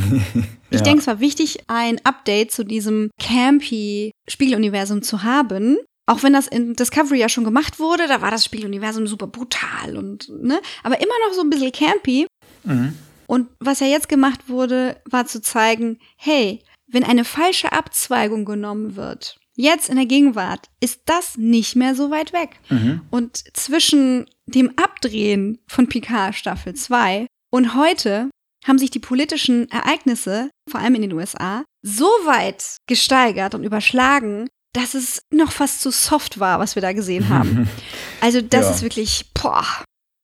[0.72, 0.84] Ich Ja.
[0.84, 5.78] denke, es war wichtig, ein Update zu diesem campy Spiegeluniversum zu haben.
[6.08, 9.98] Auch wenn das in Discovery ja schon gemacht wurde, da war das Spiegeluniversum super brutal
[9.98, 12.28] und, ne, aber immer noch so ein bisschen campy.
[12.64, 12.98] Mhm.
[13.28, 18.96] Und was ja jetzt gemacht wurde, war zu zeigen, hey, wenn eine falsche Abzweigung genommen
[18.96, 22.60] wird, jetzt in der Gegenwart, ist das nicht mehr so weit weg.
[22.70, 23.02] Mhm.
[23.10, 28.30] Und zwischen dem Abdrehen von Picard Staffel 2 und heute
[28.66, 34.48] haben sich die politischen Ereignisse, vor allem in den USA, so weit gesteigert und überschlagen,
[34.76, 37.70] dass es noch fast zu soft war, was wir da gesehen haben.
[38.22, 38.72] Also das Ja.
[38.72, 39.64] ist wirklich, boah,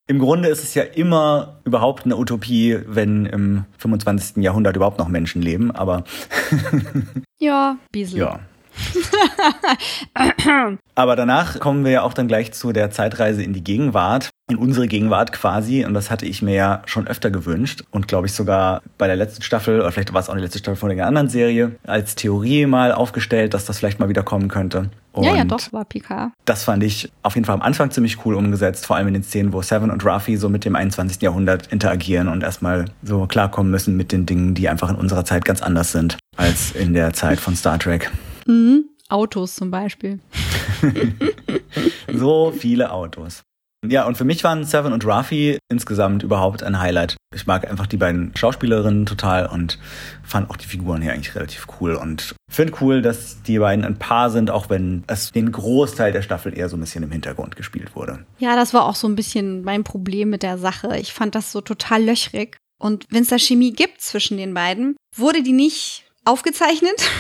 [0.08, 4.44] Im Grunde ist es ja immer überhaupt eine Utopie, wenn im 25.
[4.44, 6.04] Jahrhundert überhaupt noch Menschen leben, aber
[7.40, 8.20] ja, Biesel.
[8.20, 8.40] ja.
[10.96, 14.58] Aber danach kommen wir ja auch dann gleich zu der Zeitreise in die Gegenwart, in
[14.58, 15.86] unsere Gegenwart quasi.
[15.86, 19.16] Und das hatte ich mir ja schon öfter gewünscht und glaube ich sogar bei der
[19.16, 22.16] letzten Staffel, oder vielleicht war es auch die letzte Staffel von der anderen Serie, als
[22.16, 24.90] Theorie mal aufgestellt, dass das vielleicht mal wieder kommen könnte.
[25.14, 26.32] Und Ja, ja, doch, war Picard.
[26.46, 29.24] das fand ich auf jeden Fall am Anfang ziemlich cool umgesetzt, vor allem in den
[29.24, 31.22] Szenen, wo Seven und Ruffy so mit dem 21.
[31.22, 35.44] Jahrhundert interagieren und erstmal so klarkommen müssen mit den Dingen, die einfach in unserer Zeit
[35.46, 38.10] ganz anders sind als in der Zeit von Star Trek.
[38.48, 38.86] Mhm.
[39.10, 40.20] Autos zum Beispiel.
[42.14, 43.44] So viele Autos.
[43.84, 47.18] Ja, und für mich waren Seven und Ruffy insgesamt überhaupt ein Highlight.
[47.34, 49.80] Ich mag einfach die beiden Schauspielerinnen total und
[50.22, 53.98] fand auch die Figuren hier eigentlich relativ cool und finde cool, dass die beiden ein
[53.98, 57.56] Paar sind, auch wenn es den Großteil der Staffel eher so ein bisschen im Hintergrund
[57.56, 58.24] gespielt wurde.
[58.38, 60.98] Ja, das war auch so ein bisschen mein Problem mit der Sache.
[60.98, 62.58] Ich fand das so total löchrig.
[62.80, 67.02] Und wenn es da Chemie gibt zwischen den beiden, wurde die nicht aufgezeichnet.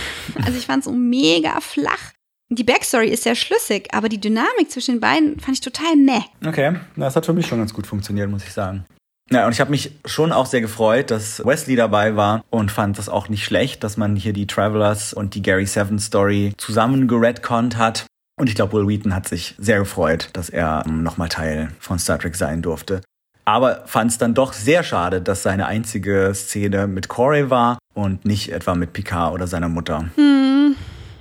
[0.45, 2.13] Also ich fand es so mega flach.
[2.49, 6.21] Die Backstory ist sehr schlüssig, aber die Dynamik zwischen den beiden fand ich total meh.
[6.45, 8.85] Okay, das hat für mich schon ganz gut funktioniert, muss ich sagen.
[9.29, 12.97] Ja, und ich habe mich schon auch sehr gefreut, dass Wesley dabei war und fand
[12.97, 17.07] das auch nicht schlecht, dass man hier die Travelers und die Gary Seven Story zusammen
[17.07, 18.05] geredconnt hat.
[18.37, 21.99] Und ich glaube, Will Wheaton hat sich sehr gefreut, dass er ähm, nochmal Teil von
[21.99, 23.01] Star Trek sein durfte.
[23.45, 28.25] Aber fand es dann doch sehr schade, dass seine einzige Szene mit Corey war und
[28.25, 30.09] nicht etwa mit Picard oder seiner Mutter.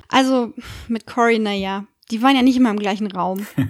[0.09, 0.53] Also
[0.89, 3.47] mit Cory, naja, die waren ja nicht immer im gleichen Raum.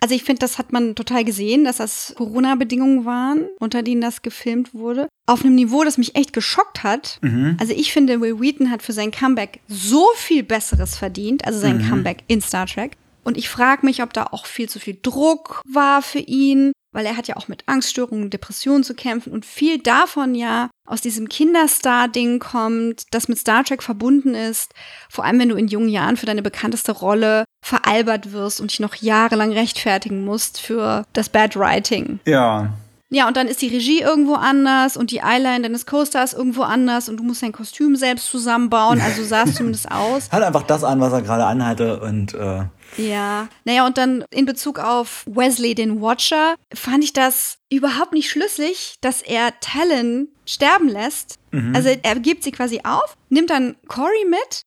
[0.00, 4.22] Also ich finde, das hat man total gesehen, dass das Corona-Bedingungen waren, unter denen das
[4.22, 5.08] gefilmt wurde.
[5.26, 7.18] Auf einem Niveau, das mich echt geschockt hat.
[7.58, 11.84] Also ich finde, Will Wheaton hat für sein Comeback so viel Besseres verdient, also sein
[11.88, 12.92] Comeback in Star Trek.
[13.24, 17.04] Und ich frage mich, ob da auch viel zu viel Druck war für ihn, weil
[17.04, 21.02] er hat ja auch mit Angststörungen und Depressionen zu kämpfen und viel davon ja aus
[21.02, 24.72] diesem Kinderstar-Ding kommt, das mit Star Trek verbunden ist.
[25.10, 28.80] Vor allem, wenn du in jungen Jahren für deine bekannteste Rolle veralbert wirst und dich
[28.80, 32.18] noch jahrelang rechtfertigen musst für das Bad Writing.
[32.24, 32.72] Ja,
[33.10, 37.10] Ja, und dann ist die Regie irgendwo anders und die Eyeline deines Co-Stars irgendwo anders
[37.10, 39.02] und du musst dein Kostüm selbst zusammenbauen.
[39.02, 40.30] Also sah es zumindest aus.
[40.32, 42.62] Hat einfach das an, was er gerade anhatte und äh,
[42.96, 48.30] Ja, naja, und dann in Bezug auf Wesley, den Watcher, fand ich das überhaupt nicht
[48.30, 51.36] schlüssig, dass er Talon sterben lässt.
[51.74, 54.62] Also er gibt sie quasi auf, nimmt dann Cory mit.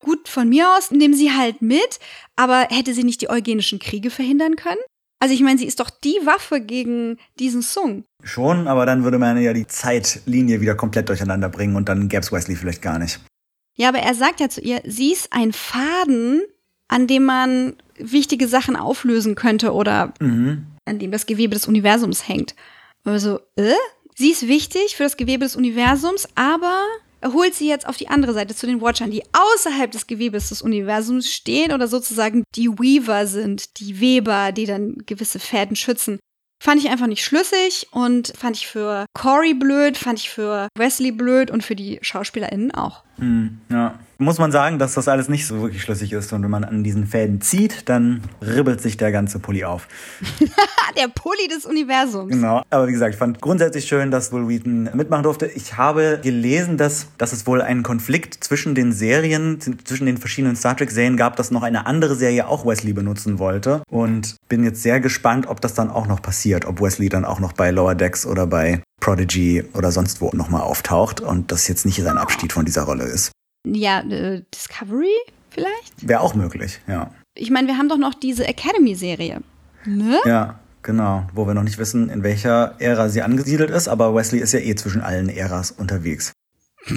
[0.00, 2.00] Gut, von mir aus, nehmen sie halt mit,
[2.34, 4.80] aber hätte sie nicht die eugenischen Kriege verhindern können?
[5.20, 8.02] Also ich meine, sie ist doch die Waffe gegen diesen Sung.
[8.24, 12.22] schon, aber dann würde man ja die Zeitlinie wieder komplett durcheinander bringen und dann gäbe
[12.22, 13.20] es Wesley vielleicht gar nicht.
[13.76, 16.42] Ja, aber er sagt ja zu ihr, sie ist ein Faden,
[16.92, 20.66] an dem man wichtige Sachen auflösen könnte oder Mhm.
[20.84, 22.54] an dem das Gewebe des Universums hängt.
[23.04, 23.72] Also, äh?
[24.14, 26.74] Sie ist wichtig für das Gewebe des Universums, aber
[27.22, 30.50] er holt sie jetzt auf die andere Seite zu den Watchern, die außerhalb des Gewebes
[30.50, 36.18] des Universums stehen oder sozusagen die Weaver sind, die Weber, die dann gewisse Fäden schützen.
[36.62, 41.10] Fand ich einfach nicht schlüssig und fand ich für Corey blöd, fand ich für Wesley
[41.10, 43.02] blöd und für die SchauspielerInnen auch.
[43.16, 43.98] Hm, ja.
[44.22, 46.84] Muss man sagen, dass das alles nicht so wirklich schlüssig ist und wenn man an
[46.84, 49.88] diesen Fäden zieht, dann ribbelt sich der ganze Pulli auf.
[50.96, 52.30] Der Pulli des Universums.
[52.30, 52.62] Genau.
[52.68, 55.46] Aber wie gesagt, ich fand grundsätzlich schön, dass Will Wheaton mitmachen durfte.
[55.46, 60.54] Ich habe gelesen, dass, dass es wohl einen Konflikt zwischen den Serien, zwischen den verschiedenen
[60.54, 63.82] Star Trek-Serien gab, dass noch eine andere Serie auch Wesley benutzen wollte.
[63.90, 66.66] Und bin jetzt sehr gespannt, ob das dann auch noch passiert.
[66.66, 70.60] Ob Wesley dann auch noch bei Lower Decks oder bei Prodigy oder sonst wo nochmal
[70.60, 73.32] auftaucht und das jetzt nicht sein Abschied von dieser Rolle ist.
[73.66, 75.16] Ja, äh, Discovery
[75.50, 76.08] vielleicht?
[76.08, 77.10] Wäre auch möglich, ja.
[77.34, 79.40] Ich meine, wir haben doch noch diese Academy-Serie.
[79.86, 80.18] Ne?
[80.26, 81.26] Ja, genau.
[81.32, 84.60] Wo wir noch nicht wissen, in welcher Ära sie angesiedelt ist, aber Wesley ist ja
[84.60, 86.32] eh zwischen allen Äras unterwegs.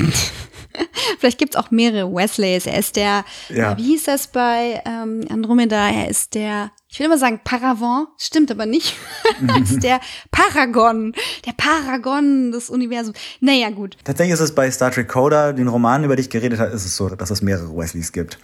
[1.26, 2.68] Vielleicht gibt's auch mehrere Wesleys.
[2.68, 3.76] Er ist der, Ja.
[3.80, 5.89] wie hieß das bei ähm, Andromeda?
[5.89, 8.95] Er ist der, ich will immer sagen Paravent, stimmt aber nicht.
[9.47, 9.99] er ist der
[10.30, 11.14] Paragon,
[11.47, 13.18] der Paragon des Universums.
[13.39, 13.97] Naja, gut.
[14.03, 16.85] Tatsächlich ist es bei Star Trek Coda, den Roman, über den ich geredet habe, ist
[16.85, 18.38] es so, dass es mehrere Wesleys gibt.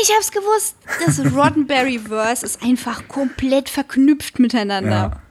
[0.00, 0.76] Ich hab's gewusst.
[1.04, 4.90] Das Roddenberry-Verse ist einfach komplett verknüpft miteinander.
[4.90, 5.22] Ja.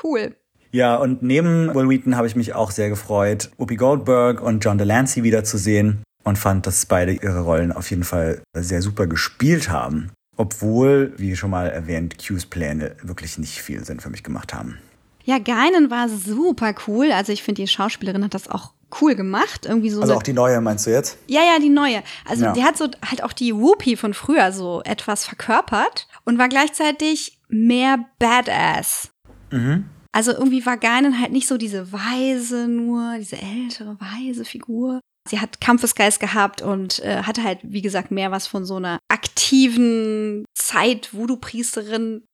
[0.00, 0.36] Cool.
[0.74, 4.76] Ja, und neben Will Wheaton habe ich mich auch sehr gefreut, Whoopi Goldberg und John
[4.76, 10.10] Delancey wiederzusehen und fand, dass beide ihre Rollen auf jeden Fall sehr super gespielt haben.
[10.36, 14.78] Obwohl, wie schon mal erwähnt, Q's Pläne wirklich nicht viel Sinn für mich gemacht haben.
[15.22, 17.12] Ja, Geinen war super cool.
[17.12, 19.66] Also ich finde, die Schauspielerin hat das auch cool gemacht.
[19.66, 21.18] Irgendwie so Also auch die neue meinst du jetzt?
[21.28, 22.02] Ja, ja, die neue.
[22.28, 22.52] Also Ja.
[22.52, 27.38] die hat so halt auch die Whoopi von früher so etwas verkörpert und war gleichzeitig
[27.48, 29.10] mehr Badass.
[29.52, 29.84] Mhm.
[30.14, 35.00] Also irgendwie war Geinen halt nicht so diese weise nur, diese ältere, weise Figur.
[35.28, 38.98] Sie hat Kampfesgeist gehabt und äh, hatte halt, wie gesagt, mehr was von so einer
[39.08, 42.24] aktiven Zeit-Voodoo-Priesterin.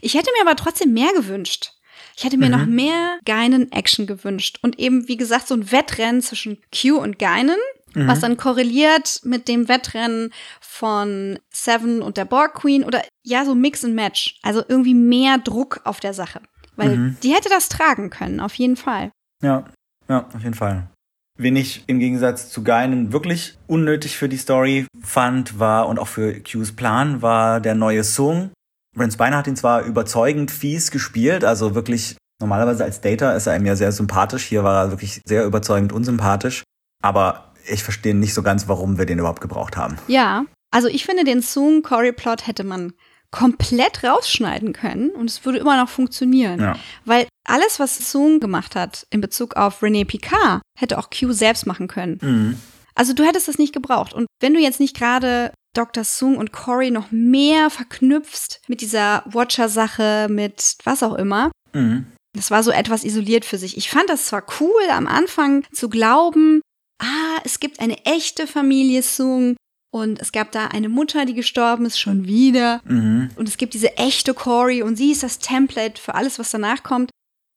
[0.00, 1.72] Ich hätte mir aber trotzdem mehr gewünscht.
[2.16, 2.52] Ich hätte mir Mhm.
[2.52, 4.58] noch mehr Geinen-Action gewünscht.
[4.62, 7.56] Und eben, wie gesagt, so ein Wettrennen zwischen Q und Geinen,
[7.94, 13.54] was dann korreliert mit dem Wettrennen von Seven und der Borg Queen oder ja, so
[13.54, 14.38] Mix and Match.
[14.42, 16.40] Also irgendwie mehr Druck auf der Sache.
[16.78, 17.16] Weil Mhm.
[17.22, 19.10] die hätte das tragen können, auf jeden Fall.
[19.42, 19.64] Ja,
[20.08, 20.88] ja, auf jeden Fall.
[21.36, 26.08] Wen ich im Gegensatz zu Geinen wirklich unnötig für die Story fand, war und auch
[26.08, 28.50] für Q's Plan, war der neue Song.
[28.96, 33.52] Brent Spiner hat ihn zwar überzeugend fies gespielt, also wirklich normalerweise als Data ist er
[33.52, 34.44] einem ja sehr sympathisch.
[34.44, 36.62] Hier war er wirklich sehr überzeugend unsympathisch.
[37.02, 39.98] Aber ich verstehe nicht so ganz, warum wir den überhaupt gebraucht haben.
[40.08, 42.92] Ja, also ich finde, den Sung Cory Plot hätte man
[43.30, 46.60] komplett rausschneiden können und es würde immer noch funktionieren.
[46.60, 46.76] Ja.
[47.04, 51.66] Weil alles, was Sung gemacht hat in Bezug auf René Picard, hätte auch Q selbst
[51.66, 52.18] machen können.
[52.22, 52.60] Mhm.
[52.94, 54.12] Also du hättest das nicht gebraucht.
[54.12, 56.04] Und wenn du jetzt nicht gerade Dr.
[56.04, 62.06] Sung und Cory noch mehr verknüpfst mit dieser Watcher-Sache, mit was auch immer, Mhm.
[62.34, 63.76] das war so etwas isoliert für sich.
[63.76, 66.62] Ich fand das zwar cool am Anfang zu glauben,
[67.00, 69.54] ah, es gibt eine echte Familie Sung
[69.90, 72.80] und es gab da eine Mutter, die gestorben ist, schon wieder.
[72.84, 73.30] Mhm.
[73.36, 76.82] Und es gibt diese echte Cory und sie ist das Template für alles, was danach
[76.82, 77.10] kommt.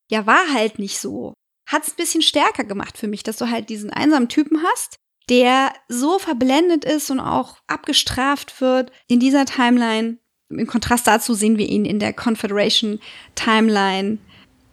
[0.10, 1.34] Ja, war halt nicht so.
[1.70, 4.96] Hat's ein bisschen stärker gemacht für mich, dass du halt diesen einsamen Typen hast,
[5.30, 10.18] der so verblendet ist und auch abgestraft wird in dieser Timeline.
[10.50, 13.00] Im Kontrast dazu sehen wir ihn in der Confederation
[13.36, 14.18] Timeline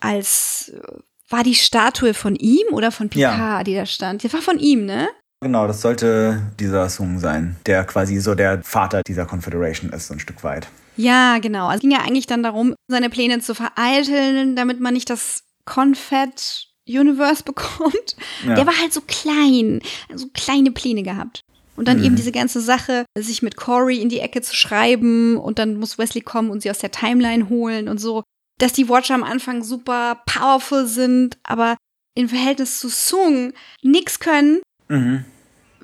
[0.01, 0.81] als äh,
[1.29, 3.65] war die Statue von ihm oder von Picard, Ja.
[3.65, 4.23] die da stand?
[4.23, 5.09] Die war von ihm, ne?
[5.41, 10.15] Genau, das sollte dieser Song sein, der quasi so der Vater dieser Confederation ist, so
[10.15, 10.67] ein Stück weit.
[10.97, 11.67] Ja, genau.
[11.67, 15.45] Also es ging ja eigentlich dann darum, seine Pläne zu vereiteln, damit man nicht das
[15.65, 18.17] Confed Universe bekommt.
[18.47, 18.55] Ja.
[18.57, 19.81] Der war halt so klein,
[20.15, 21.41] so kleine Pläne gehabt.
[21.77, 22.05] Und dann Mhm.
[22.05, 25.99] eben diese ganze Sache, sich mit Corey in die Ecke zu schreiben und dann muss
[25.99, 28.25] Wesley kommen und sie aus der Timeline holen und so.
[28.61, 31.77] dass die Watcher am Anfang super powerful sind, aber
[32.17, 33.53] im Verhältnis zu Sung
[33.83, 34.59] nix können,
[34.89, 35.25] Mhm.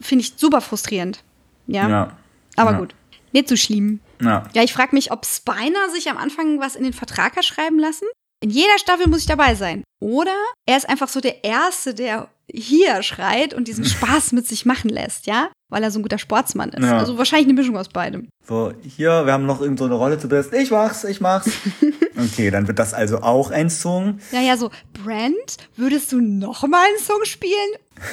[0.01, 1.23] finde ich super frustrierend.
[1.67, 2.17] Ja, Ja.
[2.57, 2.79] aber ja.
[2.79, 2.95] gut.
[3.33, 4.01] Nicht so schlimm.
[4.21, 4.45] Ja.
[4.55, 7.79] Ja, ich frage mich, ob Spiner sich am Anfang was in den Vertrag hat schreiben
[7.79, 8.07] lassen.
[8.41, 9.83] In jeder Staffel muss ich dabei sein.
[10.01, 10.35] Oder
[10.67, 14.91] er ist einfach so der Erste, der hier schreit und diesen Spaß mit sich machen
[14.91, 15.49] lässt, ja?
[15.71, 16.85] Weil er so ein guter Sportsmann ist.
[16.85, 16.99] Ja.
[16.99, 18.29] Also wahrscheinlich eine Mischung aus beidem.
[18.47, 20.61] So, hier, wir haben noch irgendeine so eine Rolle zu besetzen.
[20.61, 21.51] Ich mach's, ich mach's.
[22.17, 24.19] okay, dann wird das also auch ein Song.
[24.31, 27.53] Ja, ja, so, Brent, würdest du noch mal einen Song spielen?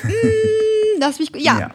[0.03, 1.59] mm, lass mich, ja.
[1.59, 1.71] ja.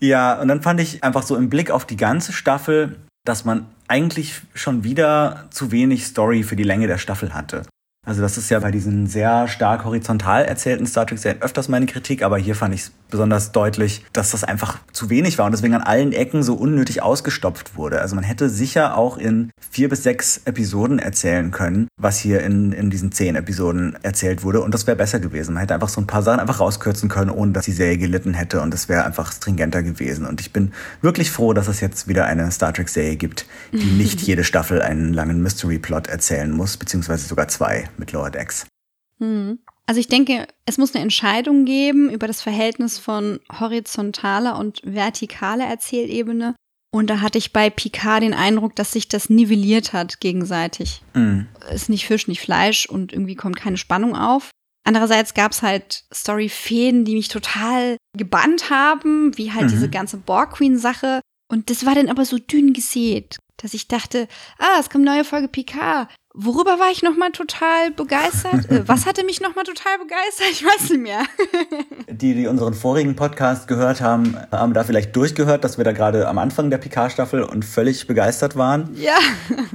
[0.00, 3.66] Ja, und dann fand ich einfach so im Blick auf die ganze Staffel, dass man
[3.86, 7.62] eigentlich schon wieder zu wenig Story für die Länge der Staffel hatte.
[8.04, 12.24] Also das ist ja bei diesen sehr stark horizontal erzählten Star Trek-Serien öfters meine Kritik,
[12.24, 15.74] aber hier fand ich es besonders deutlich, dass das einfach zu wenig war und deswegen
[15.74, 18.00] an allen Ecken so unnötig ausgestopft wurde.
[18.00, 22.72] Also man hätte sicher auch in vier bis sechs Episoden erzählen können, was hier in,
[22.72, 25.54] in diesen zehn Episoden erzählt wurde und das wäre besser gewesen.
[25.54, 28.34] Man hätte einfach so ein paar Sachen einfach rauskürzen können, ohne dass die Serie gelitten
[28.34, 30.26] hätte und das wäre einfach stringenter gewesen.
[30.26, 30.72] Und ich bin
[31.02, 35.14] wirklich froh, dass es jetzt wieder eine Star Trek-Serie gibt, die nicht jede Staffel einen
[35.14, 38.66] langen Mystery-Plot erzählen muss, beziehungsweise sogar zwei mit Lower Decks.
[39.18, 39.58] Hm.
[39.86, 45.66] Also ich denke, es muss eine Entscheidung geben über das Verhältnis von horizontaler und vertikaler
[45.66, 46.54] Erzählebene.
[46.94, 51.02] Und da hatte ich bei Picard den Eindruck, dass sich das nivelliert hat gegenseitig.
[51.14, 51.46] Mhm.
[51.72, 54.50] Ist nicht Fisch, nicht Fleisch und irgendwie kommt keine Spannung auf.
[54.84, 59.70] Andererseits gab es halt Story-Fäden, die mich total gebannt haben, wie halt Mhm.
[59.70, 61.20] diese ganze Borg Queen-Sache.
[61.50, 64.28] Und das war dann aber so dünn gesät, dass ich dachte,
[64.58, 66.08] ah, es kommt eine neue Folge Picard.
[66.34, 68.70] Worüber war ich nochmal total begeistert?
[68.70, 70.46] äh, was hatte mich nochmal total begeistert?
[70.50, 71.22] Ich weiß nicht mehr.
[72.10, 76.28] Die, die unseren vorigen Podcast gehört haben, haben da vielleicht durchgehört, dass wir da gerade
[76.28, 78.94] am Anfang der Picard-Staffel und völlig begeistert waren.
[78.96, 79.16] ja.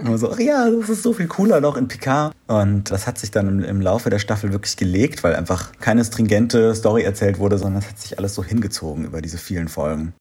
[0.03, 2.33] Nur so, ach ja, das ist so viel cooler noch in Picard.
[2.47, 6.05] Und das hat sich dann im, im Laufe der Staffel wirklich gelegt, weil einfach keine
[6.05, 10.13] stringente Story erzählt wurde, sondern es hat sich alles so hingezogen über diese vielen Folgen.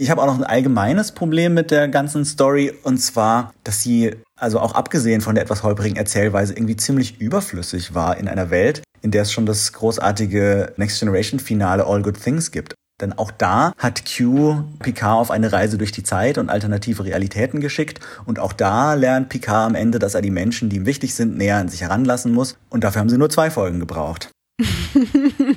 [0.00, 4.16] Ich habe auch noch ein allgemeines Problem mit der ganzen Story und zwar, dass sie,
[4.34, 8.80] also auch abgesehen von der etwas holprigen Erzählweise, irgendwie ziemlich überflüssig war in einer Welt,
[9.02, 12.72] in der es schon das großartige Next Generation Finale All Good Things gibt.
[13.02, 17.60] Denn auch da hat Q Picard auf eine Reise durch die Zeit und alternative Realitäten
[17.60, 18.00] geschickt.
[18.24, 21.36] Und auch da lernt Picard am Ende, dass er die Menschen, die ihm wichtig sind,
[21.36, 22.56] näher an sich heranlassen muss.
[22.70, 24.30] Und dafür haben sie nur zwei Folgen gebraucht.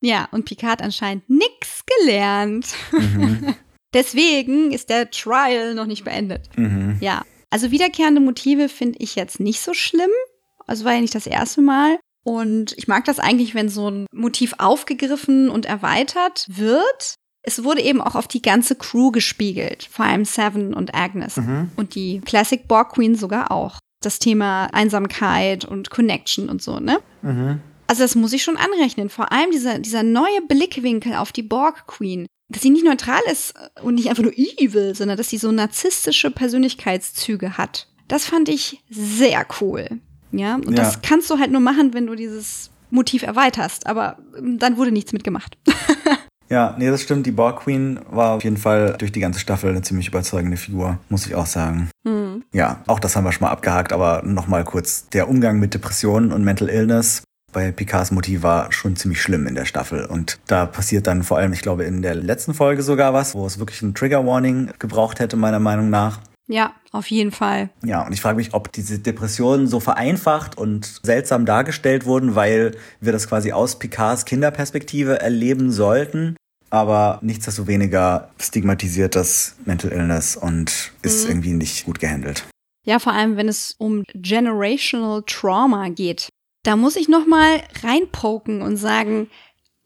[0.00, 2.68] ja, und Picard anscheinend nix gelernt.
[2.92, 3.54] Mhm.
[3.94, 6.48] Deswegen ist der Trial noch nicht beendet.
[6.56, 6.96] Mhm.
[7.00, 10.10] Ja, also wiederkehrende Motive finde ich jetzt nicht so schlimm.
[10.66, 11.98] Also war ja nicht das erste Mal.
[12.22, 17.14] Und ich mag das eigentlich, wenn so ein Motiv aufgegriffen und erweitert wird.
[17.42, 21.38] Es wurde eben auch auf die ganze Crew gespiegelt, vor allem Seven und Agnes.
[21.38, 21.72] Mhm.
[21.76, 23.78] Und die Classic Borg Queen sogar auch.
[24.02, 27.00] Das Thema Einsamkeit und Connection und so, ne?
[27.22, 27.60] Mhm.
[27.90, 29.10] Also das muss ich schon anrechnen.
[29.10, 32.24] Vor allem dieser, dieser neue Blickwinkel auf die Borg Queen.
[32.48, 36.30] Dass sie nicht neutral ist und nicht einfach nur evil, sondern dass sie so narzisstische
[36.30, 37.88] Persönlichkeitszüge hat.
[38.08, 39.88] Das fand ich sehr cool.
[40.32, 40.84] Ja, und Ja.
[40.84, 43.86] das kannst du halt nur machen, wenn du dieses Motiv erweiterst.
[43.88, 45.58] Aber ähm, dann wurde nichts mitgemacht.
[46.52, 47.26] Ja, nee, das stimmt.
[47.26, 50.98] Die Borg Queen war auf jeden Fall durch die ganze Staffel eine ziemlich überzeugende Figur,
[51.08, 51.90] muss ich auch sagen.
[52.02, 52.42] Mhm.
[52.52, 55.08] Ja, auch das haben wir schon mal abgehakt, aber nochmal kurz.
[55.10, 57.22] Der Umgang mit Depressionen und Mental Illness
[57.52, 60.04] bei Picards Motiv war schon ziemlich schlimm in der Staffel.
[60.06, 63.46] Und da passiert dann vor allem, ich glaube, in der letzten Folge sogar was, wo
[63.46, 66.20] es wirklich ein Trigger Warning gebraucht hätte, meiner Meinung nach.
[66.48, 67.70] Ja, auf jeden Fall.
[67.84, 72.72] Ja, und ich frage mich, ob diese Depressionen so vereinfacht und seltsam dargestellt wurden, weil
[73.00, 76.34] wir das quasi aus Picards Kinderperspektive erleben sollten.
[76.68, 81.30] Aber nichtsdestoweniger stigmatisiert das Mental Illness und ist Mhm.
[81.30, 82.44] irgendwie nicht gut gehandelt.
[82.86, 86.29] Ja, vor allem, wenn es um generational Trauma geht.
[86.62, 89.30] Da muss ich noch mal reinpoken und sagen,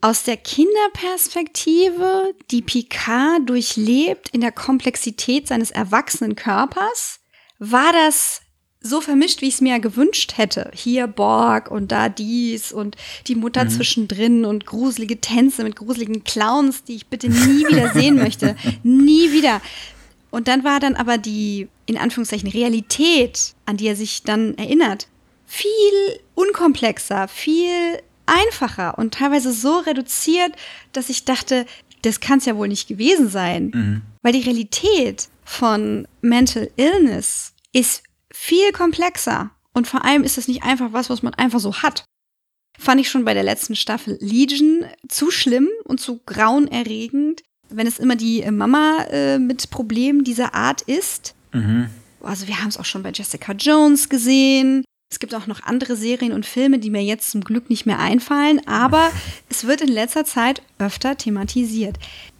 [0.00, 7.20] aus der Kinderperspektive, die Picard durchlebt in der Komplexität seines erwachsenen Körpers,
[7.58, 8.42] war das
[8.80, 10.70] so vermischt, wie ich es mir gewünscht hätte.
[10.74, 12.96] Hier Borg und da dies und
[13.28, 18.16] die Mutter zwischendrin und gruselige Tänze mit gruseligen Clowns, die ich bitte nie wieder sehen
[18.16, 18.56] möchte.
[18.82, 19.62] Nie wieder.
[20.30, 25.08] Und dann war dann aber die, in Anführungszeichen, Realität, an die er sich dann erinnert,
[25.54, 30.52] viel unkomplexer, viel einfacher und teilweise so reduziert,
[30.92, 31.66] dass ich dachte,
[32.02, 33.70] das kann es ja wohl nicht gewesen sein.
[33.72, 34.02] Mhm.
[34.22, 38.02] Weil die Realität von Mental Illness ist
[38.32, 39.50] viel komplexer.
[39.72, 42.04] Und vor allem ist es nicht einfach was, was man einfach so hat.
[42.78, 47.98] Fand ich schon bei der letzten Staffel Legion zu schlimm und zu grauenerregend, wenn es
[47.98, 51.34] immer die äh, Mama äh, mit Problemen dieser Art ist.
[51.52, 51.90] Mhm.
[52.20, 54.84] Also wir haben es auch schon bei Jessica Jones gesehen.
[55.14, 58.00] Es gibt auch noch andere Serien und Filme, die mir jetzt zum Glück nicht mehr
[58.00, 59.12] einfallen, aber
[59.48, 61.98] es wird in letzter Zeit öfter thematisiert.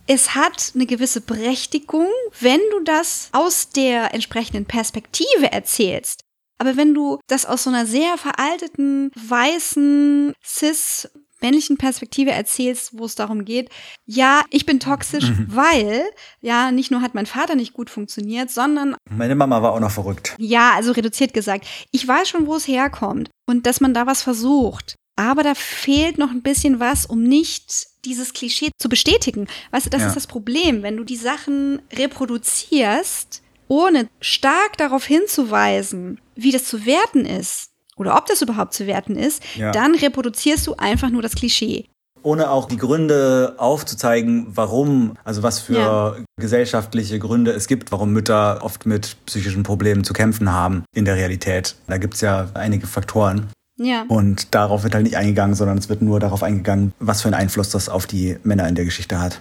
[0.08, 2.08] Es hat eine gewisse Berechtigung,
[2.40, 6.22] wenn du das aus der entsprechenden Perspektive erzählst.
[6.58, 11.08] Aber wenn du das aus so einer sehr veralteten, weißen, cis
[11.44, 13.68] männlichen Perspektive erzählst, wo es darum geht,
[14.06, 15.46] ja, ich bin toxisch, mhm.
[15.48, 16.04] weil,
[16.40, 18.96] ja, nicht nur hat mein Vater nicht gut funktioniert, sondern.
[19.10, 20.34] Meine Mama war auch noch verrückt.
[20.38, 21.66] Ja, also reduziert gesagt.
[21.90, 24.96] Ich weiß schon, wo es herkommt und dass man da was versucht.
[25.16, 29.46] Aber da fehlt noch ein bisschen was, um nicht dieses Klischee zu bestätigen.
[29.70, 30.08] Weißt du, das ja.
[30.08, 30.82] ist das Problem.
[30.82, 38.16] Wenn du die Sachen reproduzierst, ohne stark darauf hinzuweisen, wie das zu werten ist, oder
[38.16, 39.72] ob das überhaupt zu werten ist, ja.
[39.72, 41.86] dann reproduzierst du einfach nur das Klischee.
[42.22, 46.16] Ohne auch die Gründe aufzuzeigen, warum, also was für ja.
[46.40, 51.16] gesellschaftliche Gründe es gibt, warum Mütter oft mit psychischen Problemen zu kämpfen haben in der
[51.16, 51.74] Realität.
[51.86, 53.48] Da gibt es ja einige Faktoren.
[53.76, 54.04] Ja.
[54.08, 57.34] Und darauf wird halt nicht eingegangen, sondern es wird nur darauf eingegangen, was für einen
[57.34, 59.40] Einfluss das auf die Männer in der Geschichte hat.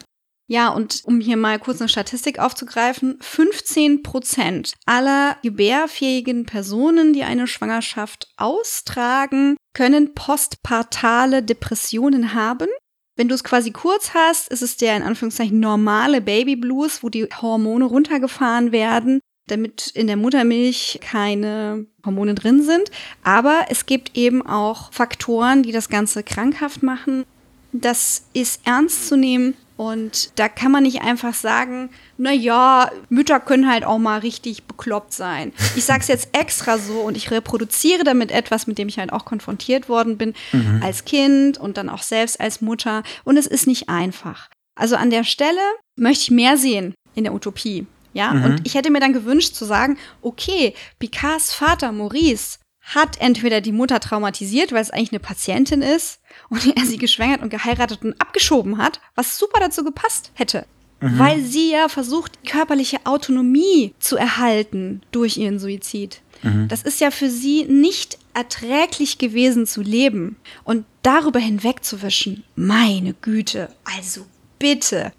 [0.54, 7.24] Ja, und um hier mal kurz eine Statistik aufzugreifen, 15 Prozent aller gebärfähigen Personen, die
[7.24, 12.68] eine Schwangerschaft austragen, können postpartale Depressionen haben.
[13.16, 17.10] Wenn du es quasi kurz hast, ist es der in Anführungszeichen normale Baby Blues, wo
[17.10, 22.92] die Hormone runtergefahren werden, damit in der Muttermilch keine Hormone drin sind.
[23.24, 27.26] Aber es gibt eben auch Faktoren, die das Ganze krankhaft machen.
[27.72, 33.40] Das ist ernst zu nehmen und da kann man nicht einfach sagen, na ja, Mütter
[33.40, 35.52] können halt auch mal richtig bekloppt sein.
[35.76, 39.26] Ich sag's jetzt extra so und ich reproduziere damit etwas, mit dem ich halt auch
[39.26, 40.82] konfrontiert worden bin mhm.
[40.84, 44.50] als Kind und dann auch selbst als Mutter und es ist nicht einfach.
[44.76, 45.62] Also an der Stelle
[45.96, 47.88] möchte ich mehr sehen in der Utopie.
[48.14, 48.44] Ja, mhm.
[48.44, 53.72] und ich hätte mir dann gewünscht zu sagen, okay, Picards Vater Maurice hat entweder die
[53.72, 56.20] Mutter traumatisiert, weil es eigentlich eine Patientin ist
[56.50, 60.66] und er sie geschwängert und geheiratet und abgeschoben hat, was super dazu gepasst hätte.
[61.02, 61.20] Mhm.
[61.20, 66.22] Weil sie ja versucht, körperliche Autonomie zu erhalten durch ihren Suizid.
[66.44, 66.68] Mhm.
[66.70, 72.44] Das ist ja für sie nicht erträglich gewesen zu leben und darüber hinwegzuwischen.
[72.56, 74.26] Meine Güte, also
[74.60, 75.12] bitte.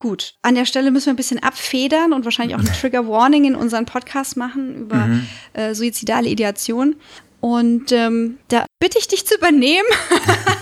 [0.00, 3.44] Gut, an der Stelle müssen wir ein bisschen abfedern und wahrscheinlich auch eine Trigger Warning
[3.44, 5.26] in unseren Podcast machen über mhm.
[5.54, 6.96] äh, suizidale Ideation.
[7.44, 9.86] Und ähm, da bitte ich dich zu übernehmen,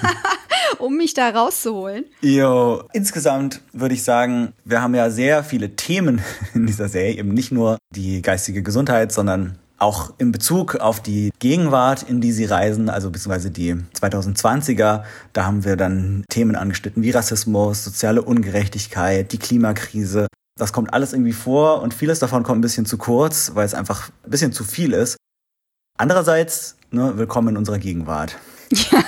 [0.80, 2.06] um mich da rauszuholen.
[2.22, 6.22] Jo, insgesamt würde ich sagen, wir haben ja sehr viele Themen
[6.54, 11.30] in dieser Serie, eben nicht nur die geistige Gesundheit, sondern auch in Bezug auf die
[11.38, 17.04] Gegenwart, in die sie reisen, also beziehungsweise die 2020er, da haben wir dann Themen angeschnitten
[17.04, 20.26] wie Rassismus, soziale Ungerechtigkeit, die Klimakrise.
[20.58, 23.72] Das kommt alles irgendwie vor und vieles davon kommt ein bisschen zu kurz, weil es
[23.72, 25.16] einfach ein bisschen zu viel ist.
[25.96, 28.38] Andererseits, ne, willkommen in unserer Gegenwart.
[28.90, 29.02] Ja,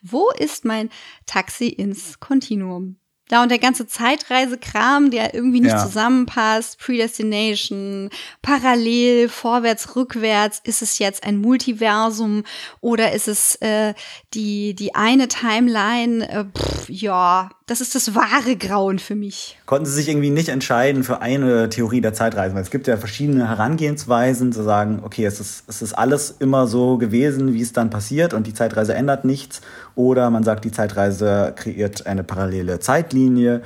[0.00, 0.88] wo ist mein
[1.26, 2.96] Taxi ins Kontinuum?
[3.30, 5.78] Da und der ganze Zeitreisekram, der irgendwie nicht ja.
[5.78, 8.10] zusammenpasst, Predestination,
[8.42, 12.42] parallel, vorwärts, rückwärts, ist es jetzt ein Multiversum
[12.80, 13.94] oder ist es äh,
[14.34, 16.28] die, die eine Timeline?
[16.28, 19.56] Äh, pff, ja, das ist das wahre Grauen für mich.
[19.64, 22.56] Konnten Sie sich irgendwie nicht entscheiden für eine Theorie der Zeitreise?
[22.56, 26.66] Weil es gibt ja verschiedene Herangehensweisen, zu sagen, okay, es ist, es ist alles immer
[26.66, 29.60] so gewesen, wie es dann passiert und die Zeitreise ändert nichts.
[30.00, 33.60] Oder man sagt, die Zeitreise kreiert eine parallele Zeitlinie.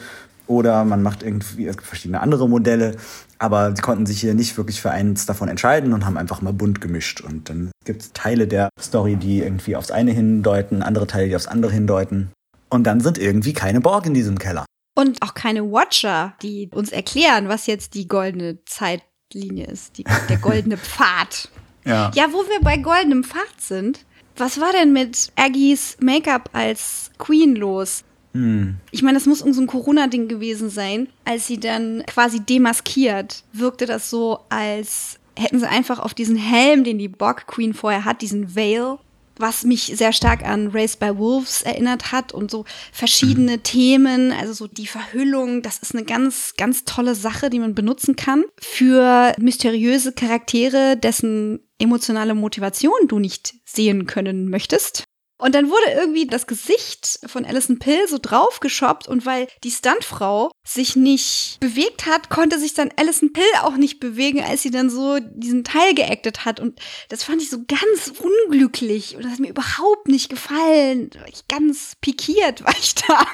[0.48, 2.96] Oder man macht irgendwie, es gibt verschiedene andere Modelle.
[3.38, 6.52] Aber sie konnten sich hier nicht wirklich für eins davon entscheiden und haben einfach mal
[6.52, 7.20] bunt gemischt.
[7.20, 11.36] Und dann gibt es Teile der Story, die irgendwie aufs eine hindeuten, andere Teile, die
[11.36, 12.32] aufs andere hindeuten.
[12.68, 14.64] Und dann sind irgendwie keine Borg in diesem Keller.
[14.96, 20.38] Und auch keine Watcher, die uns erklären, was jetzt die goldene Zeitlinie ist, die, der
[20.38, 21.48] goldene Pfad.
[21.84, 22.10] Ja.
[22.12, 24.04] ja, wo wir bei goldenem Pfad sind,
[24.36, 28.04] was war denn mit Aggies Make-up als Queen los?
[28.32, 28.76] Hm.
[28.90, 31.08] Ich meine, das muss irgendein so Corona-Ding gewesen sein.
[31.24, 36.84] Als sie dann quasi demaskiert, wirkte das so, als hätten sie einfach auf diesen Helm,
[36.84, 38.98] den die Borg Queen vorher hat, diesen Veil,
[39.36, 43.62] was mich sehr stark an Race by Wolves erinnert hat und so verschiedene mhm.
[43.62, 48.16] Themen, also so die Verhüllung, das ist eine ganz, ganz tolle Sache, die man benutzen
[48.16, 55.04] kann für mysteriöse Charaktere, dessen emotionale Motivation du nicht sehen können möchtest.
[55.44, 60.50] Und dann wurde irgendwie das Gesicht von Alison Pill so draufgeschoppt und weil die Stuntfrau
[60.66, 64.88] sich nicht bewegt hat, konnte sich dann Alison Pill auch nicht bewegen, als sie dann
[64.88, 66.60] so diesen Teil geactet hat.
[66.60, 66.80] Und
[67.10, 71.10] das fand ich so ganz unglücklich und das hat mir überhaupt nicht gefallen.
[71.30, 73.26] Ich ganz pikiert war ich da.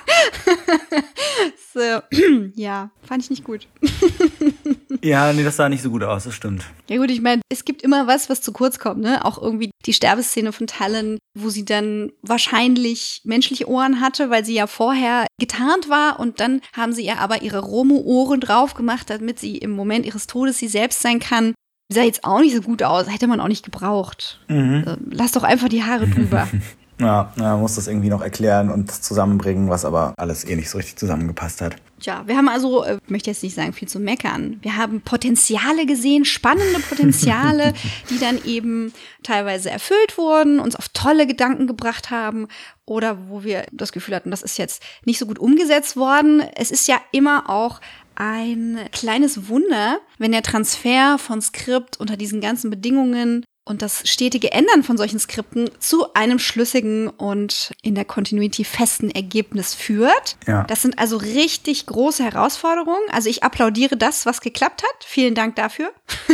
[2.10, 2.18] so,
[2.56, 3.68] ja, fand ich nicht gut.
[5.02, 6.64] Ja, nee, das sah nicht so gut aus, das stimmt.
[6.88, 9.24] Ja gut, ich meine, es gibt immer was, was zu kurz kommt, ne?
[9.24, 14.54] Auch irgendwie die Sterbeszene von Talon, wo sie dann wahrscheinlich menschliche Ohren hatte, weil sie
[14.54, 19.38] ja vorher getarnt war und dann haben sie ihr aber ihre Romo-Ohren drauf gemacht, damit
[19.38, 21.54] sie im Moment ihres Todes sie selbst sein kann.
[21.92, 24.40] Sah jetzt auch nicht so gut aus, hätte man auch nicht gebraucht.
[24.48, 24.84] Mhm.
[24.86, 26.48] Äh, Lass doch einfach die Haare drüber.
[27.00, 30.68] Ja, ja, man muss das irgendwie noch erklären und zusammenbringen, was aber alles eh nicht
[30.68, 31.76] so richtig zusammengepasst hat.
[31.98, 34.58] Tja, wir haben also, äh, ich möchte jetzt nicht sagen, viel zu meckern.
[34.60, 37.72] Wir haben Potenziale gesehen, spannende Potenziale,
[38.10, 42.48] die dann eben teilweise erfüllt wurden, uns auf tolle Gedanken gebracht haben
[42.84, 46.42] oder wo wir das Gefühl hatten, das ist jetzt nicht so gut umgesetzt worden.
[46.54, 47.80] Es ist ja immer auch
[48.14, 54.52] ein kleines Wunder, wenn der Transfer von Skript unter diesen ganzen Bedingungen und das stetige
[54.52, 60.36] Ändern von solchen Skripten zu einem schlüssigen und in der Continuity festen Ergebnis führt.
[60.46, 60.64] Ja.
[60.64, 63.02] Das sind also richtig große Herausforderungen.
[63.12, 65.04] Also ich applaudiere das, was geklappt hat.
[65.04, 65.92] Vielen Dank dafür.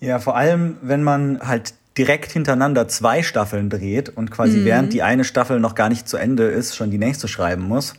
[0.00, 5.02] Ja, vor allem, wenn man halt direkt hintereinander zwei Staffeln dreht und quasi während die
[5.02, 7.94] eine Staffel noch gar nicht zu Ende ist, schon die nächste schreiben muss.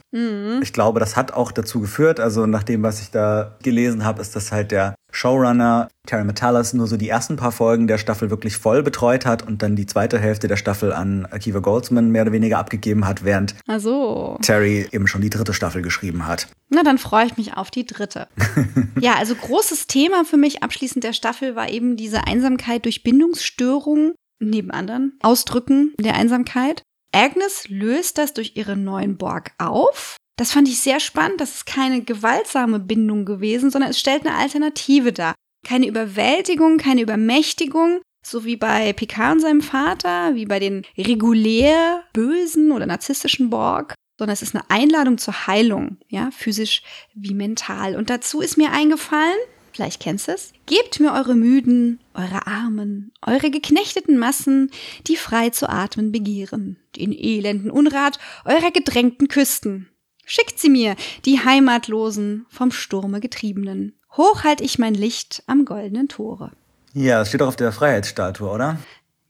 [0.62, 4.22] Ich glaube, das hat auch dazu geführt, also nach dem, was ich da gelesen habe,
[4.22, 8.30] ist das halt der Showrunner Terry Metalis nur so die ersten paar Folgen der Staffel
[8.30, 12.24] wirklich voll betreut hat und dann die zweite Hälfte der Staffel an Akiva Goldsman mehr
[12.24, 16.48] oder weniger abgegeben hat, während Also, Terry eben schon die dritte Staffel geschrieben hat.
[16.70, 18.28] na dann freue ich mich auf die dritte.
[19.00, 24.14] ja, also großes Thema für mich abschließend der Staffel war eben diese Einsamkeit durch Bindungsstörungen
[24.40, 26.84] neben anderen Ausdrücken der Einsamkeit.
[27.12, 30.18] Agnes löst das durch ihre neuen Borg auf.
[30.40, 31.42] Das fand ich sehr spannend.
[31.42, 35.36] Das ist keine gewaltsame Bindung gewesen, sondern es stellt eine Alternative dar.
[35.68, 42.04] Keine Überwältigung, keine Übermächtigung, so wie bei Picard und seinem Vater, wie bei den regulär
[42.14, 46.84] bösen oder narzisstischen Borg, sondern es ist eine Einladung zur Heilung, ja, physisch
[47.14, 47.98] wie mental.
[47.98, 49.36] Und dazu ist mir eingefallen,
[49.74, 54.72] vielleicht kennst du es, gebt mir eure Müden, eure Armen, eure geknechteten Massen,
[55.06, 59.89] die frei zu atmen begehren, den elenden Unrat eurer gedrängten Küsten.
[60.32, 60.96] Schickt sie mir,
[61.26, 63.96] die Heimatlosen, vom Sturme getriebenen.
[64.16, 66.52] Hoch halt ich mein Licht am goldenen Tore.
[66.94, 68.78] Ja, das steht doch auf der Freiheitsstatue, oder?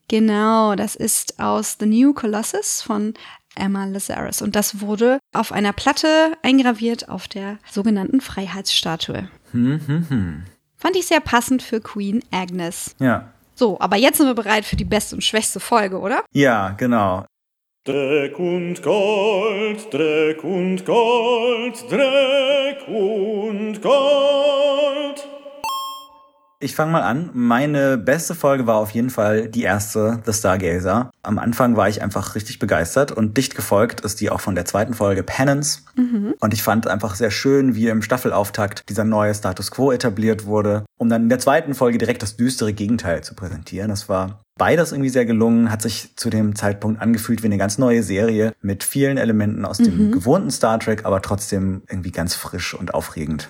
[0.10, 3.14] Genau, das ist aus The New Colossus von
[3.56, 4.42] Emma Lazarus.
[4.42, 9.30] Und das wurde auf einer Platte eingraviert auf der sogenannten Freiheitsstatue.
[9.52, 10.44] Hm, hm, hm.
[10.76, 12.94] Fand ich sehr passend für Queen Agnes.
[13.00, 13.32] Ja.
[13.56, 16.26] So, aber jetzt sind wir bereit für die beste und schwächste Folge, oder?
[16.34, 17.26] Ja, genau.
[17.86, 25.28] Dreck und Gold, Dreck und Gold, Dreck und Gold.
[26.62, 27.30] Ich fange mal an.
[27.34, 31.10] Meine beste Folge war auf jeden Fall die erste, The Stargazer.
[31.24, 34.66] Am Anfang war ich einfach richtig begeistert und dicht gefolgt ist die auch von der
[34.66, 35.84] zweiten Folge Penance.
[36.42, 40.84] Und ich fand einfach sehr schön, wie im Staffelauftakt dieser neue Status Quo etabliert wurde,
[40.98, 43.88] um dann in der zweiten Folge direkt das düstere Gegenteil zu präsentieren.
[43.88, 47.78] Das war beides irgendwie sehr gelungen, hat sich zu dem Zeitpunkt angefühlt wie eine ganz
[47.78, 52.74] neue Serie mit vielen Elementen aus dem gewohnten Star Trek, aber trotzdem irgendwie ganz frisch
[52.74, 53.48] und aufregend.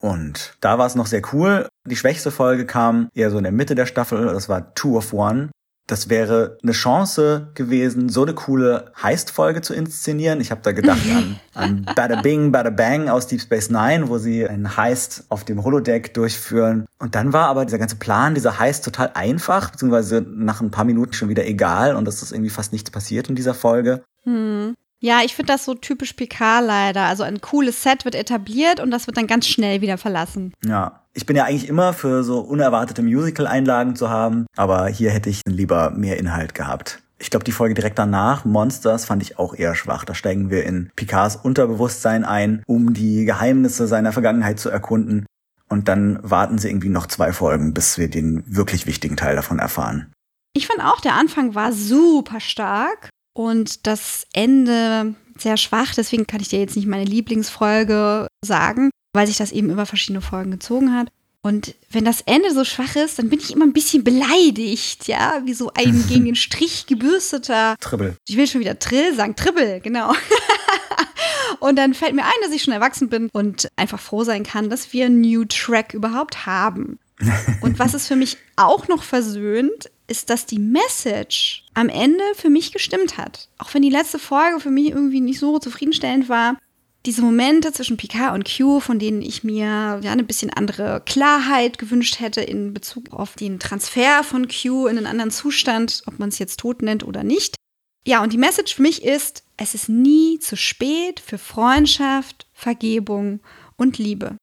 [0.00, 1.68] Und da war es noch sehr cool.
[1.86, 4.26] Die schwächste Folge kam eher so in der Mitte der Staffel.
[4.26, 5.50] Das war Two of One.
[5.88, 10.40] Das wäre eine Chance gewesen, so eine coole Heist-Folge zu inszenieren.
[10.40, 14.18] Ich habe da gedacht an, an Bada Bing, Bada Bang aus Deep Space Nine, wo
[14.18, 16.86] sie einen Heist auf dem Holodeck durchführen.
[16.98, 20.84] Und dann war aber dieser ganze Plan, dieser Heist total einfach, beziehungsweise nach ein paar
[20.84, 21.94] Minuten schon wieder egal.
[21.94, 24.02] Und es ist irgendwie fast nichts passiert in dieser Folge.
[25.00, 27.02] Ja, ich finde das so typisch PK leider.
[27.02, 30.52] Also ein cooles Set wird etabliert und das wird dann ganz schnell wieder verlassen.
[30.64, 35.30] Ja, ich bin ja eigentlich immer für so unerwartete Musical-Einlagen zu haben, aber hier hätte
[35.30, 37.02] ich lieber mehr Inhalt gehabt.
[37.18, 40.04] Ich glaube, die Folge direkt danach, Monsters, fand ich auch eher schwach.
[40.04, 45.24] Da steigen wir in Picards Unterbewusstsein ein, um die Geheimnisse seiner Vergangenheit zu erkunden.
[45.68, 49.58] Und dann warten sie irgendwie noch zwei Folgen, bis wir den wirklich wichtigen Teil davon
[49.58, 50.12] erfahren.
[50.52, 55.94] Ich fand auch, der Anfang war super stark und das Ende sehr schwach.
[55.94, 60.22] Deswegen kann ich dir jetzt nicht meine Lieblingsfolge sagen, weil sich das eben über verschiedene
[60.22, 61.08] Folgen gezogen hat.
[61.42, 65.42] Und wenn das Ende so schwach ist, dann bin ich immer ein bisschen beleidigt, ja,
[65.44, 67.76] wie so ein gegen den Strich gebürsteter.
[67.78, 68.16] Tribbel.
[68.26, 70.14] Ich will schon wieder Trill sagen, Tribbel, genau.
[71.60, 74.70] und dann fällt mir ein, dass ich schon erwachsen bin und einfach froh sein kann,
[74.70, 76.98] dass wir einen New Track überhaupt haben.
[77.62, 82.50] Und was es für mich auch noch versöhnt, ist, dass die Message am Ende für
[82.50, 83.48] mich gestimmt hat.
[83.58, 86.58] Auch wenn die letzte Folge für mich irgendwie nicht so zufriedenstellend war.
[87.04, 91.78] Diese Momente zwischen Picard und Q, von denen ich mir ja, eine bisschen andere Klarheit
[91.78, 96.30] gewünscht hätte in Bezug auf den Transfer von Q in einen anderen Zustand, ob man
[96.30, 97.54] es jetzt tot nennt oder nicht.
[98.06, 103.40] Ja, und die Message für mich ist, es ist nie zu spät für Freundschaft, Vergebung
[103.76, 104.36] und Liebe.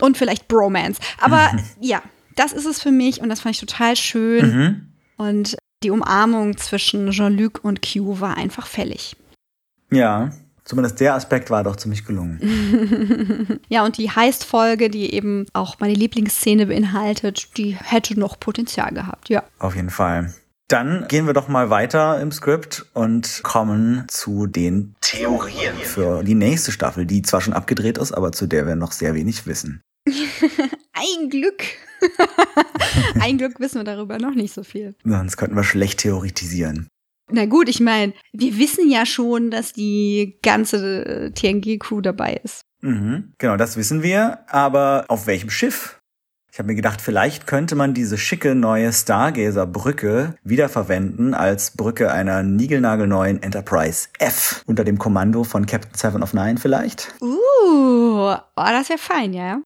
[0.00, 1.00] Und vielleicht Bromance.
[1.18, 1.50] Aber
[1.80, 2.02] ja,
[2.36, 4.46] das ist es für mich und das fand ich total schön.
[4.46, 4.86] Mhm.
[5.16, 9.16] Und die Umarmung zwischen Jean-Luc und Q war einfach fällig.
[9.90, 10.30] Ja,
[10.64, 12.40] zumindest der Aspekt war doch ziemlich gelungen.
[13.68, 19.30] Ja, und die Heist-Folge, die eben auch meine Lieblingsszene beinhaltet, die hätte noch Potenzial gehabt,
[19.30, 19.44] ja.
[19.58, 20.34] Auf jeden Fall.
[20.68, 26.34] Dann gehen wir doch mal weiter im Skript und kommen zu den Theorien für die
[26.34, 29.82] nächste Staffel, die zwar schon abgedreht ist, aber zu der wir noch sehr wenig wissen.
[30.06, 31.62] Ein Glück.
[33.20, 34.94] Ein Glück wissen wir darüber noch nicht so viel.
[35.04, 36.88] Sonst könnten wir schlecht theoretisieren.
[37.30, 42.62] Na gut, ich meine, wir wissen ja schon, dass die ganze äh, TNG-Crew dabei ist.
[42.82, 43.32] Mhm.
[43.38, 44.40] Genau, das wissen wir.
[44.48, 45.98] Aber auf welchem Schiff?
[46.52, 52.42] Ich habe mir gedacht, vielleicht könnte man diese schicke neue Stargazer-Brücke wiederverwenden als Brücke einer
[52.42, 57.14] niegelnagelneuen Enterprise F unter dem Kommando von Captain Seven of Nine vielleicht.
[57.22, 57.38] Uh,
[58.34, 59.62] oh, das wäre fein, ja.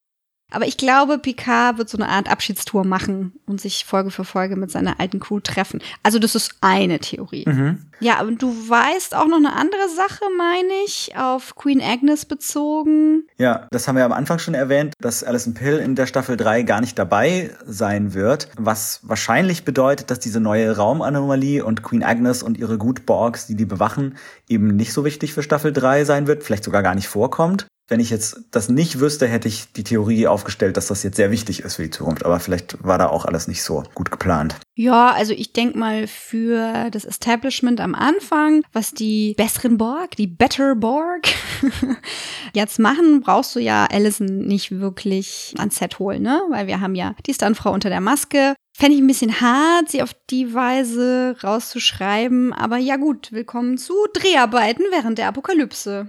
[0.56, 4.56] Aber ich glaube, Picard wird so eine Art Abschiedstour machen und sich Folge für Folge
[4.56, 5.82] mit seiner alten Crew treffen.
[6.02, 7.44] Also das ist eine Theorie.
[7.46, 7.84] Mhm.
[8.00, 13.24] Ja, aber du weißt auch noch eine andere Sache, meine ich, auf Queen Agnes bezogen.
[13.36, 16.62] Ja, das haben wir am Anfang schon erwähnt, dass Alison Pill in der Staffel 3
[16.62, 22.42] gar nicht dabei sein wird, was wahrscheinlich bedeutet, dass diese neue Raumanomalie und Queen Agnes
[22.42, 24.16] und ihre Gutborgs, die die bewachen,
[24.48, 27.66] eben nicht so wichtig für Staffel 3 sein wird, vielleicht sogar gar nicht vorkommt.
[27.88, 31.30] Wenn ich jetzt das nicht wüsste, hätte ich die Theorie aufgestellt, dass das jetzt sehr
[31.30, 32.24] wichtig ist für die Zukunft.
[32.24, 34.56] Aber vielleicht war da auch alles nicht so gut geplant.
[34.74, 40.26] Ja, also ich denk mal für das Establishment am Anfang, was die besseren Borg, die
[40.26, 41.28] Better Borg
[42.54, 46.42] jetzt machen, brauchst du ja Allison nicht wirklich ans Set holen, ne?
[46.50, 48.54] Weil wir haben ja die Stuntfrau unter der Maske.
[48.76, 52.52] Fände ich ein bisschen hart, sie auf die Weise rauszuschreiben.
[52.52, 56.08] Aber ja gut, willkommen zu Dreharbeiten während der Apokalypse.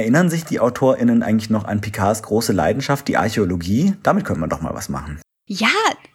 [0.00, 3.94] Erinnern sich die AutorInnen eigentlich noch an Picards große Leidenschaft, die Archäologie?
[4.02, 5.20] Damit könnte man doch mal was machen.
[5.44, 5.68] Ja,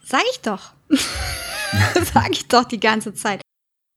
[0.04, 0.72] sag ich doch.
[2.12, 3.42] sag ich doch die ganze Zeit.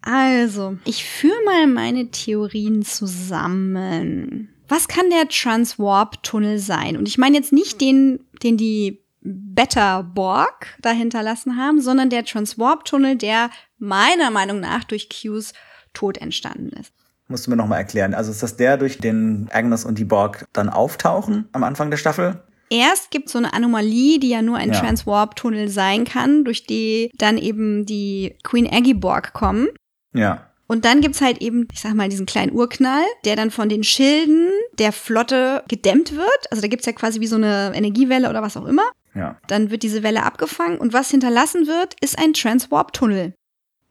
[0.03, 4.49] Also, ich führe mal meine Theorien zusammen.
[4.67, 6.95] Was kann der Transwarp-Tunnel sein?
[6.95, 12.25] Und ich meine jetzt nicht den, den die Better Borg dahinter lassen haben, sondern der
[12.25, 13.49] Transwarp-Tunnel, der
[13.79, 15.53] meiner Meinung nach durch Qs
[15.93, 16.93] Tod entstanden ist.
[17.29, 18.13] Musst du mir nochmal erklären.
[18.13, 21.97] Also ist das der, durch den Agnes und die Borg dann auftauchen am Anfang der
[21.97, 22.43] Staffel?
[22.71, 24.79] Erst gibt es so eine Anomalie, die ja nur ein Ja.
[24.79, 29.67] Transwarp-Tunnel sein kann, durch die dann eben die Queen Aggie Borg kommen.
[30.13, 30.45] Ja.
[30.67, 33.83] Und dann gibt's halt eben, ich sag mal, diesen kleinen Urknall, der dann von den
[33.83, 36.51] Schilden der Flotte gedämmt wird.
[36.51, 38.83] Also da gibt's ja quasi wie so eine Energiewelle oder was auch immer.
[39.15, 39.37] Ja.
[39.47, 43.33] Dann wird diese Welle abgefangen und was hinterlassen wird, ist ein Transwarp-Tunnel.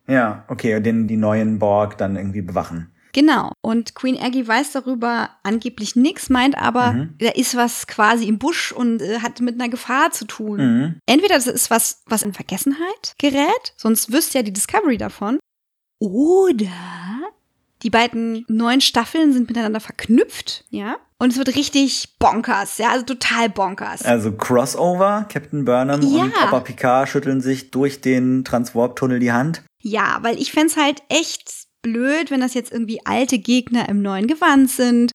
[0.07, 2.93] Ja, okay, den die neuen Borg dann irgendwie bewachen.
[3.13, 3.53] Genau.
[3.63, 7.15] Und Queen Aggie weiß darüber angeblich nichts, meint aber, Mhm.
[7.19, 10.57] da ist was quasi im Busch und äh, hat mit einer Gefahr zu tun.
[10.59, 10.95] Mhm.
[11.07, 15.39] Entweder das ist was, was in Vergessenheit gerät, sonst wüsste ja die Discovery davon.
[16.01, 16.67] Oder
[17.83, 20.97] die beiden neuen Staffeln sind miteinander verknüpft, ja.
[21.21, 24.03] Und es wird richtig bonkers, ja, also total bonkers.
[24.05, 26.23] Also Crossover, Captain Burnham Ja.
[26.25, 29.63] und Opa Picard schütteln sich durch den Transwarp-Tunnel die Hand.
[29.83, 34.27] Ja, weil ich fänd's halt echt blöd, wenn das jetzt irgendwie alte Gegner im neuen
[34.27, 35.13] Gewand sind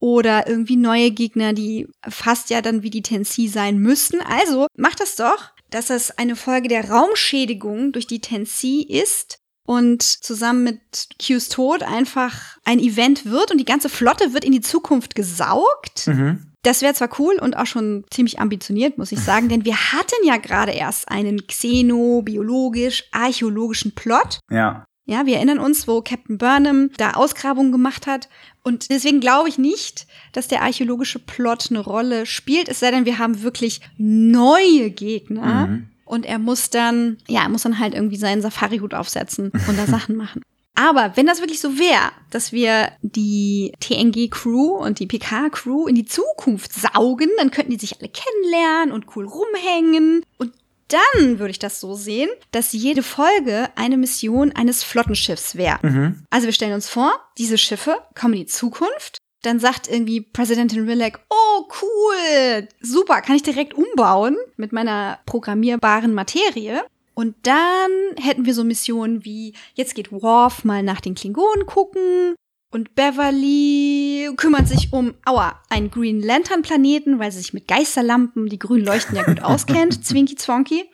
[0.00, 4.20] oder irgendwie neue Gegner, die fast ja dann wie die Tensi sein müssten.
[4.20, 10.02] Also macht das doch, dass das eine Folge der Raumschädigung durch die Tensi ist und
[10.02, 14.60] zusammen mit Q's Tod einfach ein Event wird und die ganze Flotte wird in die
[14.60, 16.06] Zukunft gesaugt.
[16.06, 16.52] Mhm.
[16.62, 20.24] Das wäre zwar cool und auch schon ziemlich ambitioniert, muss ich sagen, denn wir hatten
[20.24, 24.40] ja gerade erst einen xenobiologisch-archäologischen Plot.
[24.50, 24.84] Ja.
[25.06, 28.28] Ja, wir erinnern uns, wo Captain Burnham da Ausgrabungen gemacht hat.
[28.64, 33.04] Und deswegen glaube ich nicht, dass der archäologische Plot eine Rolle spielt, es sei denn,
[33.04, 35.68] wir haben wirklich neue Gegner.
[35.68, 35.88] Mhm.
[36.04, 39.86] Und er muss dann, ja, er muss dann halt irgendwie seinen Safari-Hut aufsetzen und da
[39.86, 40.42] Sachen machen.
[40.76, 46.04] Aber wenn das wirklich so wäre, dass wir die TNG-Crew und die PK-Crew in die
[46.04, 50.22] Zukunft saugen, dann könnten die sich alle kennenlernen und cool rumhängen.
[50.36, 50.52] Und
[50.88, 55.78] dann würde ich das so sehen, dass jede Folge eine Mission eines Flottenschiffs wäre.
[55.82, 56.24] Mhm.
[56.30, 59.18] Also wir stellen uns vor, diese Schiffe kommen in die Zukunft.
[59.42, 66.14] Dann sagt irgendwie Präsidentin Rilek, oh cool, super, kann ich direkt umbauen mit meiner programmierbaren
[66.14, 66.82] Materie.
[67.14, 67.90] Und dann
[68.20, 72.34] hätten wir so Missionen wie, jetzt geht Worf mal nach den Klingonen gucken
[72.70, 78.48] und Beverly kümmert sich um, aua, einen Green Lantern Planeten, weil sie sich mit Geisterlampen,
[78.48, 80.84] die grün leuchten, ja gut auskennt, Zwinky Zwonky.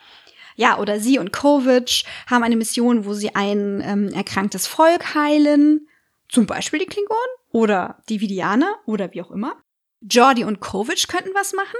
[0.54, 5.88] Ja, oder sie und Kovic haben eine Mission, wo sie ein ähm, erkranktes Volk heilen.
[6.28, 7.20] Zum Beispiel die Klingonen
[7.50, 9.56] oder die Vidianer oder wie auch immer.
[10.02, 11.78] Jordi und Kovic könnten was machen.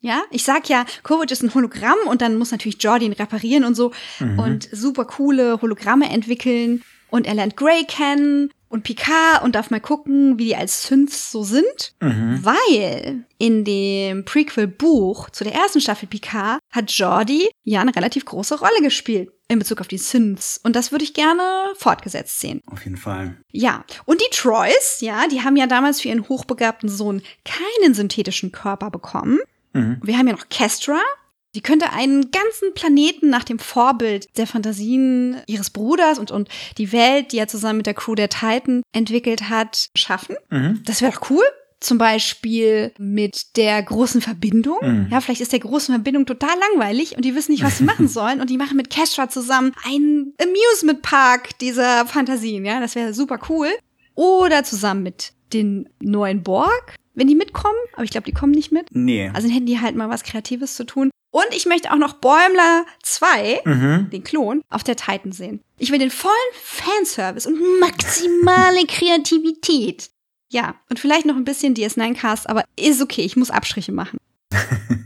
[0.00, 3.64] Ja, ich sag ja, Kovic ist ein Hologramm und dann muss natürlich Jordi ihn reparieren
[3.64, 3.92] und so
[4.36, 9.80] und super coole Hologramme entwickeln und er lernt Grey kennen und Picard und darf mal
[9.80, 16.08] gucken, wie die als Synths so sind, weil in dem Prequel-Buch zu der ersten Staffel
[16.08, 20.74] Picard hat Jordi ja eine relativ große Rolle gespielt in Bezug auf die Synths und
[20.74, 21.42] das würde ich gerne
[21.76, 22.62] fortgesetzt sehen.
[22.66, 23.36] Auf jeden Fall.
[23.50, 28.52] Ja, und die Troys, ja, die haben ja damals für ihren hochbegabten Sohn keinen synthetischen
[28.52, 29.38] Körper bekommen.
[29.74, 30.98] Wir haben ja noch Kestra.
[31.54, 36.48] Die könnte einen ganzen Planeten nach dem Vorbild der Fantasien ihres Bruders und, und
[36.78, 40.36] die Welt, die er zusammen mit der Crew der Titan entwickelt hat, schaffen.
[40.84, 41.44] Das wäre doch cool.
[41.78, 44.78] Zum Beispiel mit der großen Verbindung.
[45.10, 48.06] Ja, vielleicht ist der großen Verbindung total langweilig und die wissen nicht, was sie machen
[48.08, 48.40] sollen.
[48.40, 52.64] Und die machen mit Kestra zusammen einen Amusement Park dieser Fantasien.
[52.64, 53.68] Ja, das wäre super cool.
[54.14, 57.74] Oder zusammen mit den neuen Borg, wenn die mitkommen.
[57.94, 58.86] Aber ich glaube, die kommen nicht mit.
[58.92, 59.28] Nee.
[59.34, 61.10] Also dann hätten die halt mal was Kreatives zu tun.
[61.32, 64.10] Und ich möchte auch noch Bäumler 2, Mhm.
[64.10, 65.60] den Klon, auf der Titan sehen.
[65.78, 66.32] Ich will den vollen
[66.62, 70.10] Fanservice und maximale Kreativität.
[70.50, 74.18] Ja, und vielleicht noch ein bisschen DS9-Cast, aber ist okay, ich muss Abstriche machen.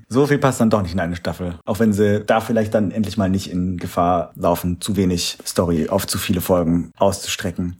[0.09, 1.59] So viel passt dann doch nicht in eine Staffel.
[1.65, 5.89] Auch wenn sie da vielleicht dann endlich mal nicht in Gefahr laufen, zu wenig Story
[5.89, 7.77] auf zu viele Folgen auszustrecken.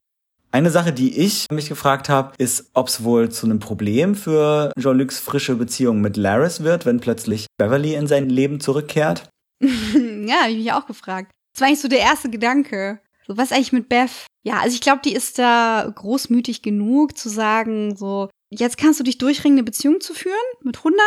[0.53, 4.73] Eine Sache, die ich mich gefragt habe, ist, ob es wohl zu einem Problem für
[4.79, 9.29] Jean-Lucs frische Beziehung mit Laris wird, wenn plötzlich Beverly in sein Leben zurückkehrt.
[9.61, 11.31] ja, hab ich mich auch gefragt.
[11.53, 13.01] Das war eigentlich so der erste Gedanke.
[13.27, 14.27] So, was eigentlich mit Beth?
[14.45, 19.05] Ja, also ich glaube, die ist da großmütig genug zu sagen, so, jetzt kannst du
[19.05, 21.01] dich durchringen, eine Beziehung zu führen mit 100.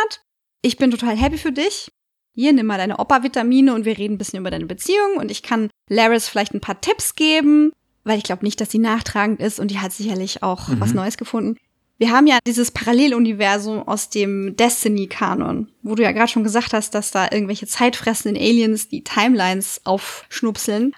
[0.62, 1.90] Ich bin total happy für dich.
[2.34, 5.42] Hier, nimm mal deine Opa-Vitamine und wir reden ein bisschen über deine Beziehung und ich
[5.42, 7.72] kann Laris vielleicht ein paar Tipps geben,
[8.04, 11.16] weil ich glaube nicht, dass sie nachtragend ist und die hat sicherlich auch was Neues
[11.16, 11.56] gefunden.
[11.98, 16.94] Wir haben ja dieses Paralleluniversum aus dem Destiny-Kanon, wo du ja gerade schon gesagt hast,
[16.94, 20.94] dass da irgendwelche zeitfressenden Aliens die Timelines aufschnupseln.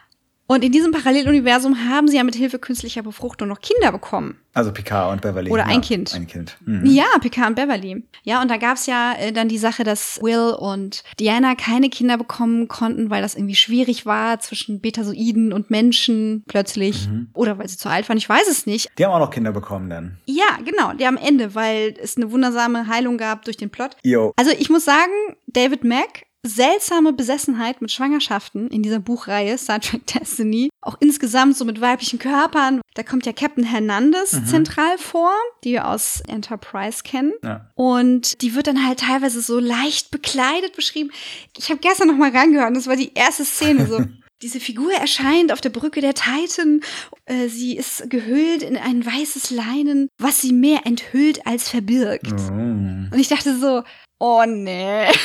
[0.53, 4.37] Und in diesem Paralleluniversum haben sie ja mit Hilfe künstlicher Befruchtung noch Kinder bekommen.
[4.53, 5.51] Also Picard und Beverly.
[5.51, 6.12] Oder ein ja, Kind.
[6.15, 6.59] Ein Kind.
[6.66, 6.85] Mhm.
[6.85, 8.05] Ja, Picard und Beverly.
[8.23, 12.19] Ja, und da gab's ja äh, dann die Sache, dass Will und Diana keine Kinder
[12.19, 17.09] bekommen konnten, weil das irgendwie schwierig war zwischen Betasoiden und Menschen plötzlich.
[17.33, 18.91] Oder weil sie zu alt waren, ich weiß es nicht.
[18.99, 20.19] Die haben auch noch Kinder bekommen dann.
[20.27, 23.97] Ja, genau, der am Ende, weil es eine wundersame Heilung gab durch den Plot.
[24.03, 24.35] Jo.
[24.37, 25.12] Also ich muss sagen,
[25.47, 30.70] David Mack, seltsame Besessenheit mit Schwangerschaften in dieser Buchreihe Star Trek Destiny.
[30.81, 32.81] Auch insgesamt so mit weiblichen Körpern.
[32.94, 35.32] Da kommt ja Captain Hernandez zentral vor,
[35.62, 37.32] die wir aus Enterprise kennen.
[37.44, 37.70] Ja.
[37.74, 41.10] Und die wird dann halt teilweise so leicht bekleidet beschrieben.
[41.56, 44.01] Ich habe gestern noch mal reingehört, und das war die erste Szene so.
[44.43, 46.81] Diese Figur erscheint auf der Brücke der Titan.
[47.27, 52.27] Äh, sie ist gehüllt in ein weißes Leinen, was sie mehr enthüllt als verbirgt.
[52.32, 52.52] Oh.
[52.52, 53.85] Und ich dachte so,
[54.19, 55.06] oh nee.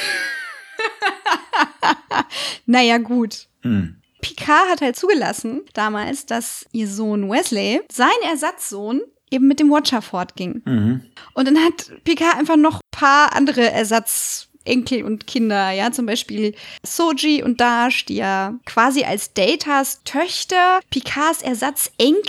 [2.66, 3.48] naja, gut.
[3.64, 3.98] Hm.
[4.22, 10.02] Picard hat halt zugelassen damals, dass ihr Sohn Wesley, sein Ersatzsohn, eben mit dem Watcher
[10.02, 10.62] fortging.
[10.66, 11.02] Mhm.
[11.34, 16.56] Und dann hat Picard einfach noch ein paar andere Ersatzenkel und Kinder, ja, zum Beispiel
[16.86, 22.24] Soji und Dash, die ja quasi als Datas Töchter Picards Ersatzenkelinnen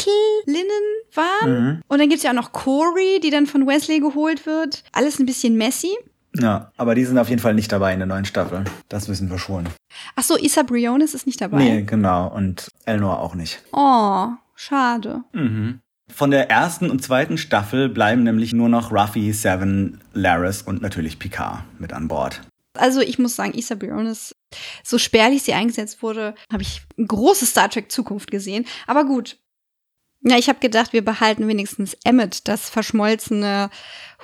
[1.15, 1.51] waren.
[1.51, 1.83] Mhm.
[1.89, 4.85] Und dann gibt's ja auch noch Corey, die dann von Wesley geholt wird.
[4.93, 5.97] Alles ein bisschen messy.
[6.41, 8.65] Ja, aber die sind auf jeden Fall nicht dabei in der neuen Staffel.
[8.89, 9.69] Das wissen wir schon.
[10.17, 11.59] Ach so, Issa Briones ist nicht dabei.
[11.59, 12.29] Nee, genau.
[12.29, 13.63] Und Elnor auch nicht.
[13.73, 15.23] Oh, schade.
[15.33, 15.81] Mhm.
[16.11, 21.19] Von der ersten und zweiten Staffel bleiben nämlich nur noch Ruffy, Seven, Laris und natürlich
[21.19, 22.41] Picard mit an Bord.
[22.75, 24.35] Also ich muss sagen, Issa Briones,
[24.85, 28.67] so spärlich sie eingesetzt wurde, habe ich eine große Star Trek Zukunft gesehen.
[28.87, 29.39] Aber gut.
[30.23, 33.71] Ja, ich habe gedacht, wir behalten wenigstens Emmet, das verschmolzene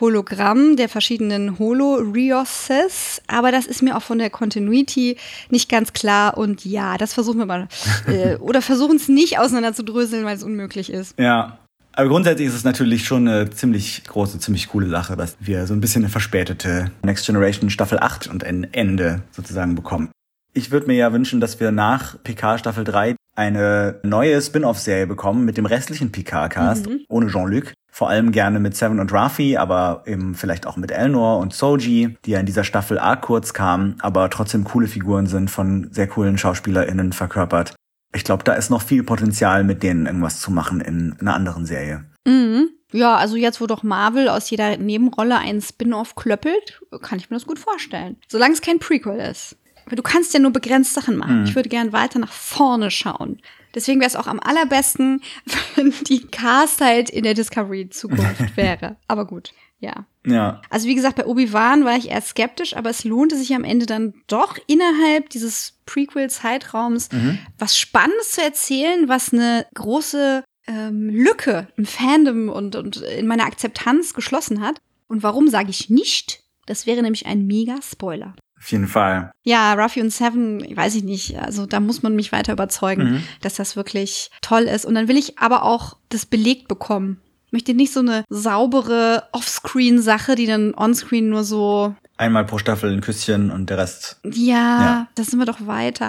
[0.00, 3.22] Hologramm der verschiedenen Holo-Rioses.
[3.28, 5.16] Aber das ist mir auch von der Continuity
[5.50, 6.36] nicht ganz klar.
[6.36, 7.68] Und ja, das versuchen wir mal.
[8.08, 11.18] äh, oder versuchen es nicht auseinanderzudröseln, weil es unmöglich ist.
[11.18, 11.58] Ja.
[11.96, 15.74] Aber grundsätzlich ist es natürlich schon eine ziemlich große, ziemlich coole Sache, dass wir so
[15.74, 20.10] ein bisschen eine verspätete Next Generation Staffel 8 und ein Ende sozusagen bekommen.
[20.54, 25.44] Ich würde mir ja wünschen, dass wir nach PK Staffel 3 eine neue Spin-off-Serie bekommen
[25.44, 27.72] mit dem restlichen PK-Cast, ohne Jean-Luc.
[27.90, 32.16] Vor allem gerne mit Seven und Ruffy, aber eben vielleicht auch mit Elnor und Soji,
[32.24, 36.08] die ja in dieser Staffel arg kurz kamen, aber trotzdem coole Figuren sind, von sehr
[36.08, 37.74] coolen SchauspielerInnen verkörpert.
[38.12, 41.66] Ich glaube, da ist noch viel Potenzial, mit denen irgendwas zu machen in einer anderen
[41.66, 42.04] Serie.
[42.26, 42.70] Mhm.
[42.92, 47.36] Ja, also jetzt, wo doch Marvel aus jeder Nebenrolle einen Spin-off klöppelt, kann ich mir
[47.36, 48.16] das gut vorstellen.
[48.28, 49.56] Solange es kein Prequel ist.
[49.86, 51.44] Weil du kannst ja nur begrenzt Sachen machen.
[51.44, 53.40] Ich würde gern weiter nach vorne schauen.
[53.74, 55.20] Deswegen wäre es auch am allerbesten,
[55.76, 58.96] wenn die Cast halt in der Discovery-Zukunft wäre.
[59.08, 60.06] Aber gut, Ja.
[60.26, 60.62] Ja.
[60.70, 63.84] Also wie gesagt, bei Obi-Wan war ich erst skeptisch, aber es lohnte sich am Ende
[63.84, 67.38] dann doch innerhalb dieses Prequel-Zeitraums Mhm.
[67.58, 73.44] was Spannendes zu erzählen, was eine große ähm, Lücke im Fandom und, und in meiner
[73.44, 74.78] Akzeptanz geschlossen hat.
[75.08, 76.40] Und warum sage ich nicht?
[76.66, 78.34] Das wäre nämlich ein mega Spoiler.
[78.64, 79.30] Auf jeden Fall.
[79.42, 81.38] Ja, Ruffy und Seven, weiß ich nicht.
[81.38, 83.22] Also da muss man mich weiter überzeugen, Mhm.
[83.42, 84.86] dass das wirklich toll ist.
[84.86, 87.20] Und dann will ich aber auch das belegt bekommen.
[87.46, 92.90] Ich möchte nicht so eine saubere Offscreen-Sache, die dann onscreen nur so, Einmal pro Staffel
[92.92, 94.18] ein Küsschen und der Rest.
[94.24, 95.08] ja, Ja.
[95.14, 96.08] da sind wir doch weiter.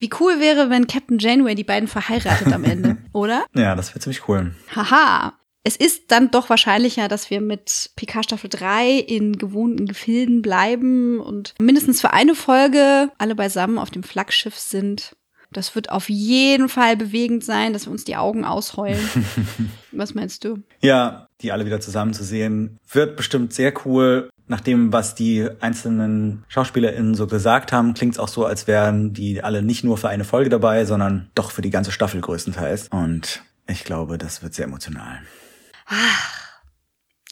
[0.00, 3.44] Wie cool wäre, wenn Captain Janeway die beiden verheiratet am Ende, oder?
[3.54, 4.54] Ja, das wäre ziemlich cool.
[4.74, 5.34] Haha.
[5.64, 11.20] Es ist dann doch wahrscheinlicher, dass wir mit PK Staffel 3 in gewohnten Gefilden bleiben
[11.20, 15.16] und mindestens für eine Folge alle beisammen auf dem Flaggschiff sind.
[15.52, 19.08] Das wird auf jeden Fall bewegend sein, dass wir uns die Augen ausheulen.
[19.92, 20.58] Was meinst du?
[20.80, 24.30] Ja, die alle wieder zusammen zu sehen, wird bestimmt sehr cool.
[24.48, 29.12] Nach dem, was die einzelnen SchauspielerInnen so gesagt haben, klingt es auch so, als wären
[29.12, 32.88] die alle nicht nur für eine Folge dabei, sondern doch für die ganze Staffel größtenteils.
[32.88, 35.20] Und ich glaube, das wird sehr emotional.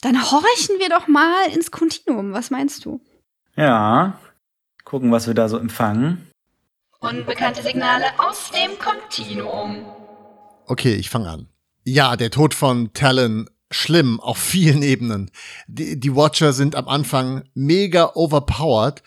[0.01, 2.33] Dann horchen wir doch mal ins Kontinuum.
[2.33, 3.01] Was meinst du?
[3.55, 4.19] Ja,
[4.83, 6.31] gucken, was wir da so empfangen.
[6.99, 9.85] Unbekannte Signale aus dem Kontinuum.
[10.65, 11.47] Okay, ich fange an.
[11.83, 15.31] Ja, der Tod von Talon schlimm auf vielen Ebenen.
[15.67, 19.01] Die, die Watcher sind am Anfang mega overpowered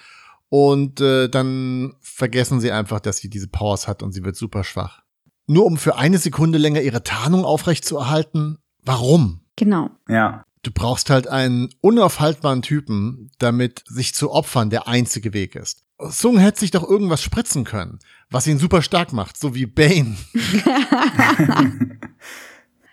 [0.49, 4.65] und äh, dann vergessen sie einfach, dass sie diese Powers hat und sie wird super
[4.65, 5.03] schwach.
[5.47, 8.59] Nur um für eine Sekunde länger ihre Tarnung aufrechtzuerhalten?
[8.85, 9.41] Warum?
[9.57, 9.91] Genau.
[10.09, 15.85] Ja, Du brauchst halt einen unaufhaltbaren Typen, damit sich zu opfern der einzige Weg ist.
[15.99, 17.99] Sung hätte sich doch irgendwas spritzen können,
[18.31, 20.17] was ihn super stark macht, so wie Bane.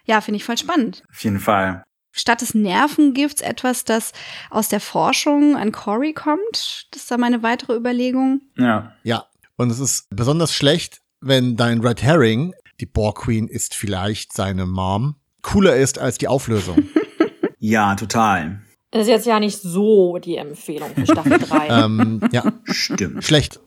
[0.06, 1.04] Ja, finde ich voll spannend.
[1.12, 1.84] auf jeden Fall.
[2.12, 4.12] Statt des Nervengifts etwas, das
[4.50, 6.88] aus der Forschung an Cory kommt.
[6.92, 8.42] Das ist da meine weitere Überlegung.
[8.58, 13.76] Ja, Ja, und es ist besonders schlecht, wenn dein Red Herring, die Boar Queen ist
[13.76, 16.78] vielleicht seine Mom, cooler ist als die Auflösung.
[17.60, 18.62] ja, total.
[18.92, 21.68] Das ist jetzt ja nicht so die Empfehlung für Staffel 3.
[21.86, 23.24] ähm, ja, Stimmt.
[23.24, 23.60] schlecht.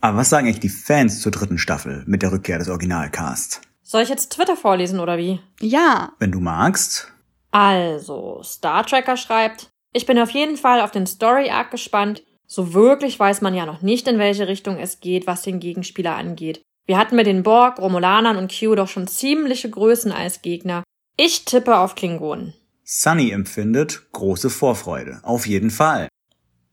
[0.00, 3.60] Aber was sagen eigentlich die Fans zur dritten Staffel mit der Rückkehr des Originalcasts?
[3.82, 5.40] Soll ich jetzt Twitter vorlesen oder wie?
[5.60, 7.08] Ja, Wenn du magst.
[7.50, 12.22] Also, Star Tracker schreibt, ich bin auf jeden Fall auf den Story Arc gespannt.
[12.46, 16.16] So wirklich weiß man ja noch nicht, in welche Richtung es geht, was den Gegenspieler
[16.16, 16.62] angeht.
[16.86, 20.82] Wir hatten mit den Borg, Romulanern und Q doch schon ziemliche Größen als Gegner.
[21.16, 22.54] Ich tippe auf Klingonen.
[22.84, 25.20] Sunny empfindet große Vorfreude.
[25.22, 26.08] Auf jeden Fall.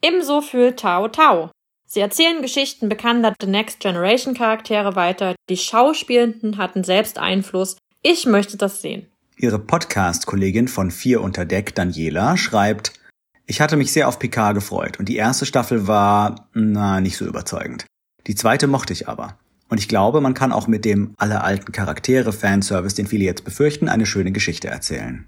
[0.01, 1.51] Ebenso fühlt Tao Tao.
[1.85, 5.35] Sie erzählen Geschichten bekannter The Next Generation Charaktere weiter.
[5.49, 7.77] Die Schauspielenden hatten selbst Einfluss.
[8.01, 9.07] Ich möchte das sehen.
[9.35, 12.93] Ihre Podcast-Kollegin von Vier unter Deck, Daniela, schreibt,
[13.45, 17.25] ich hatte mich sehr auf Picard gefreut und die erste Staffel war, na, nicht so
[17.25, 17.85] überzeugend.
[18.27, 19.39] Die zweite mochte ich aber.
[19.69, 23.45] Und ich glaube, man kann auch mit dem alle alten Charaktere Fanservice, den viele jetzt
[23.45, 25.25] befürchten, eine schöne Geschichte erzählen.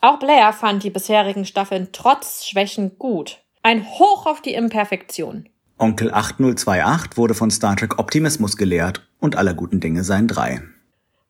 [0.00, 3.42] Auch Blair fand die bisherigen Staffeln trotz Schwächen gut.
[3.62, 5.48] Ein Hoch auf die Imperfektion.
[5.78, 10.62] Onkel 8028 wurde von Star Trek Optimismus gelehrt und aller guten Dinge seien drei.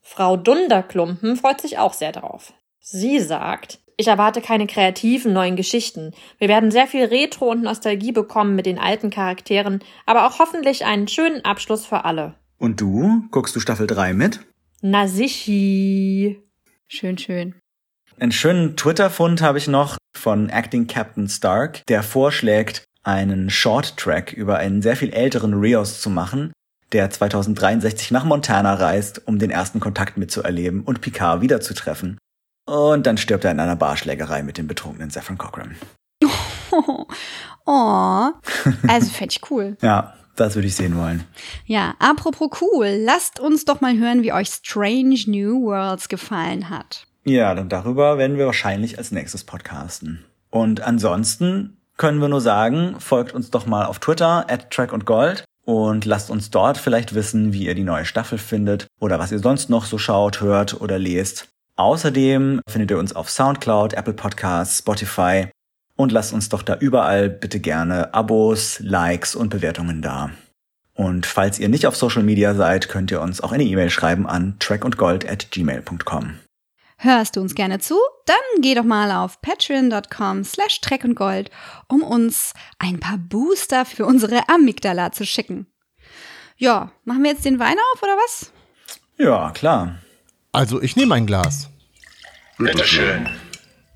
[0.01, 2.53] Frau Dunderklumpen freut sich auch sehr drauf.
[2.81, 6.13] Sie sagt, ich erwarte keine kreativen neuen Geschichten.
[6.39, 10.85] Wir werden sehr viel Retro und Nostalgie bekommen mit den alten Charakteren, aber auch hoffentlich
[10.85, 12.35] einen schönen Abschluss für alle.
[12.63, 13.25] Und du?
[13.33, 14.39] Guckst du Staffel 3 mit?
[14.83, 16.41] Na sichi.
[16.87, 17.57] schön, schön.
[18.21, 24.59] Einen schönen Twitter-Fund habe ich noch von Acting Captain Stark, der vorschlägt, einen Short-Track über
[24.59, 26.53] einen sehr viel älteren Rios zu machen,
[26.93, 32.17] der 2063 nach Montana reist, um den ersten Kontakt mitzuerleben und Picard wiederzutreffen.
[32.65, 35.75] Und dann stirbt er in einer Barschlägerei mit dem betrunkenen Saffron Cochran.
[37.65, 38.33] Oh,
[38.89, 39.77] also fände ich cool.
[39.83, 41.25] Ja, das würde ich sehen wollen.
[41.67, 47.07] Ja, apropos cool, lasst uns doch mal hören, wie euch Strange New Worlds gefallen hat.
[47.25, 50.25] Ja, dann darüber werden wir wahrscheinlich als nächstes podcasten.
[50.51, 55.07] Und ansonsten können wir nur sagen, folgt uns doch mal auf Twitter, at Track und
[55.07, 59.31] Gold, und lasst uns dort vielleicht wissen, wie ihr die neue Staffel findet oder was
[59.31, 61.49] ihr sonst noch so schaut, hört oder lest.
[61.77, 65.49] Außerdem findet ihr uns auf Soundcloud, Apple Podcasts, Spotify
[65.97, 70.31] und lasst uns doch da überall bitte gerne Abos, Likes und Bewertungen da.
[70.95, 74.27] Und falls ihr nicht auf Social Media seid, könnt ihr uns auch eine E-Mail schreiben
[74.27, 76.39] an trackundgold at gmail.com.
[76.99, 77.97] Hörst du uns gerne zu?
[78.27, 81.51] Dann geh doch mal auf patreon.com slash Treck und Gold,
[81.89, 85.67] um uns ein paar Booster für unsere Amygdala zu schicken.
[86.57, 88.53] Ja, machen wir jetzt den Wein auf oder was?
[89.19, 89.97] Ja, klar.
[90.53, 91.69] Also ich nehme ein Glas.
[92.59, 93.29] Bitteschön.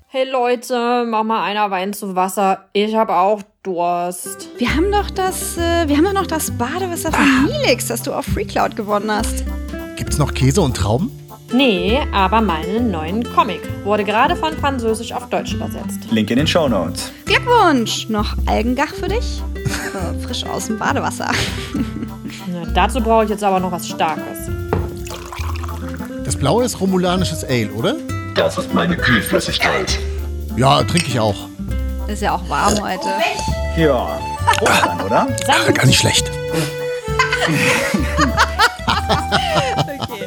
[0.09, 2.69] Hey Leute, mach mal einer Wein zu Wasser.
[2.71, 4.47] Ich hab auch Durst.
[4.57, 8.13] Wir haben doch das, äh, wir haben doch noch das Badewasser von Nilix, das du
[8.13, 9.43] auf FreeCloud gewonnen hast.
[9.97, 11.11] Gibt's noch Käse und Trauben?
[11.51, 13.59] Nee, aber meinen neuen Comic.
[13.83, 16.09] Wurde gerade von Französisch auf Deutsch übersetzt.
[16.09, 17.11] Link in den Show Notes.
[17.25, 18.07] Glückwunsch!
[18.07, 19.43] Noch Algengach für dich?
[19.55, 21.29] Äh, frisch aus dem Badewasser.
[22.47, 24.49] Na, dazu brauche ich jetzt aber noch was Starkes.
[26.23, 27.97] Das blaue ist romulanisches Ale, oder?
[28.37, 29.97] Das ist meine Kühlflüssigkeit.
[30.55, 31.35] Ja, trinke ich auch.
[32.07, 33.07] Ist ja auch warm heute.
[33.75, 34.19] Ja,
[34.57, 35.27] Prost dann, oder?
[35.47, 36.31] Ah, gar nicht schlecht.
[39.99, 40.26] Okay.